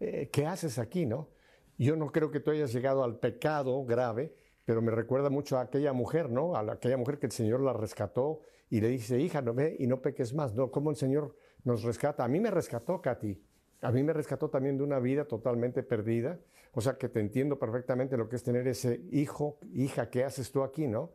Eh, 0.00 0.30
¿Qué 0.32 0.46
haces 0.46 0.78
aquí, 0.78 1.04
no? 1.04 1.28
Yo 1.76 1.96
no 1.96 2.10
creo 2.10 2.30
que 2.30 2.40
tú 2.40 2.50
hayas 2.50 2.72
llegado 2.72 3.04
al 3.04 3.18
pecado 3.18 3.84
grave, 3.84 4.34
pero 4.64 4.80
me 4.80 4.90
recuerda 4.90 5.28
mucho 5.28 5.58
a 5.58 5.60
aquella 5.60 5.92
mujer, 5.92 6.30
¿no? 6.30 6.56
A 6.56 6.60
aquella 6.72 6.96
mujer 6.96 7.18
que 7.18 7.26
el 7.26 7.32
Señor 7.32 7.60
la 7.60 7.74
rescató 7.74 8.40
y 8.70 8.80
le 8.80 8.88
dice, 8.88 9.20
hija, 9.20 9.42
no 9.42 9.52
ve 9.52 9.76
y 9.78 9.86
no 9.86 10.00
peques 10.00 10.32
más. 10.32 10.54
No, 10.54 10.70
¿cómo 10.70 10.88
el 10.88 10.96
Señor 10.96 11.36
nos 11.62 11.82
rescata? 11.82 12.24
A 12.24 12.28
mí 12.28 12.40
me 12.40 12.50
rescató, 12.50 13.02
Katy. 13.02 13.38
A 13.82 13.92
mí 13.92 14.02
me 14.02 14.14
rescató 14.14 14.48
también 14.48 14.78
de 14.78 14.84
una 14.84 14.98
vida 14.98 15.26
totalmente 15.26 15.82
perdida. 15.82 16.40
O 16.72 16.80
sea 16.80 16.96
que 16.96 17.10
te 17.10 17.20
entiendo 17.20 17.58
perfectamente 17.58 18.16
lo 18.16 18.30
que 18.30 18.36
es 18.36 18.42
tener 18.42 18.66
ese 18.66 19.02
hijo, 19.12 19.58
hija, 19.74 20.08
¿qué 20.08 20.24
haces 20.24 20.50
tú 20.50 20.62
aquí, 20.62 20.88
no? 20.88 21.12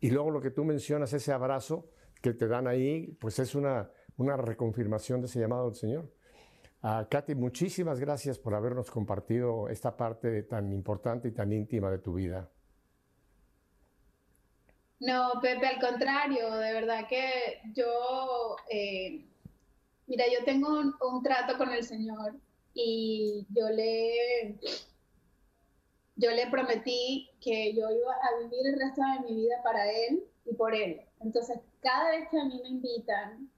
Y 0.00 0.08
luego 0.08 0.30
lo 0.30 0.40
que 0.40 0.50
tú 0.50 0.64
mencionas, 0.64 1.12
ese 1.12 1.32
abrazo 1.32 1.90
que 2.22 2.32
te 2.32 2.48
dan 2.48 2.66
ahí, 2.66 3.14
pues 3.20 3.38
es 3.38 3.54
una, 3.54 3.90
una 4.16 4.36
reconfirmación 4.36 5.20
de 5.20 5.26
ese 5.26 5.40
llamado 5.40 5.66
del 5.66 5.74
Señor. 5.74 6.12
Uh, 6.82 7.06
Katy, 7.08 7.36
muchísimas 7.36 8.00
gracias 8.00 8.38
por 8.38 8.54
habernos 8.54 8.90
compartido 8.90 9.68
esta 9.68 9.96
parte 9.96 10.42
tan 10.42 10.72
importante 10.72 11.28
y 11.28 11.32
tan 11.32 11.52
íntima 11.52 11.90
de 11.90 11.98
tu 11.98 12.14
vida. 12.14 12.50
No, 14.98 15.40
Pepe, 15.40 15.66
al 15.66 15.80
contrario, 15.80 16.50
de 16.56 16.72
verdad 16.72 17.06
que 17.08 17.60
yo, 17.74 18.56
eh, 18.68 19.24
mira, 20.06 20.24
yo 20.26 20.44
tengo 20.44 20.68
un, 20.78 20.94
un, 21.00 21.22
trato 21.22 21.56
con 21.56 21.70
el 21.72 21.84
Señor 21.84 22.34
y 22.74 23.46
yo 23.50 23.68
le, 23.68 24.58
yo 26.16 26.30
le 26.30 26.46
prometí 26.50 27.30
que 27.40 27.74
yo 27.74 27.90
iba 27.90 28.14
a 28.14 28.42
vivir 28.42 28.66
el 28.66 28.78
resto 28.80 29.02
de 29.02 29.28
mi 29.28 29.42
vida 29.42 29.56
para 29.62 29.90
Él 29.90 30.24
y 30.46 30.54
por 30.54 30.74
Él. 30.74 31.00
Entonces, 31.20 31.58
cada 31.80 32.10
vez 32.10 32.28
que 32.28 32.40
a 32.40 32.44
mí 32.44 32.60
me 32.62 32.68
invitan 32.68 33.51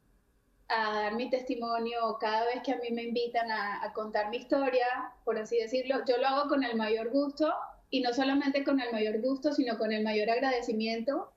a 0.76 0.94
dar 0.94 1.14
mi 1.14 1.30
testimonio, 1.30 2.18
cada 2.20 2.44
vez 2.46 2.62
que 2.64 2.72
a 2.72 2.76
mí 2.76 2.90
me 2.90 3.02
invitan 3.04 3.50
a, 3.50 3.84
a 3.84 3.92
contar 3.92 4.30
mi 4.30 4.38
historia, 4.38 4.86
por 5.24 5.38
así 5.38 5.58
decirlo, 5.58 6.04
yo 6.06 6.16
lo 6.18 6.26
hago 6.26 6.48
con 6.48 6.64
el 6.64 6.76
mayor 6.76 7.10
gusto 7.10 7.52
y 7.90 8.00
no 8.00 8.12
solamente 8.12 8.64
con 8.64 8.80
el 8.80 8.92
mayor 8.92 9.20
gusto, 9.20 9.52
sino 9.52 9.78
con 9.78 9.92
el 9.92 10.02
mayor 10.02 10.30
agradecimiento 10.30 11.34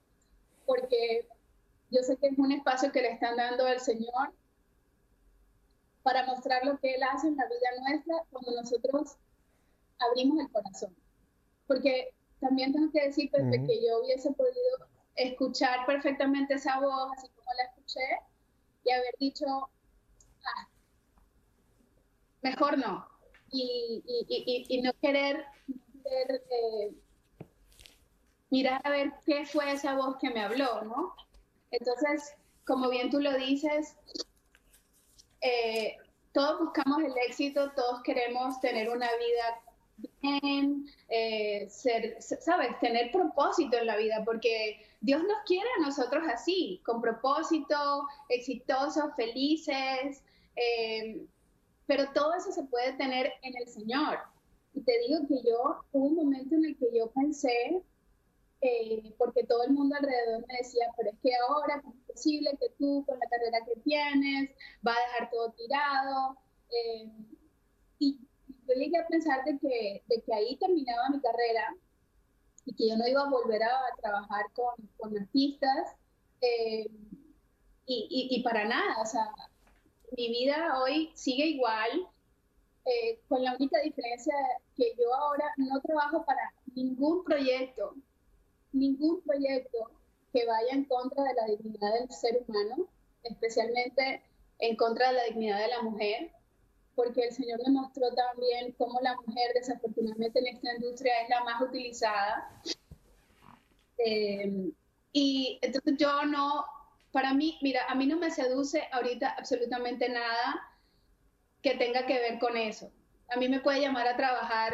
porque 0.68 1.28
yo 1.90 2.04
sé 2.04 2.18
que 2.18 2.28
es 2.28 2.38
un 2.38 2.52
espacio 2.52 2.92
que 2.92 3.02
le 3.02 3.14
están 3.14 3.38
dando 3.38 3.66
al 3.66 3.80
Señor 3.80 4.34
para 6.04 6.26
mostrar 6.26 6.64
lo 6.66 6.78
que 6.78 6.94
Él 6.94 7.02
hace 7.04 7.28
en 7.28 7.38
la 7.38 7.46
vida 7.46 7.90
nuestra 7.90 8.16
cuando 8.30 8.52
nosotros 8.52 9.18
abrimos 9.98 10.40
el 10.40 10.52
corazón. 10.52 10.96
Porque 11.66 12.14
también 12.40 12.74
tengo 12.74 12.92
que 12.92 13.08
decir, 13.08 13.30
uh 13.34 13.38
-huh. 13.38 13.68
que 13.68 13.86
yo 13.86 14.02
hubiese 14.02 14.32
podido 14.34 14.88
escuchar 15.16 15.86
perfectamente 15.86 16.54
esa 16.54 16.80
voz, 16.80 17.12
así 17.18 17.30
como 17.30 17.52
la 17.54 17.64
escuché, 17.64 18.08
y 18.88 18.92
haber 18.92 19.16
dicho, 19.20 19.46
ah, 20.46 20.68
mejor 22.42 22.78
no. 22.78 23.08
Y, 23.52 24.04
y, 24.06 24.26
y, 24.28 24.78
y 24.78 24.82
no 24.82 24.92
querer, 25.02 25.46
no 25.68 26.04
querer 26.04 26.44
eh, 26.50 26.96
mirar 28.50 28.82
a 28.84 28.90
ver 28.90 29.12
qué 29.26 29.46
fue 29.46 29.72
esa 29.72 29.96
voz 29.96 30.18
que 30.18 30.30
me 30.30 30.42
habló, 30.42 30.82
¿no? 30.84 31.16
Entonces, 31.72 32.36
como 32.66 32.90
bien 32.90 33.10
tú 33.10 33.20
lo 33.20 33.34
dices, 33.38 33.96
eh, 35.42 35.98
todos 36.32 36.60
buscamos 36.60 37.04
el 37.04 37.14
éxito, 37.28 37.72
todos 37.72 38.02
queremos 38.04 38.60
tener 38.62 38.90
una 38.90 39.08
vida 39.08 39.62
bien, 39.98 40.86
eh, 41.10 41.68
ser, 41.70 42.18
sabes, 42.22 42.80
tener 42.80 43.12
propósito 43.12 43.78
en 43.78 43.88
la 43.88 43.98
vida, 43.98 44.24
porque 44.26 44.82
Dios 45.02 45.22
nos 45.24 45.38
quiere 45.46 45.68
a 45.78 45.86
nosotros 45.86 46.24
así, 46.32 46.82
con 46.86 47.02
propósito, 47.02 48.08
exitosos, 48.30 49.16
felices, 49.16 50.24
eh, 50.56 51.26
pero 51.86 52.12
todo 52.14 52.34
eso 52.36 52.52
se 52.52 52.64
puede 52.64 52.94
tener 52.94 53.32
en 53.42 53.54
el 53.58 53.68
Señor. 53.68 54.20
Y 54.74 54.82
te 54.82 54.94
digo 55.08 55.28
que 55.28 55.42
yo, 55.50 55.82
hubo 55.92 56.06
un 56.06 56.16
momento 56.16 56.56
en 56.56 56.66
el 56.66 56.78
que 56.78 56.88
yo 56.94 57.10
pensé, 57.12 57.82
eh, 58.62 59.14
porque 59.18 59.44
todo 59.44 59.64
el 59.64 59.72
mundo 59.72 59.96
alrededor 59.96 60.46
me 60.48 60.58
decía, 60.58 60.86
pero 60.98 61.12
es 61.12 61.18
que 61.22 61.32
ahora, 61.48 61.82
¿cómo 61.82 61.96
es 61.96 62.14
posible 62.14 62.58
que 62.60 62.70
tú, 62.78 63.04
con 63.08 63.18
la 63.20 63.28
carrera 63.28 63.60
que 63.66 63.80
tienes, 63.82 64.50
va 64.86 64.94
a 64.94 65.08
dejar 65.08 65.30
todo 65.30 65.52
tirado? 65.52 66.38
Eh, 66.70 67.10
y 68.00 68.20
yo 68.68 68.74
llegué 68.76 68.98
a 68.98 69.08
pensar 69.08 69.44
de 69.46 69.58
que, 69.60 70.04
de 70.08 70.22
que 70.22 70.34
ahí 70.34 70.58
terminaba 70.58 71.10
mi 71.10 71.22
carrera 71.22 71.76
y 72.66 72.76
que 72.76 72.90
yo 72.90 72.98
no 72.98 73.08
iba 73.08 73.22
a 73.22 73.30
volver 73.30 73.64
a 73.64 73.80
trabajar 74.02 74.46
con, 74.54 74.76
con 74.98 75.18
artistas. 75.18 75.96
Eh, 76.42 76.88
y, 77.86 78.28
y, 78.32 78.44
para 78.44 78.66
nada, 78.66 79.02
o 79.02 79.06
sea, 79.06 79.30
mi 80.18 80.28
vida 80.28 80.78
hoy 80.82 81.10
sigue 81.16 81.46
igual, 81.46 82.08
eh, 82.84 83.22
con 83.30 83.42
la 83.44 83.56
única 83.56 83.80
diferencia 83.80 84.34
que 84.76 84.94
yo 85.00 85.14
ahora 85.14 85.46
no 85.56 85.80
trabajo 85.82 86.26
para 86.26 86.54
ningún 86.76 87.24
proyecto, 87.24 87.96
ningún 88.74 89.22
proyecto 89.22 89.90
que 90.34 90.46
vaya 90.46 90.74
en 90.74 90.84
contra 90.86 91.24
de 91.24 91.34
la 91.34 91.46
dignidad 91.46 91.94
del 91.94 92.12
ser 92.12 92.44
humano, 92.46 92.88
especialmente 93.24 94.22
en 94.60 94.76
contra 94.76 95.08
de 95.08 95.14
la 95.14 95.24
dignidad 95.24 95.60
de 95.60 95.68
la 95.70 95.82
mujer, 95.82 96.32
porque 96.98 97.26
el 97.26 97.32
Señor 97.32 97.60
me 97.64 97.74
mostró 97.74 98.12
también 98.16 98.72
cómo 98.72 99.00
la 99.02 99.16
mujer 99.18 99.52
desafortunadamente 99.54 100.40
en 100.40 100.48
esta 100.48 100.74
industria 100.74 101.22
es 101.22 101.30
la 101.30 101.44
más 101.44 101.62
utilizada. 101.62 102.60
Eh, 104.00 104.72
y 105.14 105.60
entonces 105.62 105.94
yo 106.00 106.26
no, 106.26 106.66
para 107.12 107.36
mí, 107.36 107.60
mira, 107.62 107.82
a 107.88 107.94
mí 107.94 108.08
no 108.08 108.18
me 108.18 108.32
seduce 108.32 108.82
ahorita 108.92 109.30
absolutamente 109.30 110.10
nada 110.10 110.74
que 111.62 111.76
tenga 111.76 112.08
que 112.08 112.18
ver 112.18 112.40
con 112.40 112.58
eso. 112.58 112.92
A 113.30 113.38
mí 113.38 113.48
me 113.48 113.60
puede 113.60 113.82
llamar 113.82 114.08
a 114.08 114.18
trabajar 114.18 114.74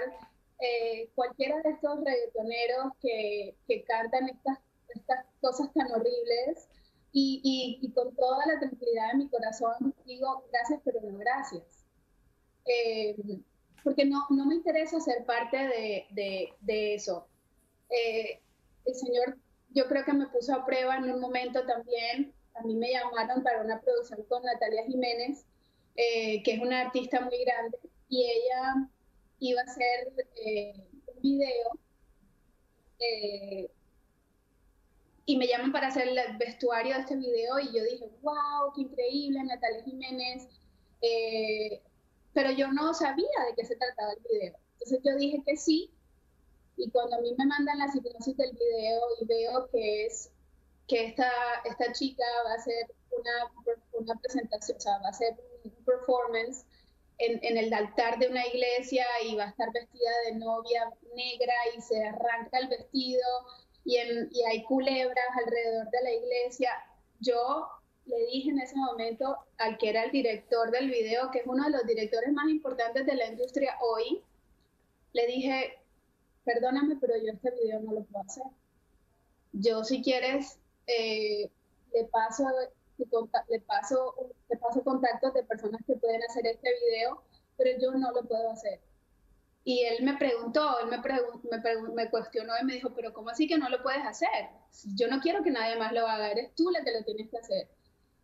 eh, 0.60 1.10
cualquiera 1.16 1.62
de 1.62 1.72
estos 1.72 2.06
reggaetoneros 2.06 2.94
que, 3.02 3.58
que 3.68 3.84
cantan 3.84 4.30
estas, 4.30 4.60
estas 4.88 5.26
cosas 5.42 5.74
tan 5.74 5.92
horribles 5.92 6.70
y, 7.12 7.80
y, 7.82 7.92
con 7.92 8.16
toda 8.16 8.46
la 8.46 8.60
tranquilidad 8.60 9.12
de 9.12 9.18
mi 9.18 9.28
corazón 9.28 9.94
digo 10.06 10.46
gracias, 10.52 10.80
pero 10.86 11.02
no 11.02 11.18
gracias. 11.18 11.83
Eh, 12.66 13.16
porque 13.84 14.06
no, 14.06 14.26
no 14.30 14.46
me 14.46 14.56
interesa 14.56 15.00
ser 15.00 15.26
parte 15.26 15.58
de, 15.58 16.54
de, 16.62 16.94
eso. 16.94 17.28
Eh, 17.90 18.40
el 18.86 18.96
Señor 18.96 19.38
yo 19.72 19.88
creo 19.88 20.06
que 20.06 20.14
me 20.14 20.28
puso 20.28 20.54
a 20.54 20.66
prueba 20.66 20.98
en 20.98 21.12
un 21.12 21.20
momento 21.20 21.66
también. 21.66 22.34
A 22.56 22.62
mí 22.62 22.76
me 22.76 22.92
llamaron 22.92 23.44
para 23.44 23.62
una 23.62 23.82
producción 23.82 24.24
con 24.26 24.44
Natalia 24.44 24.86
Jiménez, 24.86 25.46
eh, 25.96 26.42
que 26.44 26.54
es 26.54 26.60
una 26.60 26.82
artista 26.82 27.22
muy 27.22 27.44
grande, 27.44 27.78
y 28.08 28.24
ella 28.24 28.90
iba 29.40 29.62
a 29.62 29.66
hacer 29.66 30.14
un 31.08 31.22
video. 31.22 31.80
Y 35.26 35.38
me 35.38 35.48
llaman 35.48 35.72
para 35.72 35.88
hacer 35.88 36.08
el 36.08 36.38
vestuario 36.38 36.96
de 36.96 37.02
este 37.02 37.16
video 37.16 37.60
y 37.60 37.68
yo 37.68 37.84
dije, 37.84 38.10
wow, 38.22 38.72
qué 38.76 38.82
increíble, 38.82 39.44
Natalia 39.44 39.84
Jiménez. 39.84 40.48
Pero 42.34 42.52
yo 42.52 42.72
no 42.72 42.94
sabía 42.94 43.46
de 43.48 43.56
qué 43.56 43.66
se 43.66 43.76
trataba 43.76 44.14
el 44.14 44.24
video. 44.30 44.56
Entonces 44.74 45.00
yo 45.04 45.16
dije 45.16 45.42
que 45.46 45.56
sí 45.56 45.92
y 46.78 46.90
cuando 46.90 47.18
a 47.18 47.22
mí 47.22 47.34
me 47.38 47.46
mandan 47.46 47.78
la 47.78 47.88
hipnosis 47.94 48.36
del 48.36 48.52
video 48.52 49.02
y 49.22 49.26
veo 49.26 49.70
que 49.72 50.06
es 50.06 50.32
que 50.88 51.06
esta, 51.06 51.32
esta 51.66 51.94
chica 51.94 52.24
va 52.46 52.52
a 52.52 52.56
hacer 52.56 52.92
una, 53.12 53.52
una 53.94 54.20
presentación, 54.20 54.78
o 54.78 54.82
sea, 54.82 54.98
va 55.00 55.08
a 55.08 55.12
hacer 55.12 55.36
un 55.64 55.72
performance 55.86 56.66
en, 57.20 57.40
en, 57.44 57.58
el 57.58 57.74
altar 57.74 58.18
de 58.20 58.28
una 58.28 58.46
iglesia 58.48 59.06
y 59.24 59.36
va 59.36 59.46
a 59.46 59.50
estar 59.50 59.72
vestida 59.72 60.12
de 60.26 60.36
novia 60.36 60.90
negra 61.16 61.54
y 61.78 61.82
se 61.82 62.04
arranca 62.04 62.58
el 62.58 62.68
vestido 62.68 63.22
y, 63.86 63.98
en, 63.98 64.30
y 64.32 64.44
hay 64.44 64.64
culebras 64.64 65.28
alrededor 65.46 65.90
de 65.90 66.02
la 66.02 66.12
iglesia. 66.12 66.72
Yo 67.20 67.70
le 68.06 68.26
dije 68.28 68.50
en 68.50 68.60
ese 68.60 68.76
momento 68.76 69.38
al 69.58 69.78
que 69.78 69.90
era 69.90 70.04
el 70.04 70.12
director 70.12 70.72
del 70.72 70.90
video, 70.90 71.32
que 71.32 71.40
es 71.40 71.48
uno 71.48 71.64
de 71.66 71.72
los 71.72 71.86
directores 71.86 72.32
más 72.34 72.50
importantes 72.50 73.06
de 73.06 73.16
la 73.16 73.28
industria 73.28 73.78
hoy, 73.82 74.22
le 75.14 75.28
dije, 75.28 75.78
perdóname, 76.44 76.98
pero 77.00 77.16
yo 77.18 77.32
este 77.32 77.52
video 77.52 77.80
no 77.82 77.94
lo 77.94 78.04
puedo 78.04 78.26
hacer. 78.26 78.44
Yo 79.54 79.84
si 79.84 80.02
quieres, 80.02 80.60
eh, 80.88 81.50
le, 81.94 82.06
paso, 82.06 82.46
le, 82.98 83.60
paso, 83.62 84.16
le 84.50 84.58
paso 84.58 84.84
contactos 84.84 85.34
de 85.34 85.44
personas 85.44 85.82
que 85.86 85.96
pueden 85.96 86.22
hacer 86.24 86.48
este 86.48 86.70
video, 86.88 87.22
pero 87.58 87.80
yo 87.80 87.92
no 87.92 88.12
lo 88.12 88.24
puedo 88.24 88.50
hacer. 88.52 88.80
Y 89.66 89.84
él 89.86 90.04
me 90.04 90.18
preguntó, 90.18 90.80
él 90.80 90.88
me, 90.88 90.98
me, 90.98 91.94
me, 91.94 92.10
cuestionó 92.10 92.54
y 92.62 92.66
me 92.66 92.74
dijo, 92.74 92.94
pero 92.94 93.14
¿cómo 93.14 93.30
así 93.30 93.48
que 93.48 93.58
no 93.58 93.70
lo 93.70 93.82
puedes 93.82 94.04
hacer? 94.04 94.50
Yo 94.96 95.08
no 95.08 95.22
quiero 95.22 95.42
que 95.42 95.52
nadie 95.52 95.78
más 95.78 95.94
lo 95.94 96.06
haga, 96.06 96.32
eres 96.32 96.54
tú 96.56 96.70
la 96.70 96.84
que 96.84 96.92
lo 96.92 97.04
tienes 97.06 97.30
que 97.30 97.38
hacer. 97.38 97.70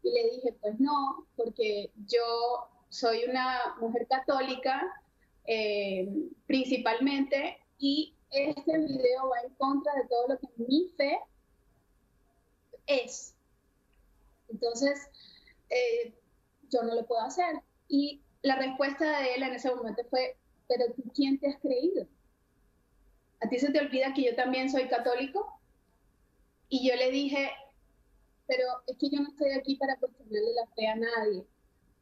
Y 0.04 0.12
le 0.12 0.30
dije, 0.32 0.54
pues 0.62 0.80
no, 0.80 1.28
porque 1.36 1.92
yo 2.08 2.70
soy 2.90 3.26
una 3.26 3.76
mujer 3.80 4.08
católica, 4.08 4.82
eh, 5.46 6.08
principalmente, 6.46 7.58
y 7.78 8.16
este 8.32 8.78
video 8.78 9.30
va 9.30 9.42
en 9.42 9.54
contra 9.56 9.94
de 9.96 10.08
todo 10.08 10.28
lo 10.30 10.40
que 10.40 10.48
mi 10.58 10.90
fe 10.98 11.20
es. 12.86 13.36
Entonces, 14.50 15.10
eh, 15.70 16.14
yo 16.70 16.84
no 16.84 16.96
lo 16.96 17.06
puedo 17.06 17.22
hacer. 17.22 17.62
Y 17.88 18.22
la 18.42 18.56
respuesta 18.56 19.20
de 19.20 19.36
él 19.36 19.44
en 19.44 19.54
ese 19.54 19.74
momento 19.74 20.04
fue, 20.10 20.38
pero 20.68 20.86
tú, 20.94 21.04
¿quién 21.14 21.40
te 21.40 21.48
has 21.48 21.60
creído? 21.60 22.08
¿A 23.42 23.50
ti 23.50 23.58
se 23.58 23.72
te 23.72 23.80
olvida 23.80 24.14
que 24.14 24.24
yo 24.24 24.36
también 24.36 24.70
soy 24.70 24.88
católico? 24.88 25.60
Y 26.68 26.88
yo 26.88 26.96
le 26.96 27.10
dije, 27.10 27.52
pero 28.50 28.66
es 28.88 28.98
que 28.98 29.10
yo 29.10 29.22
no 29.22 29.30
estoy 29.30 29.52
aquí 29.52 29.76
para 29.78 29.96
cuestionarle 29.96 30.54
la 30.54 30.68
fe 30.76 30.88
a 30.88 30.96
nadie. 30.96 31.46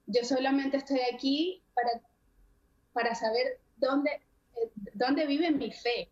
Yo 0.08 0.24
solamente 0.24 0.78
estoy 0.78 1.02
aquí 1.14 1.62
para, 1.76 2.02
para 2.94 3.14
saber 3.14 3.60
dónde 3.76 4.10
¿dónde 4.94 5.26
vive 5.26 5.52
mi 5.52 5.72
fe? 5.72 6.10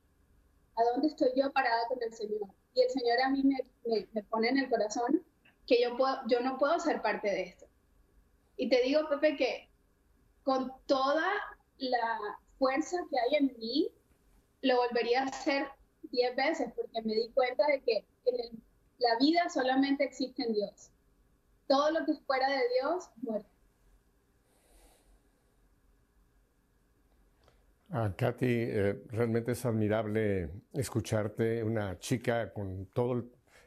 ¿A 0.76 0.84
dónde 0.92 1.08
estoy 1.08 1.30
yo 1.36 1.52
parada 1.52 1.88
con 1.88 2.02
el 2.02 2.14
Señor? 2.14 2.48
Y 2.74 2.82
el 2.82 2.90
Señor 2.90 3.22
a 3.22 3.30
mí 3.30 3.44
me, 3.44 4.08
me, 4.14 4.24
pone 4.24 4.50
en 4.50 4.58
el 4.58 4.70
corazón 4.70 5.24
que 5.68 5.82
yo, 5.82 5.96
puedo, 5.98 6.18
yo 6.28 6.42
no 6.42 6.58
puedo 6.58 6.80
ser 6.80 7.02
parte 7.02 7.30
de 7.30 7.44
esto. 7.44 7.66
Y 8.58 8.70
te 8.70 8.82
digo, 8.82 9.08
Pepe, 9.10 9.38
que 9.38 9.70
con 10.44 10.72
toda 10.86 11.26
la 11.78 12.20
fuerza 12.60 12.98
que 13.10 13.20
hay 13.20 13.46
en 13.46 13.58
mí, 13.58 13.92
lo 14.62 14.78
volvería 14.78 15.22
a 15.22 15.26
hacer 15.26 15.68
diez 16.04 16.36
veces 16.36 16.72
porque 16.76 17.02
me 17.02 17.16
di 17.16 17.30
cuenta 17.30 17.66
de 17.68 17.82
que 17.82 18.06
en 18.26 18.62
la 19.00 19.18
vida 19.20 19.50
solamente 19.50 20.04
existe 20.04 20.44
en 20.44 20.54
Dios. 20.54 20.92
Todo 21.68 21.92
lo 21.92 22.06
que 22.06 22.12
es 22.12 22.22
fuera 22.22 22.50
de 22.50 22.62
Dios, 22.80 23.10
muere. 23.22 23.46
Ah, 27.92 28.14
Katy, 28.16 28.46
eh, 28.46 29.04
realmente 29.10 29.54
es 29.54 29.66
admirable 29.66 30.50
escucharte, 30.74 31.64
una 31.64 31.98
chica 32.00 32.52
con 32.52 32.88
todo 32.88 33.14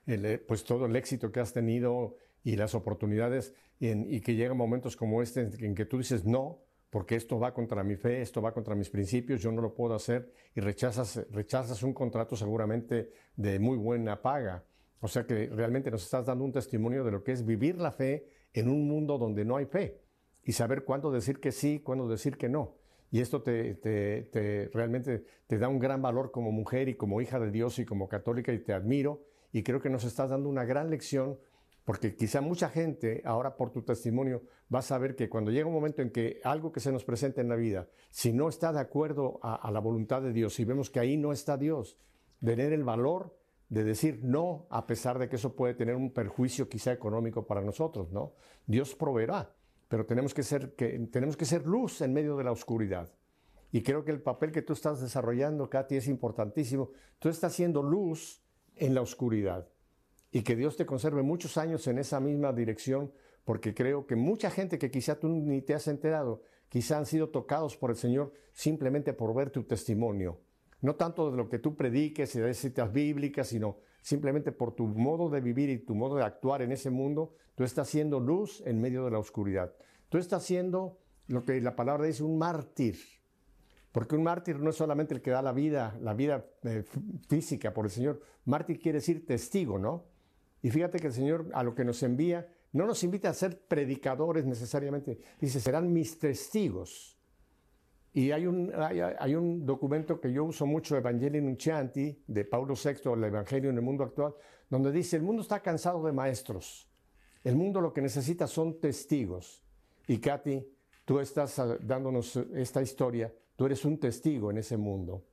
el, 0.06 0.24
eh, 0.24 0.38
pues 0.38 0.64
todo 0.64 0.86
el 0.86 0.96
éxito 0.96 1.32
que 1.32 1.40
has 1.40 1.52
tenido 1.52 2.16
y 2.42 2.56
las 2.56 2.74
oportunidades 2.74 3.54
y, 3.80 4.20
que 4.20 4.34
llegan 4.34 4.56
momentos 4.56 4.96
como 4.96 5.22
este 5.22 5.48
en 5.60 5.74
que 5.74 5.84
tú 5.86 5.98
dices 5.98 6.24
no, 6.24 6.58
porque 6.90 7.14
esto 7.14 7.38
va 7.38 7.54
contra 7.54 7.84
mi 7.84 7.96
fe, 7.96 8.20
esto 8.20 8.42
va 8.42 8.52
contra 8.52 8.74
mis 8.74 8.90
principios, 8.90 9.40
yo 9.40 9.52
no 9.52 9.62
lo 9.62 9.74
puedo 9.74 9.94
hacer 9.94 10.32
y 10.54 10.60
rechazas, 10.60 11.26
rechazas 11.30 11.82
un 11.82 11.94
contrato 11.94 12.36
seguramente 12.36 13.12
de 13.36 13.58
muy 13.58 13.76
buena 13.76 14.20
paga. 14.20 14.64
O 15.00 15.08
sea 15.08 15.26
que 15.26 15.46
realmente 15.46 15.90
nos 15.90 16.02
estás 16.02 16.26
dando 16.26 16.44
un 16.44 16.52
testimonio 16.52 17.04
de 17.04 17.12
lo 17.12 17.22
que 17.22 17.32
es 17.32 17.44
vivir 17.44 17.78
la 17.78 17.92
fe 17.92 18.26
en 18.52 18.68
un 18.68 18.88
mundo 18.88 19.18
donde 19.18 19.44
no 19.44 19.56
hay 19.56 19.66
fe 19.66 20.00
y 20.42 20.52
saber 20.52 20.84
cuándo 20.84 21.10
decir 21.12 21.40
que 21.40 21.52
sí, 21.52 21.80
cuándo 21.80 22.08
decir 22.08 22.36
que 22.36 22.48
no. 22.48 22.76
Y 23.10 23.20
esto 23.20 23.42
te, 23.42 24.70
realmente 24.72 25.24
te 25.46 25.58
da 25.58 25.68
un 25.68 25.78
gran 25.78 26.02
valor 26.02 26.30
como 26.30 26.52
mujer 26.52 26.88
y 26.88 26.94
como 26.94 27.20
hija 27.20 27.38
de 27.38 27.50
Dios 27.50 27.78
y 27.78 27.84
como 27.84 28.08
católica 28.08 28.52
y 28.52 28.58
te 28.58 28.72
admiro. 28.72 29.24
Y 29.52 29.62
creo 29.62 29.80
que 29.80 29.88
nos 29.88 30.04
estás 30.04 30.30
dando 30.30 30.48
una 30.48 30.64
gran 30.64 30.90
lección 30.90 31.38
porque 31.84 32.14
quizá 32.14 32.42
mucha 32.42 32.68
gente 32.68 33.22
ahora 33.24 33.56
por 33.56 33.70
tu 33.70 33.80
testimonio 33.82 34.42
va 34.72 34.80
a 34.80 34.82
saber 34.82 35.16
que 35.16 35.30
cuando 35.30 35.50
llega 35.50 35.66
un 35.66 35.72
momento 35.72 36.02
en 36.02 36.10
que 36.10 36.38
algo 36.44 36.70
que 36.70 36.80
se 36.80 36.92
nos 36.92 37.02
presenta 37.04 37.40
en 37.40 37.48
la 37.48 37.56
vida, 37.56 37.88
si 38.10 38.32
no 38.32 38.50
está 38.50 38.74
de 38.74 38.80
acuerdo 38.80 39.40
a 39.42 39.70
la 39.70 39.80
voluntad 39.80 40.20
de 40.20 40.34
Dios 40.34 40.60
y 40.60 40.66
vemos 40.66 40.90
que 40.90 41.00
ahí 41.00 41.16
no 41.16 41.32
está 41.32 41.56
Dios, 41.56 41.96
tener 42.44 42.74
el 42.74 42.84
valor 42.84 43.37
de 43.68 43.84
decir 43.84 44.20
no, 44.22 44.66
a 44.70 44.86
pesar 44.86 45.18
de 45.18 45.28
que 45.28 45.36
eso 45.36 45.54
puede 45.54 45.74
tener 45.74 45.94
un 45.94 46.12
perjuicio 46.12 46.68
quizá 46.68 46.92
económico 46.92 47.46
para 47.46 47.60
nosotros, 47.60 48.10
¿no? 48.10 48.32
Dios 48.66 48.94
proveerá 48.94 49.54
pero 49.88 50.04
tenemos 50.04 50.34
que 50.34 50.42
ser, 50.42 50.72
tenemos 51.10 51.36
que 51.36 51.46
ser 51.46 51.66
luz 51.66 52.02
en 52.02 52.12
medio 52.12 52.36
de 52.36 52.44
la 52.44 52.52
oscuridad. 52.52 53.10
Y 53.72 53.82
creo 53.82 54.04
que 54.04 54.12
el 54.12 54.20
papel 54.20 54.52
que 54.52 54.62
tú 54.62 54.74
estás 54.74 55.00
desarrollando, 55.00 55.68
Katy, 55.68 55.96
es 55.96 56.08
importantísimo. 56.08 56.90
Tú 57.18 57.28
estás 57.28 57.54
siendo 57.54 57.82
luz 57.82 58.42
en 58.76 58.94
la 58.94 59.02
oscuridad. 59.02 59.68
Y 60.30 60.42
que 60.42 60.56
Dios 60.56 60.76
te 60.76 60.86
conserve 60.86 61.22
muchos 61.22 61.56
años 61.56 61.86
en 61.86 61.98
esa 61.98 62.20
misma 62.20 62.52
dirección, 62.52 63.12
porque 63.44 63.74
creo 63.74 64.06
que 64.06 64.14
mucha 64.14 64.50
gente 64.50 64.78
que 64.78 64.90
quizá 64.90 65.18
tú 65.18 65.28
ni 65.28 65.62
te 65.62 65.74
has 65.74 65.88
enterado, 65.88 66.42
quizá 66.68 66.98
han 66.98 67.06
sido 67.06 67.30
tocados 67.30 67.76
por 67.76 67.90
el 67.90 67.96
Señor 67.96 68.32
simplemente 68.52 69.14
por 69.14 69.34
ver 69.34 69.50
tu 69.50 69.64
testimonio. 69.64 70.38
No 70.80 70.94
tanto 70.94 71.30
de 71.30 71.36
lo 71.36 71.48
que 71.48 71.58
tú 71.58 71.76
prediques 71.76 72.34
y 72.34 72.40
de 72.40 72.54
citas 72.54 72.92
bíblicas, 72.92 73.48
sino 73.48 73.78
simplemente 74.00 74.52
por 74.52 74.74
tu 74.74 74.86
modo 74.86 75.28
de 75.28 75.40
vivir 75.40 75.70
y 75.70 75.78
tu 75.78 75.94
modo 75.94 76.16
de 76.16 76.24
actuar 76.24 76.62
en 76.62 76.72
ese 76.72 76.90
mundo, 76.90 77.34
tú 77.54 77.64
estás 77.64 77.88
siendo 77.88 78.20
luz 78.20 78.62
en 78.64 78.80
medio 78.80 79.04
de 79.04 79.10
la 79.10 79.18
oscuridad. 79.18 79.72
Tú 80.08 80.18
estás 80.18 80.44
siendo 80.44 80.98
lo 81.26 81.44
que 81.44 81.60
la 81.60 81.76
palabra 81.76 82.06
dice 82.06 82.22
un 82.22 82.38
mártir. 82.38 82.96
Porque 83.92 84.14
un 84.14 84.22
mártir 84.22 84.60
no 84.60 84.70
es 84.70 84.76
solamente 84.76 85.14
el 85.14 85.22
que 85.22 85.30
da 85.30 85.42
la 85.42 85.52
vida, 85.52 85.98
la 86.00 86.14
vida 86.14 86.46
eh, 86.62 86.84
física 87.28 87.74
por 87.74 87.86
el 87.86 87.90
Señor. 87.90 88.20
Mártir 88.44 88.78
quiere 88.78 88.98
decir 88.98 89.26
testigo, 89.26 89.78
¿no? 89.78 90.06
Y 90.62 90.70
fíjate 90.70 90.98
que 90.98 91.08
el 91.08 91.12
Señor 91.12 91.50
a 91.52 91.62
lo 91.62 91.74
que 91.74 91.84
nos 91.84 92.02
envía 92.02 92.48
no 92.72 92.86
nos 92.86 93.02
invita 93.02 93.30
a 93.30 93.34
ser 93.34 93.60
predicadores 93.66 94.44
necesariamente. 94.44 95.18
Dice, 95.40 95.60
serán 95.60 95.92
mis 95.92 96.18
testigos. 96.18 97.17
Y 98.18 98.32
hay 98.32 98.48
un, 98.48 98.72
hay, 98.74 99.36
un 99.36 99.64
documento 99.64 100.20
que 100.20 100.32
yo 100.32 100.42
uso 100.42 100.66
mucho, 100.66 100.96
Evangelii 100.96 101.40
Nuncianti, 101.40 102.20
de 102.26 102.44
Paulo 102.44 102.74
VI, 102.74 103.12
el 103.12 103.22
Evangelio 103.22 103.70
en 103.70 103.76
el 103.76 103.82
mundo 103.82 104.02
actual, 104.02 104.34
donde 104.68 104.90
dice, 104.90 105.14
el 105.14 105.22
mundo 105.22 105.42
está 105.42 105.60
cansado 105.60 106.02
de 106.02 106.10
maestros. 106.10 106.90
El 107.44 107.54
mundo 107.54 107.80
lo 107.80 107.92
que 107.92 108.02
necesita 108.02 108.48
son 108.48 108.80
testigos. 108.80 109.62
Y 110.08 110.18
Katy, 110.18 110.66
tú 111.04 111.20
estás 111.20 111.62
dándonos 111.80 112.34
esta 112.56 112.82
historia, 112.82 113.32
tú 113.54 113.66
eres 113.66 113.84
un 113.84 114.00
testigo 114.00 114.50
en 114.50 114.58
ese 114.58 114.76
mundo. 114.76 115.27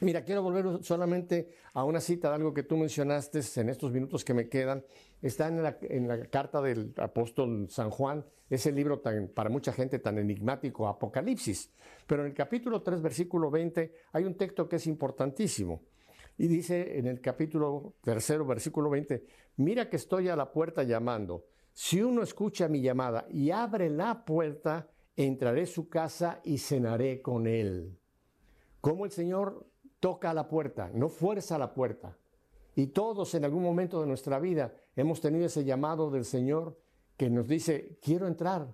Mira, 0.00 0.22
quiero 0.24 0.42
volver 0.42 0.84
solamente 0.84 1.48
a 1.72 1.82
una 1.82 2.00
cita 2.00 2.28
de 2.28 2.36
algo 2.36 2.54
que 2.54 2.62
tú 2.62 2.76
mencionaste 2.76 3.40
en 3.60 3.68
estos 3.68 3.90
minutos 3.90 4.24
que 4.24 4.32
me 4.32 4.48
quedan. 4.48 4.84
Está 5.20 5.48
en 5.48 5.62
la, 6.08 6.26
carta 6.30 6.62
del 6.62 6.94
apóstol 6.98 7.68
San 7.68 7.90
Juan, 7.90 8.24
ese 8.48 8.70
libro 8.70 9.02
para 9.02 9.50
mucha 9.50 9.72
gente 9.72 9.98
tan 9.98 10.18
enigmático, 10.18 10.86
Apocalipsis. 10.86 11.72
Pero 12.06 12.22
en 12.22 12.28
el 12.28 12.34
capítulo 12.34 12.80
3, 12.80 13.02
versículo 13.02 13.50
20, 13.50 13.92
hay 14.12 14.24
un 14.24 14.36
texto 14.36 14.68
que 14.68 14.76
es 14.76 14.86
importantísimo. 14.86 15.82
Y 16.36 16.46
dice 16.46 16.96
en 16.96 17.08
el 17.08 17.20
capítulo 17.20 17.96
3, 18.02 18.46
versículo 18.46 18.90
20, 18.90 19.24
mira 19.56 19.90
que 19.90 19.96
estoy 19.96 20.28
a 20.28 20.36
la 20.36 20.52
puerta 20.52 20.84
llamando. 20.84 21.46
Si 21.72 22.00
uno 22.00 22.22
escucha 22.22 22.68
mi 22.68 22.80
llamada 22.80 23.26
y 23.30 23.50
abre 23.50 23.90
la 23.90 24.24
puerta, 24.24 24.88
entraré 25.16 25.62
a 25.62 25.66
su 25.66 25.88
casa 25.88 26.40
y 26.44 26.58
cenaré 26.58 27.20
con 27.20 27.48
él. 27.48 27.98
Como 28.80 29.04
el 29.04 29.10
Señor 29.10 29.66
toca 30.00 30.32
la 30.34 30.48
puerta, 30.48 30.90
no 30.92 31.08
fuerza 31.08 31.58
la 31.58 31.74
puerta. 31.74 32.16
Y 32.74 32.88
todos 32.88 33.34
en 33.34 33.44
algún 33.44 33.62
momento 33.62 34.00
de 34.00 34.06
nuestra 34.06 34.38
vida 34.38 34.72
hemos 34.94 35.20
tenido 35.20 35.46
ese 35.46 35.64
llamado 35.64 36.10
del 36.10 36.24
Señor 36.24 36.78
que 37.16 37.28
nos 37.28 37.48
dice, 37.48 37.98
quiero 38.00 38.26
entrar. 38.26 38.72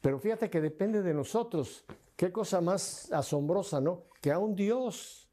Pero 0.00 0.18
fíjate 0.18 0.48
que 0.48 0.60
depende 0.60 1.02
de 1.02 1.14
nosotros. 1.14 1.84
Qué 2.16 2.32
cosa 2.32 2.60
más 2.60 3.12
asombrosa, 3.12 3.80
¿no? 3.80 4.04
Que 4.20 4.32
a 4.32 4.38
un 4.38 4.54
Dios 4.54 5.28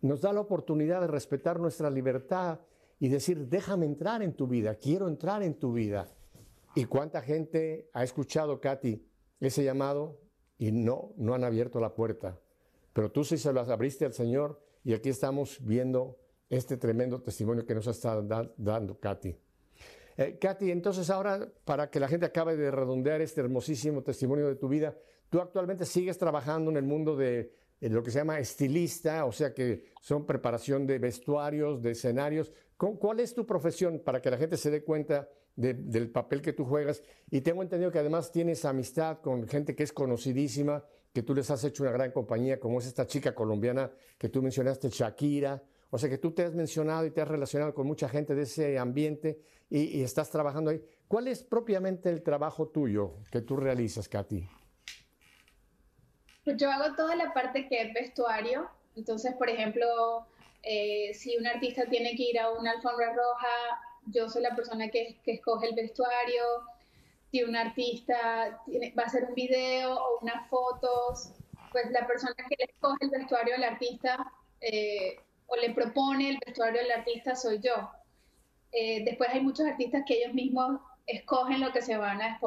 nos 0.00 0.20
da 0.20 0.32
la 0.32 0.40
oportunidad 0.40 1.00
de 1.00 1.06
respetar 1.06 1.60
nuestra 1.60 1.90
libertad 1.90 2.60
y 3.00 3.08
decir, 3.08 3.48
déjame 3.48 3.86
entrar 3.86 4.22
en 4.22 4.34
tu 4.34 4.46
vida, 4.46 4.74
quiero 4.74 5.08
entrar 5.08 5.42
en 5.42 5.54
tu 5.54 5.72
vida. 5.72 6.08
¿Y 6.74 6.84
cuánta 6.84 7.22
gente 7.22 7.88
ha 7.92 8.04
escuchado, 8.04 8.60
Katy, 8.60 9.04
ese 9.40 9.64
llamado 9.64 10.20
y 10.58 10.72
no, 10.72 11.12
no 11.16 11.34
han 11.34 11.44
abierto 11.44 11.80
la 11.80 11.94
puerta? 11.94 12.38
Pero 12.98 13.12
tú 13.12 13.22
sí 13.22 13.38
se 13.38 13.52
las 13.52 13.68
abriste 13.68 14.06
al 14.06 14.12
Señor 14.12 14.60
y 14.82 14.92
aquí 14.92 15.10
estamos 15.10 15.64
viendo 15.64 16.18
este 16.50 16.76
tremendo 16.76 17.22
testimonio 17.22 17.64
que 17.64 17.72
nos 17.72 17.86
está 17.86 18.20
dando 18.56 18.98
Katy. 18.98 19.36
Eh, 20.16 20.36
Katy, 20.40 20.72
entonces 20.72 21.08
ahora, 21.08 21.48
para 21.64 21.90
que 21.90 22.00
la 22.00 22.08
gente 22.08 22.26
acabe 22.26 22.56
de 22.56 22.72
redondear 22.72 23.20
este 23.20 23.40
hermosísimo 23.40 24.02
testimonio 24.02 24.48
de 24.48 24.56
tu 24.56 24.66
vida, 24.66 24.98
tú 25.30 25.40
actualmente 25.40 25.84
sigues 25.84 26.18
trabajando 26.18 26.72
en 26.72 26.76
el 26.76 26.82
mundo 26.82 27.14
de, 27.14 27.52
lo 27.82 28.02
que 28.02 28.10
se 28.10 28.18
llama 28.18 28.40
estilista, 28.40 29.26
o 29.26 29.30
sea 29.30 29.54
que 29.54 29.92
son 30.00 30.26
preparación 30.26 30.84
de 30.84 30.98
vestuarios, 30.98 31.80
de 31.80 31.92
escenarios. 31.92 32.52
¿Cuál 32.76 33.20
es 33.20 33.32
tu 33.32 33.46
profesión 33.46 34.00
para 34.00 34.20
que 34.20 34.28
la 34.28 34.38
gente 34.38 34.56
se 34.56 34.72
dé 34.72 34.82
cuenta 34.82 35.28
del 35.54 36.10
papel 36.10 36.42
que 36.42 36.52
tú 36.52 36.64
juegas? 36.64 37.00
Y 37.30 37.42
tengo 37.42 37.62
entendido 37.62 37.92
que 37.92 38.00
además 38.00 38.32
tienes 38.32 38.64
amistad 38.64 39.20
con 39.20 39.46
gente 39.46 39.76
que 39.76 39.84
es 39.84 39.92
conocidísima 39.92 40.84
que 41.12 41.22
tú 41.22 41.34
les 41.34 41.50
has 41.50 41.64
hecho 41.64 41.82
una 41.82 41.92
gran 41.92 42.12
compañía, 42.12 42.60
como 42.60 42.78
es 42.78 42.86
esta 42.86 43.06
chica 43.06 43.34
colombiana 43.34 43.90
que 44.18 44.28
tú 44.28 44.42
mencionaste, 44.42 44.88
Shakira. 44.90 45.62
O 45.90 45.98
sea 45.98 46.10
que 46.10 46.18
tú 46.18 46.32
te 46.32 46.42
has 46.42 46.54
mencionado 46.54 47.06
y 47.06 47.10
te 47.10 47.22
has 47.22 47.28
relacionado 47.28 47.72
con 47.74 47.86
mucha 47.86 48.08
gente 48.08 48.34
de 48.34 48.42
ese 48.42 48.78
ambiente 48.78 49.40
y, 49.70 50.02
estás 50.02 50.30
trabajando 50.30 50.70
ahí. 50.70 50.82
¿Cuál 51.06 51.28
es 51.28 51.42
propiamente 51.42 52.10
el 52.10 52.22
trabajo 52.22 52.68
tuyo 52.68 53.16
que 53.30 53.40
tú 53.40 53.56
realizas, 53.56 54.08
Katy? 54.08 54.46
Pues 56.44 56.56
yo 56.56 56.70
hago 56.70 56.94
toda 56.94 57.16
la 57.16 57.32
parte 57.32 57.68
que 57.68 57.82
es 57.82 57.94
vestuario. 57.94 58.68
Entonces, 58.96 59.34
por 59.34 59.48
ejemplo, 59.48 60.26
eh, 60.62 61.12
si 61.14 61.36
un 61.36 61.46
artista 61.46 61.86
tiene 61.86 62.14
que 62.16 62.24
ir 62.24 62.38
a 62.38 62.50
una 62.50 62.72
alfombra 62.72 63.14
roja, 63.14 63.80
yo 64.06 64.28
soy 64.28 64.42
la 64.42 64.54
persona 64.54 64.88
que, 64.90 65.18
que 65.24 65.32
escoge 65.32 65.68
el 65.68 65.74
vestuario 65.74 66.42
si 67.30 67.42
un 67.42 67.56
artista 67.56 68.60
va 68.98 69.02
a 69.02 69.06
hacer 69.06 69.24
un 69.24 69.34
video 69.34 69.94
o 69.94 70.18
unas 70.20 70.48
fotos, 70.48 71.32
pues 71.72 71.90
la 71.90 72.06
persona 72.06 72.34
que 72.48 72.56
le 72.58 72.64
escoge 72.64 72.96
el 73.00 73.10
vestuario 73.10 73.54
del 73.54 73.64
artista 73.64 74.32
eh, 74.60 75.20
o 75.46 75.56
le 75.56 75.70
propone 75.70 76.30
el 76.30 76.38
vestuario 76.44 76.80
del 76.82 76.92
artista 76.92 77.34
soy 77.34 77.60
yo. 77.60 77.90
Eh, 78.72 79.04
después 79.04 79.30
hay 79.30 79.40
muchos 79.40 79.66
artistas 79.66 80.02
que 80.06 80.22
ellos 80.22 80.34
mismos 80.34 80.80
escogen 81.06 81.60
lo 81.60 81.72
que 81.72 81.82
se 81.82 81.96
van 81.96 82.20
a, 82.20 82.38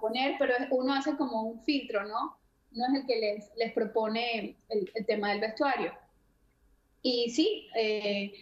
poner, 0.00 0.36
pero 0.38 0.54
uno 0.70 0.94
hace 0.94 1.16
como 1.16 1.42
un 1.42 1.60
filtro, 1.62 2.04
¿no? 2.04 2.38
Uno 2.72 2.84
es 2.88 3.00
el 3.00 3.06
que 3.06 3.16
les, 3.18 3.52
les 3.56 3.72
propone 3.72 4.56
el, 4.68 5.06
tema 5.06 5.30
del 5.30 5.40
vestuario. 5.40 5.92
Y 7.02 7.30
sí, 7.30 7.68
eh, 7.74 8.32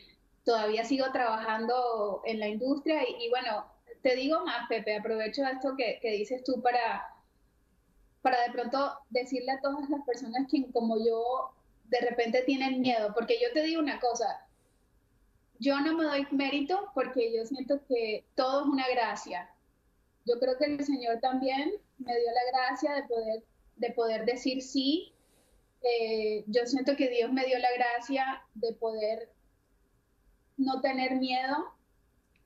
todavía 0.45 0.85
sigo 0.85 1.11
trabajando 1.13 2.23
en 2.27 2.41
la 2.41 2.49
industria 2.49 3.03
y 3.09 3.29
bueno, 3.31 3.65
te 4.05 4.15
digo 4.17 4.45
más, 4.45 4.69
Pepe, 4.69 4.99
aprovecho 4.99 5.43
esto 5.47 5.75
que, 5.79 5.99
dices 6.03 6.45
tú 6.45 6.61
para, 6.61 7.09
para 8.21 8.43
de 8.43 8.53
pronto 8.53 8.99
decirle 9.09 9.53
a 9.53 9.61
todas 9.63 9.89
las 9.89 10.05
personas 10.05 10.47
que 10.51 10.71
como 10.73 10.99
yo 10.99 11.55
de 11.87 12.01
repente 12.01 12.43
tienen 12.43 12.83
miedo, 12.83 13.15
porque 13.15 13.39
yo 13.43 13.51
te 13.55 13.63
digo 13.63 13.81
una 13.81 13.99
cosa, 14.01 14.47
yo 15.59 15.81
no 15.81 15.97
me 15.97 16.05
doy 16.05 16.27
mérito 16.33 16.91
porque 16.95 17.35
yo 17.35 17.47
siento 17.47 17.81
que 17.89 18.27
todo 18.35 18.65
es 18.65 18.67
una 18.67 18.87
gracia. 18.89 19.51
Yo 20.27 20.39
creo 20.39 20.59
que 20.59 20.67
el 20.67 20.85
Señor 20.85 21.21
también 21.21 21.73
me 21.97 22.15
dio 22.15 22.31
la 22.31 22.59
gracia 22.59 22.95
de 22.97 23.03
poder, 23.05 23.43
de 23.77 23.91
poder 23.93 24.27
decir 24.27 24.61
sí. 24.61 25.15
Eh, 25.81 26.45
yo 26.47 26.67
siento 26.67 26.95
que 26.97 27.09
Dios 27.09 27.33
me 27.33 27.47
dio 27.47 27.59
la 27.59 27.73
gracia 27.73 28.43
de 28.55 28.75
poder 28.75 29.31
no 30.59 30.83
tener 30.83 31.17
miedo 31.17 31.74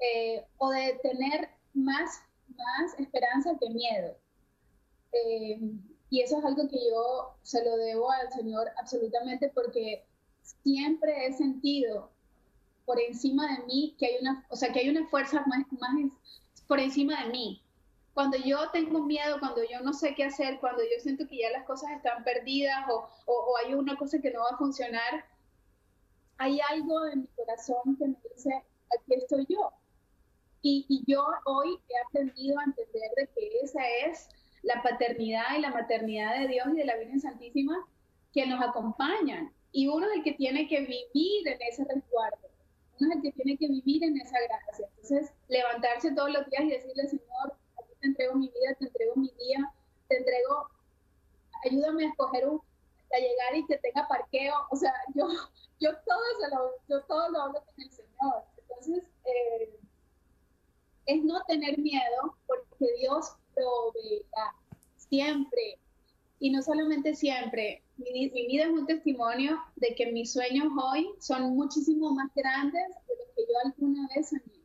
eh, 0.01 0.46
o 0.59 0.70
de 0.70 0.99
tener 1.03 1.49
más, 1.74 2.22
más 2.57 2.99
esperanza 2.99 3.57
que 3.61 3.70
miedo. 3.70 4.16
Eh, 5.12 5.61
y 6.11 6.20
eso 6.20 6.38
es 6.38 6.44
algo 6.44 6.68
que 6.68 6.78
yo 6.90 7.36
se 7.42 7.64
lo 7.64 7.76
debo 7.76 8.11
al 8.11 8.30
Señor 8.32 8.68
absolutamente 8.78 9.51
porque 9.55 10.07
siempre 10.42 11.26
he 11.26 11.32
sentido 11.32 12.11
por 12.86 13.01
encima 13.01 13.57
de 13.57 13.64
mí 13.66 13.96
que 13.99 14.07
hay 14.07 14.16
una, 14.20 14.46
o 14.49 14.57
sea, 14.57 14.72
que 14.72 14.80
hay 14.80 14.88
una 14.88 15.07
fuerza 15.09 15.44
más, 15.46 15.64
más 15.72 15.92
por 16.66 16.80
encima 16.80 17.24
de 17.24 17.30
mí. 17.30 17.62
Cuando 18.14 18.36
yo 18.38 18.70
tengo 18.72 19.03
miedo, 19.05 19.38
cuando 19.38 19.62
yo 19.64 19.80
no 19.80 19.92
sé 19.92 20.14
qué 20.14 20.24
hacer, 20.24 20.59
cuando 20.61 20.82
yo 20.82 21.01
siento 21.01 21.26
que 21.28 21.38
ya 21.38 21.51
las 21.51 21.64
cosas 21.66 21.90
están 21.92 22.24
perdidas 22.24 22.88
o, 22.90 23.09
o, 23.26 23.32
o 23.32 23.57
hay 23.59 23.74
una 23.74 23.96
cosa 23.96 24.20
que 24.20 24.30
no 24.30 24.40
va 24.40 24.51
a 24.55 24.59
funcionar, 24.59 25.24
hay 26.38 26.59
algo 26.70 27.07
en 27.07 27.22
mi 27.22 27.26
corazón 27.28 27.96
que 27.99 28.09
me 28.09 28.16
dice, 28.34 28.64
aquí 28.96 29.14
estoy 29.14 29.46
yo. 29.49 29.72
Y, 30.62 31.04
yo 31.06 31.24
hoy 31.44 31.78
he 31.88 32.06
aprendido 32.06 32.59
a 32.59 32.64
entender 32.64 33.11
de 33.16 33.28
que 33.28 33.61
esa 33.62 33.80
es 34.06 34.28
la 34.62 34.82
paternidad 34.82 35.56
y 35.56 35.61
la 35.61 35.70
maternidad 35.70 36.38
de 36.38 36.48
Dios 36.48 36.66
y 36.72 36.76
de 36.78 36.84
la 36.84 36.96
Virgen 36.96 37.20
Santísima 37.20 37.76
que 38.32 38.46
nos 38.46 38.61
acompañan. 38.61 39.52
Y 39.70 39.86
uno 39.86 40.06
es 40.11 40.16
el 40.16 40.24
que 40.24 40.32
tiene 40.32 40.66
que 40.68 40.80
vivir 40.80 41.46
en 41.46 41.62
ese 41.62 41.84
resguardo. 41.84 42.48
Uno 43.00 43.11
es 43.11 43.16
el 43.16 43.22
que 43.22 43.32
tiene 43.32 43.56
que 43.56 43.68
vivir 43.68 44.02
en 44.02 44.20
esa 44.20 44.38
gracia. 44.40 44.88
Entonces, 44.88 45.32
levantarse 45.48 46.12
todos 46.12 46.30
los 46.30 46.44
días 46.50 46.64
y 46.64 46.70
decirle, 46.70 47.09
Señor, 47.09 47.54
aquí 47.78 47.94
te 48.00 48.06
entrego 48.09 48.34
mi 48.34 48.48
vida, 48.48 48.74
te 48.78 48.86
entrego 48.86 49.14
mi 49.16 49.30
día, 49.38 49.72
te 50.09 50.16
entrego, 50.16 50.68
ayúdame 51.64 52.06
a 52.06 52.09
escoger 52.09 52.48
un, 52.48 52.61
a 53.12 53.18
llegar 53.18 53.56
y 53.56 53.66
que 53.66 53.78
tenga 53.78 54.09
parqueo. 54.09 54.54
O 54.70 54.76
sea, 54.76 54.92
yo, 55.14 55.28
yo 55.78 55.90
todo 56.04 56.22
se 56.40 56.54
lo, 56.54 56.72
yo 56.88 57.04
todo 57.04 57.28
lo 57.30 57.42
hablo 57.42 57.62
con 57.64 57.74
el 57.84 57.90
Señor. 57.90 58.44
Entonces, 58.59 59.04
eh, 59.24 59.78
es 61.09 61.24
no 61.24 61.42
tener 61.48 61.78
miedo 61.78 62.36
porque 62.46 62.86
Dios 63.00 63.32
proveerá 63.54 64.54
siempre. 64.96 65.78
Y 66.38 66.50
no 66.50 66.62
solamente 66.62 67.14
siempre, 67.14 67.82
mi, 67.96 68.28
vida 68.28 68.64
es 68.64 68.70
un 68.70 68.86
testimonio 68.86 69.59
de 69.76 69.94
que 69.94 70.12
mis 70.12 70.32
sueños 70.32 70.68
hoy 70.80 71.09
son 71.18 71.54
muchísimo 71.56 72.12
más 72.12 72.30
grandes 72.34 72.86
de 73.09 73.14
lo 73.16 73.34
que 73.34 73.42
yo 73.42 73.59
alguna 73.64 74.06
vez 74.14 74.28
soñé. 74.28 74.62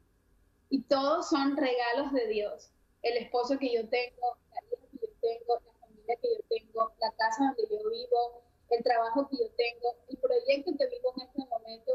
Y 0.70 0.82
todos 0.84 1.30
son 1.30 1.56
regalos 1.56 2.12
de 2.12 2.28
Dios. 2.28 2.70
El 3.02 3.18
esposo 3.18 3.58
que 3.58 3.74
yo 3.74 3.88
tengo, 3.88 4.38
la 4.52 4.62
hija 4.68 4.86
que 4.92 5.08
yo 5.08 5.14
tengo, 5.22 5.60
la 5.66 5.80
familia 5.80 6.16
que 6.22 6.28
yo 6.28 6.44
tengo, 6.50 6.94
la 7.00 7.12
casa 7.12 7.46
donde 7.46 7.64
yo 7.72 7.90
vivo, 7.90 8.44
el 8.70 8.84
trabajo 8.84 9.30
que 9.30 9.38
yo 9.38 9.50
tengo, 9.56 9.96
el 10.10 10.18
proyecto 10.18 10.72
que 10.78 10.88
vivo 10.88 11.14
en 11.16 11.28
este 11.28 11.46
momento, 11.50 11.94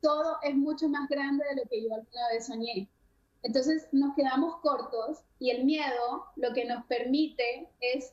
todo 0.00 0.38
es 0.42 0.54
mucho 0.54 0.88
más 0.88 1.06
grande 1.08 1.44
de 1.50 1.56
lo 1.56 1.68
que 1.68 1.82
yo 1.82 1.94
alguna 1.94 2.28
vez 2.32 2.46
soñé. 2.46 2.88
Entonces 3.46 3.86
nos 3.92 4.16
quedamos 4.16 4.56
cortos 4.56 5.22
y 5.38 5.50
el 5.50 5.64
miedo 5.64 6.24
lo 6.34 6.52
que 6.52 6.64
nos 6.64 6.84
permite 6.86 7.68
es 7.80 8.12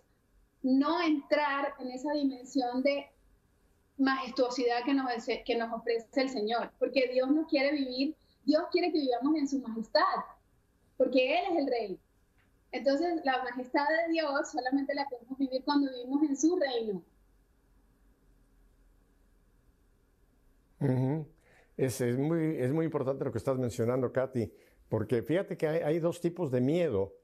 no 0.61 1.01
entrar 1.01 1.73
en 1.79 1.89
esa 1.89 2.13
dimensión 2.13 2.84
de 2.84 3.07
majestuosidad 3.97 4.84
que 4.86 4.93
nos, 4.93 5.07
que 5.43 5.55
nos 5.57 5.73
ofrece 5.73 6.21
el 6.21 6.29
Señor, 6.29 6.71
porque 6.77 7.09
Dios 7.11 7.31
no 7.31 7.47
quiere 7.47 7.71
vivir, 7.71 8.15
Dios 8.45 8.61
quiere 8.71 8.91
que 8.91 8.99
vivamos 8.99 9.36
en 9.36 9.47
su 9.47 9.57
majestad, 9.57 10.01
porque 10.97 11.39
Él 11.39 11.45
es 11.51 11.57
el 11.57 11.67
rey. 11.67 11.99
Entonces, 12.71 13.19
la 13.23 13.41
majestad 13.43 13.88
de 13.89 14.13
Dios 14.13 14.51
solamente 14.51 14.93
la 14.93 15.09
podemos 15.09 15.36
vivir 15.39 15.63
cuando 15.63 15.91
vivimos 15.91 16.21
en 16.29 16.38
su 16.38 16.55
reino. 16.57 17.03
es, 21.75 22.19
muy, 22.19 22.57
es 22.59 22.71
muy 22.71 22.86
importante 22.86 23.25
lo 23.25 23.31
que 23.31 23.39
estás 23.39 23.57
mencionando, 23.57 24.11
Katy, 24.11 24.51
porque 24.93 25.23
fíjate 25.23 25.57
que 25.57 25.65
hay, 25.67 25.97
dos 25.97 26.21
tipos 26.21 26.51
de 26.51 26.61
miedo. 26.61 27.15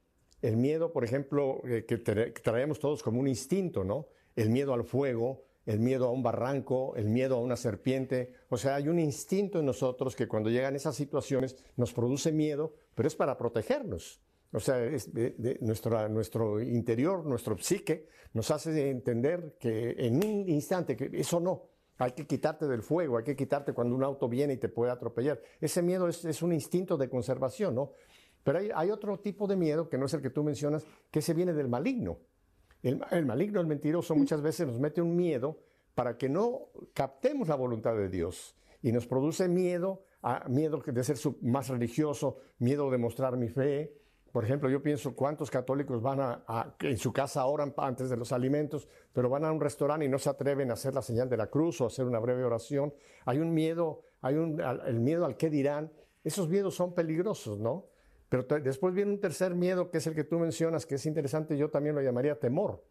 El 0.41 0.57
miedo, 0.57 0.91
por 0.91 1.03
ejemplo, 1.03 1.61
eh, 1.67 1.85
que, 1.85 1.99
traemos 1.99 2.79
todos 2.79 3.03
como 3.03 3.19
un 3.19 3.27
instinto, 3.27 3.83
¿no? 3.83 4.07
El 4.35 4.49
miedo 4.49 4.73
al 4.73 4.83
fuego, 4.83 5.43
el 5.67 5.79
miedo 5.79 6.07
a 6.07 6.11
un 6.11 6.23
barranco, 6.23 6.95
el 6.95 7.05
miedo 7.05 7.35
a 7.35 7.39
una 7.39 7.55
serpiente. 7.55 8.33
O 8.49 8.57
sea, 8.57 8.73
hay 8.73 8.87
un 8.87 8.97
instinto 8.97 9.59
en 9.59 9.67
nosotros 9.67 10.15
que 10.15 10.27
cuando 10.27 10.49
llegan 10.49 10.75
esas 10.75 10.95
situaciones 10.95 11.57
nos 11.75 11.93
produce 11.93 12.31
miedo, 12.31 12.73
pero 12.95 13.07
es 13.07 13.15
para 13.15 13.37
protegernos. 13.37 14.19
O 14.51 14.59
sea, 14.59 14.83
es 14.83 15.11
nuestro 15.61 16.59
interior, 16.63 17.23
nuestro 17.23 17.55
psique, 17.59 18.07
nos 18.33 18.49
hace 18.49 18.89
entender 18.89 19.57
que 19.59 19.91
en 19.95 20.15
un 20.15 20.49
instante, 20.49 20.97
que 20.97 21.11
eso 21.13 21.39
no, 21.39 21.69
hay 21.99 22.13
que 22.13 22.25
quitarte 22.25 22.65
del 22.67 22.81
fuego, 22.81 23.17
hay 23.17 23.25
que 23.25 23.35
quitarte 23.35 23.73
cuando 23.73 23.93
un 23.93 24.03
auto 24.03 24.29
viene 24.29 24.53
y 24.53 24.57
te 24.57 24.69
puede 24.69 24.91
atropellar. 24.91 25.41
Ese 25.59 25.81
miedo 25.81 26.07
es, 26.07 26.41
un 26.41 26.53
instinto 26.53 26.97
de 26.97 27.09
conservación, 27.09 27.75
¿no? 27.75 27.91
Pero 28.43 28.59
hay, 28.73 28.89
otro 28.89 29.19
tipo 29.19 29.47
de 29.47 29.57
miedo, 29.57 29.89
que 29.89 29.97
no 29.97 30.05
es 30.05 30.13
el 30.13 30.21
que 30.21 30.29
tú 30.29 30.41
mencionas, 30.41 30.85
que 31.11 31.21
se 31.21 31.33
viene 31.33 31.53
del 31.53 31.67
maligno. 31.67 32.19
El, 32.81 33.01
el 33.11 33.25
maligno, 33.25 33.59
el 33.59 33.67
mentiroso, 33.67 34.15
muchas 34.15 34.41
veces 34.41 34.65
nos 34.65 34.79
mete 34.79 35.01
un 35.01 35.13
miedo 35.13 35.59
para 35.93 36.17
que 36.17 36.29
no 36.29 36.69
captemos 36.93 37.49
la 37.49 37.55
voluntad 37.55 37.95
de 37.95 38.07
Dios 38.07 38.55
y 38.81 38.93
nos 38.93 39.05
produce 39.05 39.49
miedo, 39.49 40.05
a, 40.21 40.47
miedo 40.47 40.81
de 40.85 41.03
ser 41.03 41.17
más 41.41 41.67
religioso, 41.67 42.37
miedo 42.59 42.89
de 42.89 42.97
mostrar 42.97 43.35
mi 43.35 43.49
fe, 43.49 43.93
por 44.31 44.43
ejemplo, 44.43 44.69
yo 44.69 44.81
pienso 44.81 45.15
cuántos 45.15 45.49
católicos 45.49 46.01
van 46.01 46.19
a, 46.21 46.75
en 46.81 46.97
su 46.97 47.11
casa 47.11 47.45
oran 47.45 47.73
antes 47.77 48.09
de 48.09 48.17
los 48.17 48.31
alimentos, 48.31 48.87
pero 49.11 49.29
van 49.29 49.43
a 49.43 49.51
un 49.51 49.59
restaurante 49.59 50.05
y 50.05 50.09
no 50.09 50.19
se 50.19 50.29
atreven 50.29 50.69
a 50.69 50.73
hacer 50.73 50.93
la 50.93 51.01
señal 51.01 51.29
de 51.29 51.37
la 51.37 51.47
cruz 51.47 51.81
o 51.81 51.87
hacer 51.87 52.05
una 52.05 52.19
breve 52.19 52.43
oración. 52.43 52.93
Hay 53.25 53.39
un 53.39 53.53
miedo, 53.53 54.03
hay 54.21 54.35
un, 54.35 54.61
el 54.61 54.99
miedo 54.99 55.25
al 55.25 55.35
qué 55.35 55.49
dirán. 55.49 55.91
Esos 56.23 56.47
miedos 56.47 56.75
son 56.75 56.93
peligrosos, 56.93 57.59
¿no? 57.59 57.87
Pero 58.29 58.43
después 58.59 58.93
viene 58.93 59.11
un 59.11 59.19
tercer 59.19 59.55
miedo 59.55 59.89
que 59.89 59.97
es 59.97 60.05
el 60.05 60.13
que 60.13 60.23
tú 60.23 60.37
mencionas, 60.37 60.85
que 60.85 60.95
es 60.95 61.05
interesante, 61.07 61.57
yo 61.57 61.69
también 61.69 61.95
lo 61.95 62.01
llamaría 62.01 62.39
temor. 62.39 62.83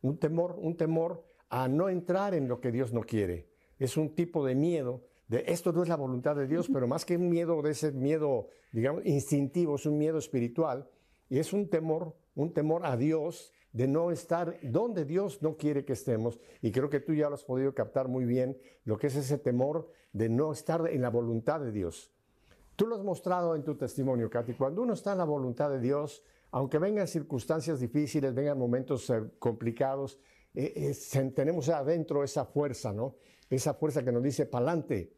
Un 0.00 0.18
temor, 0.18 0.56
un 0.58 0.76
temor 0.76 1.26
a 1.50 1.68
no 1.68 1.90
entrar 1.90 2.34
en 2.34 2.48
lo 2.48 2.60
que 2.60 2.72
Dios 2.72 2.94
no 2.94 3.02
quiere. 3.02 3.50
Es 3.78 3.98
un 3.98 4.14
tipo 4.14 4.46
de 4.46 4.54
miedo 4.54 5.02
de 5.28 5.44
esto 5.48 5.72
no 5.72 5.82
es 5.82 5.88
la 5.88 5.96
voluntad 5.96 6.36
de 6.36 6.46
Dios, 6.46 6.68
pero 6.72 6.86
más 6.86 7.04
que 7.04 7.16
un 7.16 7.28
miedo 7.28 7.60
de 7.62 7.72
ese 7.72 7.92
miedo, 7.92 8.48
digamos, 8.72 9.04
instintivo, 9.04 9.76
es 9.76 9.86
un 9.86 9.98
miedo 9.98 10.18
espiritual 10.18 10.88
y 11.28 11.38
es 11.38 11.52
un 11.52 11.68
temor, 11.68 12.16
un 12.34 12.52
temor 12.52 12.86
a 12.86 12.96
Dios 12.96 13.52
de 13.72 13.88
no 13.88 14.10
estar 14.10 14.58
donde 14.62 15.04
Dios 15.04 15.42
no 15.42 15.56
quiere 15.56 15.84
que 15.84 15.92
estemos. 15.92 16.38
Y 16.62 16.70
creo 16.70 16.88
que 16.88 17.00
tú 17.00 17.12
ya 17.12 17.28
lo 17.28 17.34
has 17.34 17.44
podido 17.44 17.74
captar 17.74 18.08
muy 18.08 18.24
bien, 18.24 18.56
lo 18.84 18.96
que 18.98 19.08
es 19.08 19.16
ese 19.16 19.36
temor 19.36 19.90
de 20.12 20.28
no 20.28 20.52
estar 20.52 20.88
en 20.88 21.02
la 21.02 21.10
voluntad 21.10 21.60
de 21.60 21.72
Dios. 21.72 22.10
Tú 22.76 22.86
lo 22.86 22.96
has 22.96 23.02
mostrado 23.02 23.54
en 23.56 23.64
tu 23.64 23.74
testimonio, 23.74 24.30
Katy. 24.30 24.54
Cuando 24.54 24.82
uno 24.82 24.94
está 24.94 25.12
en 25.12 25.18
la 25.18 25.24
voluntad 25.24 25.70
de 25.70 25.80
Dios, 25.80 26.22
aunque 26.52 26.78
vengan 26.78 27.06
circunstancias 27.06 27.80
difíciles, 27.80 28.34
vengan 28.34 28.58
momentos 28.58 29.10
eh, 29.10 29.22
complicados, 29.38 30.18
eh, 30.54 30.94
eh, 31.12 31.32
tenemos 31.34 31.68
adentro 31.68 32.24
esa 32.24 32.46
fuerza, 32.46 32.92
¿no? 32.92 33.16
Esa 33.48 33.74
fuerza 33.74 34.04
que 34.04 34.12
nos 34.12 34.22
dice 34.22 34.46
pa'lante, 34.46 35.12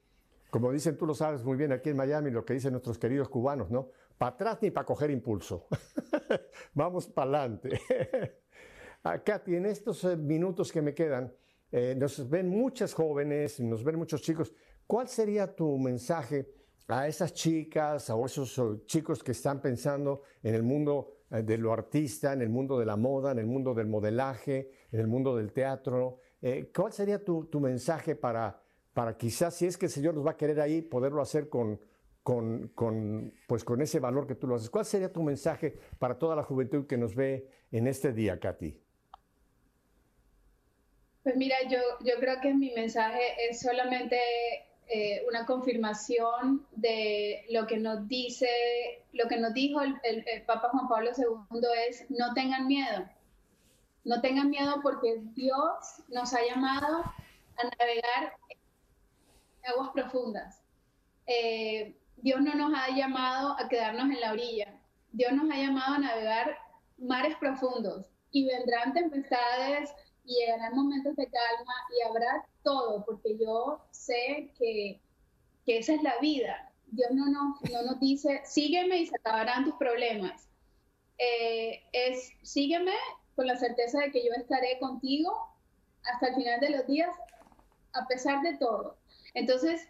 como 0.51 0.73
dicen, 0.73 0.97
tú 0.97 1.07
lo 1.07 1.15
sabes 1.15 1.45
muy 1.45 1.57
bien 1.57 1.73
aquí 1.73 1.91
en 1.91 1.97
Miami, 1.97 2.31
lo 2.31 2.45
que 2.45 2.55
dicen 2.55 2.73
nuestros 2.73 2.99
queridos 2.99 3.29
cubanos, 3.29 3.71
¿no? 3.71 3.91
Para 4.17 4.33
atrás 4.33 4.59
ni 4.63 4.71
para 4.71 4.87
coger 4.87 5.11
impulso. 5.11 5.67
Vamos 6.75 7.07
para 7.07 7.45
adelante. 7.45 7.81
Katy, 9.25 9.57
en 9.57 9.67
estos 9.67 10.05
eh, 10.05 10.17
minutos 10.17 10.73
que 10.73 10.83
me 10.83 10.95
quedan, 10.95 11.33
eh, 11.71 11.95
nos 11.97 12.29
ven 12.29 12.49
muchas 12.49 12.95
jóvenes, 12.95 13.61
nos 13.61 13.85
ven 13.85 13.97
muchos 13.97 14.23
chicos. 14.23 14.53
¿Cuál 14.87 15.09
sería 15.09 15.55
tu 15.55 15.79
mensaje 15.79 16.51
a 16.89 17.07
esas 17.07 17.35
chicas, 17.35 18.09
a 18.09 18.15
esos 18.25 18.59
eh, 18.59 18.63
chicos 18.87 19.23
que 19.23 19.33
están 19.33 19.61
pensando 19.61 20.23
en 20.43 20.55
el 20.55 20.63
mundo 20.63 21.15
de 21.31 21.59
lo 21.59 21.75
artista, 21.75 22.33
en 22.33 22.41
el 22.41 22.49
mundo 22.49 22.79
de 22.79 22.87
la 22.87 22.97
moda, 22.97 23.33
en 23.33 23.39
el 23.39 23.47
mundo 23.47 23.75
del 23.75 23.87
modelaje, 23.87 24.71
en 24.91 25.01
el 25.01 25.07
mundo 25.07 25.37
del 25.37 25.53
teatro? 25.53 26.21
¿Cuál 26.75 26.93
sería 26.93 27.25
tu, 27.25 27.47
tu 27.47 27.61
mensaje 27.61 28.15
para 28.15 28.63
para 28.99 29.17
quizás, 29.17 29.55
si 29.55 29.65
es 29.65 29.79
que 29.79 29.87
el 29.87 29.93
Señor 29.93 30.13
nos 30.15 30.27
va 30.27 30.33
a 30.33 30.37
querer 30.37 30.61
ahí, 30.61 30.83
poderlo 30.83 31.23
hacer 31.23 31.49
con, 31.49 31.81
con, 32.25 33.33
pues 33.47 33.63
con 33.63 33.81
ese 33.81 34.01
valor 34.01 34.27
que 34.27 34.35
tú 34.35 34.49
lo 34.49 34.57
haces. 34.57 34.71
¿Cuál 34.71 34.85
sería 34.85 35.13
tu 35.13 35.23
mensaje 35.23 35.79
para 36.01 36.19
toda 36.19 36.35
la 36.35 36.43
juventud 36.43 36.85
que 36.85 36.97
nos 36.97 37.15
ve 37.15 37.49
en 37.71 37.87
este 37.87 38.13
día, 38.13 38.41
Katy? 38.41 38.77
Pues 41.23 41.37
mira, 41.37 41.55
yo, 41.71 41.79
yo 42.05 42.15
creo 42.19 42.41
que 42.41 42.53
mi 42.53 42.75
mensaje 42.75 43.23
es 43.49 43.61
solamente 43.61 44.19
eh, 44.89 45.25
una 45.29 45.47
confirmación 45.47 46.67
de 46.75 47.45
lo 47.51 47.69
que 47.69 47.77
nos 47.77 48.09
dice, 48.09 48.49
lo 49.13 49.29
que 49.29 49.37
nos 49.37 49.55
dijo 49.55 49.81
el, 49.81 49.95
el, 50.03 50.43
Papa 50.43 50.71
Juan 50.71 50.89
Pablo 50.89 51.11
II 51.17 51.61
es 51.89 52.05
no 52.11 52.35
tengan 52.35 52.67
miedo, 52.67 53.09
no 54.05 54.21
tengan 54.21 54.51
miedo 54.51 54.81
porque 54.83 55.21
Dios 55.35 56.03
nos 56.09 56.33
ha 56.35 56.45
llamado 56.47 57.05
a 57.57 57.77
navegar 57.79 58.37
aguas 59.65 59.91
profundas. 59.91 60.63
Eh, 61.27 61.97
Dios 62.17 62.41
no 62.41 62.55
nos 62.55 62.73
ha 62.75 62.91
llamado 62.91 63.57
a 63.59 63.69
quedarnos 63.69 64.11
en 64.11 64.21
la 64.21 64.33
orilla. 64.33 64.81
Dios 65.13 65.33
nos 65.33 65.51
ha 65.51 65.57
llamado 65.59 65.95
a 65.95 65.99
navegar 65.99 66.59
mares 66.99 67.37
profundos 67.37 68.07
y 68.31 68.47
vendrán 68.47 68.93
tempestades 68.93 69.91
y 70.25 70.35
llegarán 70.35 70.75
momentos 70.75 71.17
de 71.17 71.27
calma 71.27 71.75
y 71.97 72.09
habrá 72.09 72.47
todo, 72.63 73.05
porque 73.05 73.39
yo 73.39 73.81
sé 73.91 74.53
que, 74.59 75.01
que 75.65 75.79
esa 75.79 75.95
es 75.95 76.03
la 76.03 76.19
vida. 76.19 76.71
Dios 76.91 77.11
no 77.13 77.27
nos, 77.27 77.71
no 77.71 77.83
nos 77.83 78.01
dice, 78.01 78.43
sígueme 78.45 78.99
y 78.99 79.07
se 79.07 79.17
acabarán 79.17 79.65
tus 79.65 79.75
problemas. 79.75 80.49
Eh, 81.19 81.83
es, 81.93 82.31
sígueme 82.43 82.95
con 83.39 83.47
la 83.47 83.57
certeza 83.57 84.01
de 84.01 84.11
que 84.11 84.25
yo 84.25 84.33
estaré 84.37 84.81
contigo 84.81 85.33
hasta 86.03 86.27
el 86.27 86.35
final 86.35 86.59
de 86.59 86.71
los 86.71 86.89
días, 86.89 87.15
a 87.93 88.05
pesar 88.09 88.43
de 88.43 88.57
todo. 88.57 88.99
Entonces, 89.33 89.81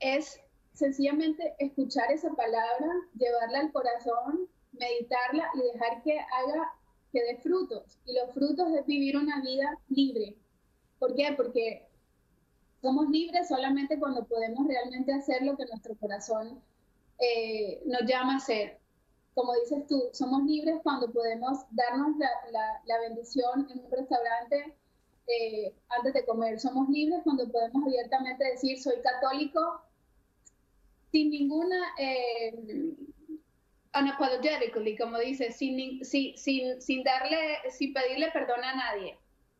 es 0.00 0.40
sencillamente 0.72 1.54
escuchar 1.60 2.10
esa 2.10 2.30
palabra, 2.30 2.88
llevarla 3.16 3.60
al 3.60 3.70
corazón, 3.70 4.48
meditarla 4.72 5.48
y 5.54 5.72
dejar 5.72 6.02
que 6.02 6.18
haga, 6.18 6.72
que 7.12 7.22
dé 7.22 7.36
frutos. 7.36 8.00
Y 8.06 8.14
los 8.14 8.34
frutos 8.34 8.74
es 8.76 8.84
vivir 8.86 9.16
una 9.16 9.40
vida 9.40 9.78
libre. 9.88 10.36
¿Por 10.98 11.14
qué? 11.14 11.32
Porque 11.36 11.86
somos 12.82 13.08
libres 13.08 13.46
solamente 13.46 14.00
cuando 14.00 14.26
podemos 14.26 14.66
realmente 14.66 15.12
hacer 15.12 15.42
lo 15.42 15.56
que 15.56 15.66
nuestro 15.66 15.94
corazón 15.94 16.60
eh, 17.20 17.84
nos 17.86 18.02
llama 18.02 18.32
a 18.32 18.38
hacer. 18.38 18.80
Como 19.34 19.52
dices 19.54 19.86
tú, 19.88 20.10
somos 20.12 20.44
libres 20.44 20.80
cuando 20.82 21.10
podemos 21.10 21.58
darnos 21.70 22.16
la, 22.18 22.28
la 22.86 23.00
bendición 23.00 23.68
en 23.70 23.84
un 23.84 23.90
restaurante 23.90 24.76
eh, 25.26 25.74
antes 25.88 26.14
de 26.14 26.24
comer. 26.24 26.60
Somos 26.60 26.88
libres 26.88 27.20
cuando 27.24 27.50
podemos 27.50 27.84
abiertamente 27.84 28.44
decir 28.44 28.80
soy 28.80 29.00
católico 29.00 29.80
sin 31.10 31.30
ninguna, 31.30 31.80
eh, 31.98 32.52
unapologetically, 33.98 34.96
como 34.96 35.18
dice, 35.18 35.52
sin, 35.52 36.04
sin, 36.04 36.36
sin, 36.36 37.04
darle, 37.04 37.38
sin 37.70 37.94
pedirle 37.94 38.30
perdón 38.32 38.64
a 38.64 38.74
nadie 38.74 39.16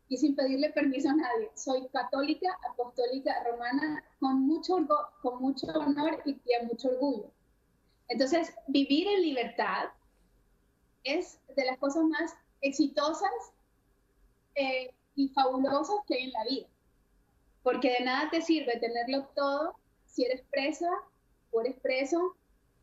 y 0.09 0.17
sin 0.17 0.35
pedirle 0.35 0.71
permiso 0.71 1.09
a 1.09 1.15
nadie. 1.15 1.49
Soy 1.55 1.87
católica, 1.93 2.49
apostólica, 2.69 3.31
romana, 3.49 4.03
con 4.19 4.41
mucho, 4.41 4.85
con 5.21 5.41
mucho 5.41 5.67
honor 5.67 6.21
y, 6.25 6.31
y 6.31 6.65
mucho 6.65 6.89
orgullo. 6.89 7.31
Entonces, 8.07 8.53
vivir 8.67 9.07
en 9.07 9.21
libertad 9.21 9.89
es 11.03 11.39
de 11.55 11.65
las 11.65 11.77
cosas 11.77 12.03
más 12.03 12.35
exitosas 12.61 13.31
eh, 14.55 14.93
y 15.15 15.29
fabulosos 15.29 16.01
que 16.07 16.15
hay 16.15 16.23
en 16.25 16.31
la 16.31 16.43
vida. 16.43 16.67
Porque 17.63 17.91
de 17.91 18.05
nada 18.05 18.29
te 18.29 18.41
sirve 18.41 18.79
tenerlo 18.79 19.27
todo 19.35 19.75
si 20.05 20.23
eres 20.25 20.43
presa 20.51 20.89
o 21.51 21.61
eres 21.61 21.79
preso 21.79 22.35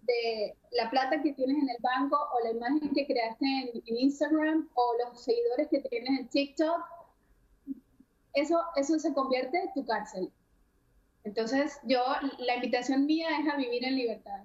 de 0.02 0.56
la 0.72 0.90
plata 0.90 1.22
que 1.22 1.32
tienes 1.32 1.56
en 1.62 1.68
el 1.68 1.76
banco 1.80 2.16
o 2.16 2.44
la 2.44 2.50
imagen 2.50 2.92
que 2.92 3.06
creaste 3.06 3.46
en, 3.46 3.96
Instagram 3.96 4.68
o 4.74 4.94
los 5.04 5.22
seguidores 5.22 5.68
que 5.68 5.80
tienes 5.80 6.20
en 6.20 6.28
TikTok. 6.28 6.82
Eso, 8.34 8.60
eso 8.76 8.98
se 8.98 9.12
convierte 9.14 9.60
en 9.60 9.72
tu 9.72 9.84
cárcel. 9.84 10.32
Entonces, 11.24 11.78
yo, 11.84 12.02
la 12.38 12.56
invitación 12.56 13.06
mía 13.06 13.28
es 13.38 13.52
a 13.52 13.56
vivir 13.56 13.84
en 13.84 13.96
libertad. 13.96 14.44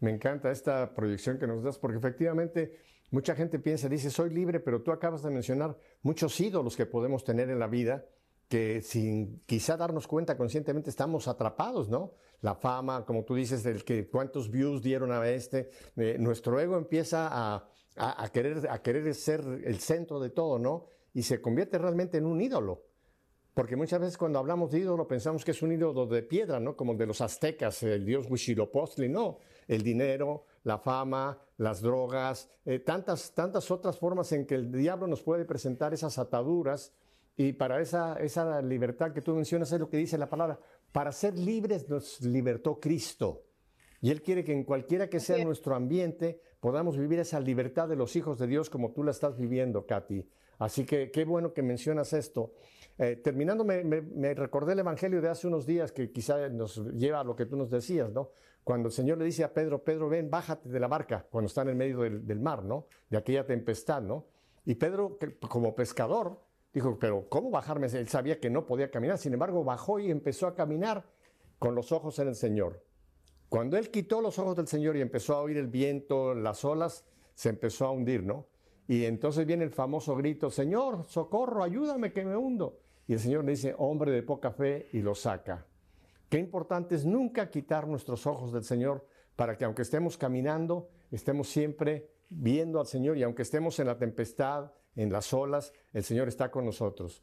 Me 0.00 0.10
encanta 0.10 0.50
esta 0.50 0.94
proyección 0.94 1.38
que 1.38 1.46
nos 1.46 1.62
das, 1.62 1.78
porque 1.78 1.98
efectivamente 1.98 2.72
Mucha 3.10 3.34
gente 3.34 3.58
piensa, 3.58 3.88
dice, 3.88 4.10
soy 4.10 4.30
libre, 4.30 4.60
pero 4.60 4.82
tú 4.82 4.92
acabas 4.92 5.22
de 5.22 5.30
mencionar 5.30 5.78
muchos 6.02 6.38
ídolos 6.40 6.76
que 6.76 6.84
podemos 6.84 7.24
tener 7.24 7.48
en 7.48 7.58
la 7.58 7.66
vida 7.66 8.04
que 8.48 8.82
sin 8.82 9.42
quizá 9.46 9.76
darnos 9.76 10.06
cuenta 10.06 10.36
conscientemente 10.36 10.90
estamos 10.90 11.26
atrapados, 11.26 11.88
¿no? 11.88 12.14
La 12.40 12.54
fama, 12.54 13.04
como 13.04 13.24
tú 13.24 13.34
dices, 13.34 13.62
del 13.62 13.84
que 13.84 14.08
cuántos 14.08 14.50
views 14.50 14.82
dieron 14.82 15.10
a 15.10 15.26
este, 15.28 15.70
eh, 15.96 16.16
nuestro 16.18 16.60
ego 16.60 16.76
empieza 16.76 17.28
a, 17.30 17.68
a, 17.96 18.28
querer, 18.30 18.68
a 18.70 18.80
querer 18.82 19.14
ser 19.14 19.40
el 19.64 19.80
centro 19.80 20.20
de 20.20 20.30
todo, 20.30 20.58
¿no? 20.58 20.86
Y 21.14 21.22
se 21.22 21.40
convierte 21.40 21.78
realmente 21.78 22.18
en 22.18 22.26
un 22.26 22.40
ídolo. 22.40 22.87
Porque 23.58 23.74
muchas 23.74 23.98
veces 23.98 24.16
cuando 24.16 24.38
hablamos 24.38 24.70
de 24.70 24.78
ídolo 24.78 25.08
pensamos 25.08 25.44
que 25.44 25.50
es 25.50 25.62
un 25.62 25.72
ídolo 25.72 26.06
de 26.06 26.22
piedra, 26.22 26.60
¿no? 26.60 26.76
Como 26.76 26.92
el 26.92 26.98
de 26.98 27.06
los 27.06 27.20
aztecas, 27.20 27.82
el 27.82 28.04
dios 28.04 28.30
Huitzilopochtli, 28.30 29.08
no. 29.08 29.40
El 29.66 29.82
dinero, 29.82 30.44
la 30.62 30.78
fama, 30.78 31.36
las 31.56 31.80
drogas, 31.80 32.48
eh, 32.64 32.78
tantas, 32.78 33.34
tantas 33.34 33.68
otras 33.72 33.98
formas 33.98 34.30
en 34.30 34.46
que 34.46 34.54
el 34.54 34.70
diablo 34.70 35.08
nos 35.08 35.24
puede 35.24 35.44
presentar 35.44 35.92
esas 35.92 36.18
ataduras 36.18 36.94
y 37.36 37.52
para 37.52 37.80
esa, 37.80 38.14
esa 38.20 38.62
libertad 38.62 39.12
que 39.12 39.22
tú 39.22 39.34
mencionas 39.34 39.72
es 39.72 39.80
lo 39.80 39.90
que 39.90 39.96
dice 39.96 40.16
la 40.18 40.30
palabra. 40.30 40.60
Para 40.92 41.10
ser 41.10 41.36
libres 41.36 41.88
nos 41.88 42.20
libertó 42.20 42.78
Cristo. 42.78 43.42
Y 44.00 44.12
Él 44.12 44.22
quiere 44.22 44.44
que 44.44 44.52
en 44.52 44.62
cualquiera 44.62 45.10
que 45.10 45.18
sea 45.18 45.44
nuestro 45.44 45.74
ambiente 45.74 46.40
podamos 46.60 46.96
vivir 46.96 47.18
esa 47.18 47.40
libertad 47.40 47.88
de 47.88 47.96
los 47.96 48.14
hijos 48.14 48.38
de 48.38 48.46
Dios 48.46 48.70
como 48.70 48.92
tú 48.92 49.02
la 49.02 49.10
estás 49.10 49.36
viviendo, 49.36 49.84
Katy. 49.84 50.28
Así 50.58 50.84
que 50.84 51.10
qué 51.10 51.24
bueno 51.24 51.52
que 51.52 51.62
mencionas 51.62 52.12
esto. 52.12 52.52
Eh, 52.98 53.16
terminando, 53.16 53.64
me, 53.64 54.34
recordé 54.34 54.72
el 54.72 54.80
Evangelio 54.80 55.20
de 55.20 55.28
hace 55.28 55.46
unos 55.46 55.66
días 55.66 55.92
que 55.92 56.10
quizá 56.10 56.48
nos 56.48 56.84
lleva 56.94 57.20
a 57.20 57.24
lo 57.24 57.36
que 57.36 57.46
tú 57.46 57.56
nos 57.56 57.70
decías, 57.70 58.10
¿no? 58.12 58.30
Cuando 58.64 58.88
el 58.88 58.92
Señor 58.92 59.18
le 59.18 59.24
dice 59.24 59.44
a 59.44 59.54
Pedro, 59.54 59.82
Pedro, 59.82 60.08
ven, 60.08 60.28
bájate 60.28 60.68
de 60.68 60.80
la 60.80 60.88
barca, 60.88 61.26
cuando 61.30 61.46
está 61.46 61.62
en 61.62 61.68
el 61.68 61.76
medio 61.76 62.00
del 62.00 62.40
mar, 62.40 62.64
¿no? 62.64 62.86
De 63.08 63.16
aquella 63.16 63.46
tempestad, 63.46 64.02
¿no? 64.02 64.26
Y 64.64 64.74
Pedro, 64.74 65.16
como 65.48 65.74
pescador, 65.74 66.38
Dijo, 66.72 66.98
pero 66.98 67.28
¿cómo 67.28 67.50
bajarme? 67.50 67.86
Él 67.86 68.08
sabía 68.08 68.40
que 68.40 68.50
no 68.50 68.66
podía 68.66 68.90
caminar, 68.90 69.18
sin 69.18 69.32
embargo 69.32 69.64
bajó 69.64 69.98
y 69.98 70.10
empezó 70.10 70.46
a 70.46 70.54
caminar 70.54 71.04
con 71.58 71.74
los 71.74 71.92
ojos 71.92 72.18
en 72.18 72.28
el 72.28 72.34
Señor. 72.34 72.84
Cuando 73.48 73.78
él 73.78 73.90
quitó 73.90 74.20
los 74.20 74.38
ojos 74.38 74.56
del 74.56 74.68
Señor 74.68 74.96
y 74.96 75.00
empezó 75.00 75.34
a 75.34 75.40
oír 75.40 75.56
el 75.56 75.68
viento, 75.68 76.34
las 76.34 76.64
olas, 76.64 77.04
se 77.34 77.48
empezó 77.48 77.86
a 77.86 77.90
hundir, 77.90 78.22
¿no? 78.22 78.46
Y 78.88 79.04
entonces 79.04 79.46
viene 79.46 79.64
el 79.64 79.70
famoso 79.70 80.16
grito, 80.16 80.50
Señor, 80.50 81.04
socorro, 81.06 81.62
ayúdame 81.62 82.10
que 82.10 82.24
me 82.24 82.36
hundo. 82.36 82.80
Y 83.06 83.12
el 83.12 83.20
Señor 83.20 83.44
le 83.44 83.52
dice, 83.52 83.74
hombre 83.76 84.10
de 84.10 84.22
poca 84.22 84.50
fe, 84.50 84.88
y 84.92 85.02
lo 85.02 85.14
saca. 85.14 85.66
Qué 86.30 86.38
importante 86.38 86.94
es 86.94 87.04
nunca 87.04 87.50
quitar 87.50 87.86
nuestros 87.86 88.26
ojos 88.26 88.52
del 88.52 88.64
Señor 88.64 89.06
para 89.36 89.56
que 89.56 89.66
aunque 89.66 89.82
estemos 89.82 90.16
caminando, 90.16 90.88
estemos 91.10 91.48
siempre 91.48 92.10
viendo 92.30 92.80
al 92.80 92.86
Señor 92.86 93.18
y 93.18 93.22
aunque 93.22 93.42
estemos 93.42 93.78
en 93.78 93.86
la 93.86 93.98
tempestad, 93.98 94.72
en 94.96 95.12
las 95.12 95.32
olas, 95.32 95.72
el 95.92 96.02
Señor 96.02 96.26
está 96.28 96.50
con 96.50 96.64
nosotros. 96.64 97.22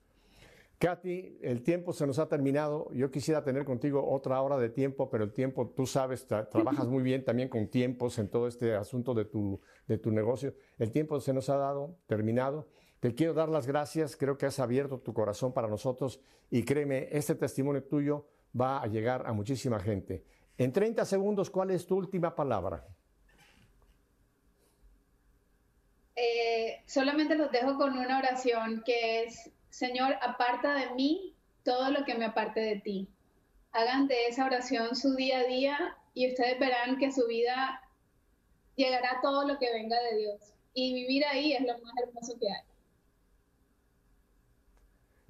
Katy, 0.78 1.39
el 1.41 1.63
tiempo 1.63 1.93
se 1.93 2.05
nos 2.05 2.19
ha 2.19 2.28
terminado. 2.28 2.91
Yo 2.93 3.09
quisiera 3.09 3.43
tener 3.43 3.63
contigo 3.63 4.05
otra 4.09 4.41
hora 4.41 4.57
de 4.57 4.69
tiempo, 4.69 5.09
pero 5.09 5.23
el 5.23 5.32
tiempo, 5.32 5.69
tú 5.76 5.86
sabes, 5.86 6.28
trabajas 6.51 6.88
muy 6.88 7.03
bien 7.03 7.23
también 7.23 7.49
con 7.49 7.67
tiempos 7.67 8.19
en 8.19 8.30
todo 8.30 8.47
este 8.47 8.76
asunto 8.76 9.13
de 9.13 9.26
tu, 9.26 9.61
de 9.88 9.97
tu 9.97 10.11
negocio. 10.11 10.53
El 10.78 10.91
tiempo 10.91 11.19
se 11.19 11.34
nos 11.34 11.49
ha 11.49 11.57
dado, 11.57 11.97
terminado. 12.07 12.67
Te 12.99 13.13
quiero 13.13 13.34
dar 13.34 13.49
las 13.49 13.67
gracias, 13.67 14.15
creo 14.15 14.38
que 14.38 14.45
has 14.45 14.59
abierto 14.59 14.99
tu 14.99 15.13
corazón 15.13 15.53
para 15.53 15.67
nosotros 15.67 16.21
y 16.49 16.63
créeme, 16.63 17.09
este 17.11 17.36
testimonio 17.36 17.84
tuyo 17.84 18.28
va 18.59 18.82
a 18.82 18.88
llegar 18.88 19.28
a 19.28 19.34
muchísima 19.34 19.80
gente. 19.80 20.26
En 20.57 20.71
30 20.71 21.05
segundos, 21.05 21.49
¿cuál 21.49 21.71
es 21.71 21.86
tu 21.86 21.97
última 21.97 22.36
palabra? 22.36 22.88
Eh, 26.15 26.82
solamente 26.86 27.36
los 27.36 27.51
dejo 27.51 27.78
con 27.78 27.97
una 27.97 28.17
oración 28.17 28.82
que 28.86 29.23
es, 29.23 29.51
Señor, 29.76 30.15
aparta 30.21 30.73
de 30.73 30.95
mí 30.95 31.36
todo 31.63 31.91
lo 31.91 32.05
que 32.05 32.15
me 32.15 32.23
aparte 32.23 32.61
de 32.61 32.80
ti. 32.80 33.09
Hagan 33.73 34.07
de 34.07 34.28
esa 34.28 34.45
oración 34.45 34.95
su 34.95 35.15
día 35.15 35.39
a 35.39 35.43
día 35.43 35.97
y 36.13 36.30
ustedes 36.30 36.57
verán 36.61 36.97
que 36.97 37.11
su 37.11 37.28
vida 37.28 37.82
llegará 38.78 39.19
todo 39.21 39.45
lo 39.45 39.59
que 39.59 39.73
venga 39.73 40.01
de 40.01 40.17
Dios. 40.17 40.53
Y 40.73 40.93
vivir 40.93 41.26
ahí 41.26 41.51
es 41.51 41.59
lo 41.59 41.73
más 41.80 41.93
hermoso 42.01 42.39
que 42.39 42.47
hay. 42.47 42.63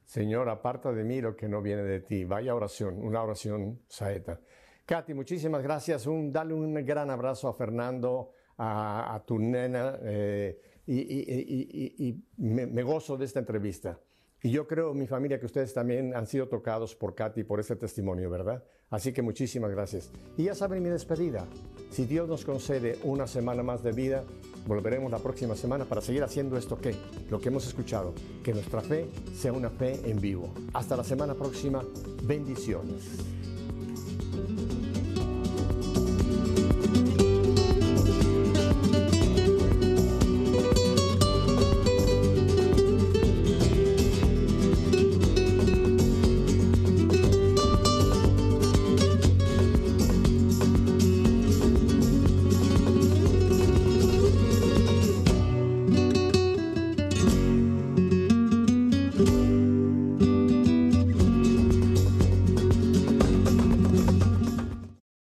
Señor, 0.03 0.47
aparta 0.47 0.91
de 0.91 1.03
mí 1.03 1.21
lo 1.21 1.35
que 1.35 1.49
no 1.49 1.63
viene 1.63 1.81
de 1.81 2.01
ti. 2.01 2.23
Vaya 2.23 2.53
oración, 2.53 3.03
una 3.03 3.23
oración 3.23 3.81
saeta. 3.87 4.39
Katy, 4.85 5.15
muchísimas 5.15 5.63
gracias. 5.63 6.05
Un, 6.05 6.31
dale 6.31 6.53
un 6.53 6.71
gran 6.85 7.09
abrazo 7.09 7.47
a 7.47 7.55
Fernando, 7.55 8.33
a, 8.59 9.23
tu 9.25 9.39
nena. 9.39 9.97
Eh, 10.03 10.61
y, 10.85 12.23
me, 12.37 12.83
gozo 12.83 13.17
de 13.17 13.25
esta 13.25 13.39
entrevista. 13.39 13.99
Y 14.45 14.51
yo 14.51 14.67
creo, 14.67 14.93
mi 14.93 15.07
familia, 15.07 15.39
que 15.39 15.47
ustedes 15.47 15.73
también 15.73 16.15
han 16.15 16.27
sido 16.27 16.47
tocados 16.47 16.93
por 16.93 17.15
Katy, 17.15 17.43
por 17.45 17.59
este 17.59 17.75
testimonio, 17.75 18.29
¿verdad? 18.29 18.63
Así 18.91 19.11
que 19.11 19.23
muchísimas 19.23 19.71
gracias. 19.71 20.11
Y 20.37 20.43
ya 20.43 20.53
saben 20.53 20.83
mi 20.83 20.89
despedida. 20.89 21.47
Si 21.89 22.05
Dios 22.05 22.29
nos 22.29 22.45
concede 22.45 22.99
una 23.05 23.25
semana 23.25 23.63
más 23.63 23.81
de 23.81 23.91
vida, 23.91 24.23
volveremos 24.67 25.11
la 25.11 25.17
próxima 25.17 25.55
semana 25.55 25.85
para 25.85 25.99
seguir 26.01 26.21
haciendo 26.21 26.57
esto 26.57 26.77
que, 26.77 26.93
lo 27.31 27.39
que 27.39 27.49
hemos 27.49 27.65
escuchado, 27.65 28.13
que 28.43 28.53
nuestra 28.53 28.81
fe 28.81 29.07
sea 29.35 29.51
una 29.51 29.71
fe 29.71 29.99
en 30.05 30.21
vivo. 30.21 30.53
Hasta 30.75 30.95
la 30.95 31.03
semana 31.03 31.33
próxima. 31.33 31.83
Bendiciones. 32.21 33.44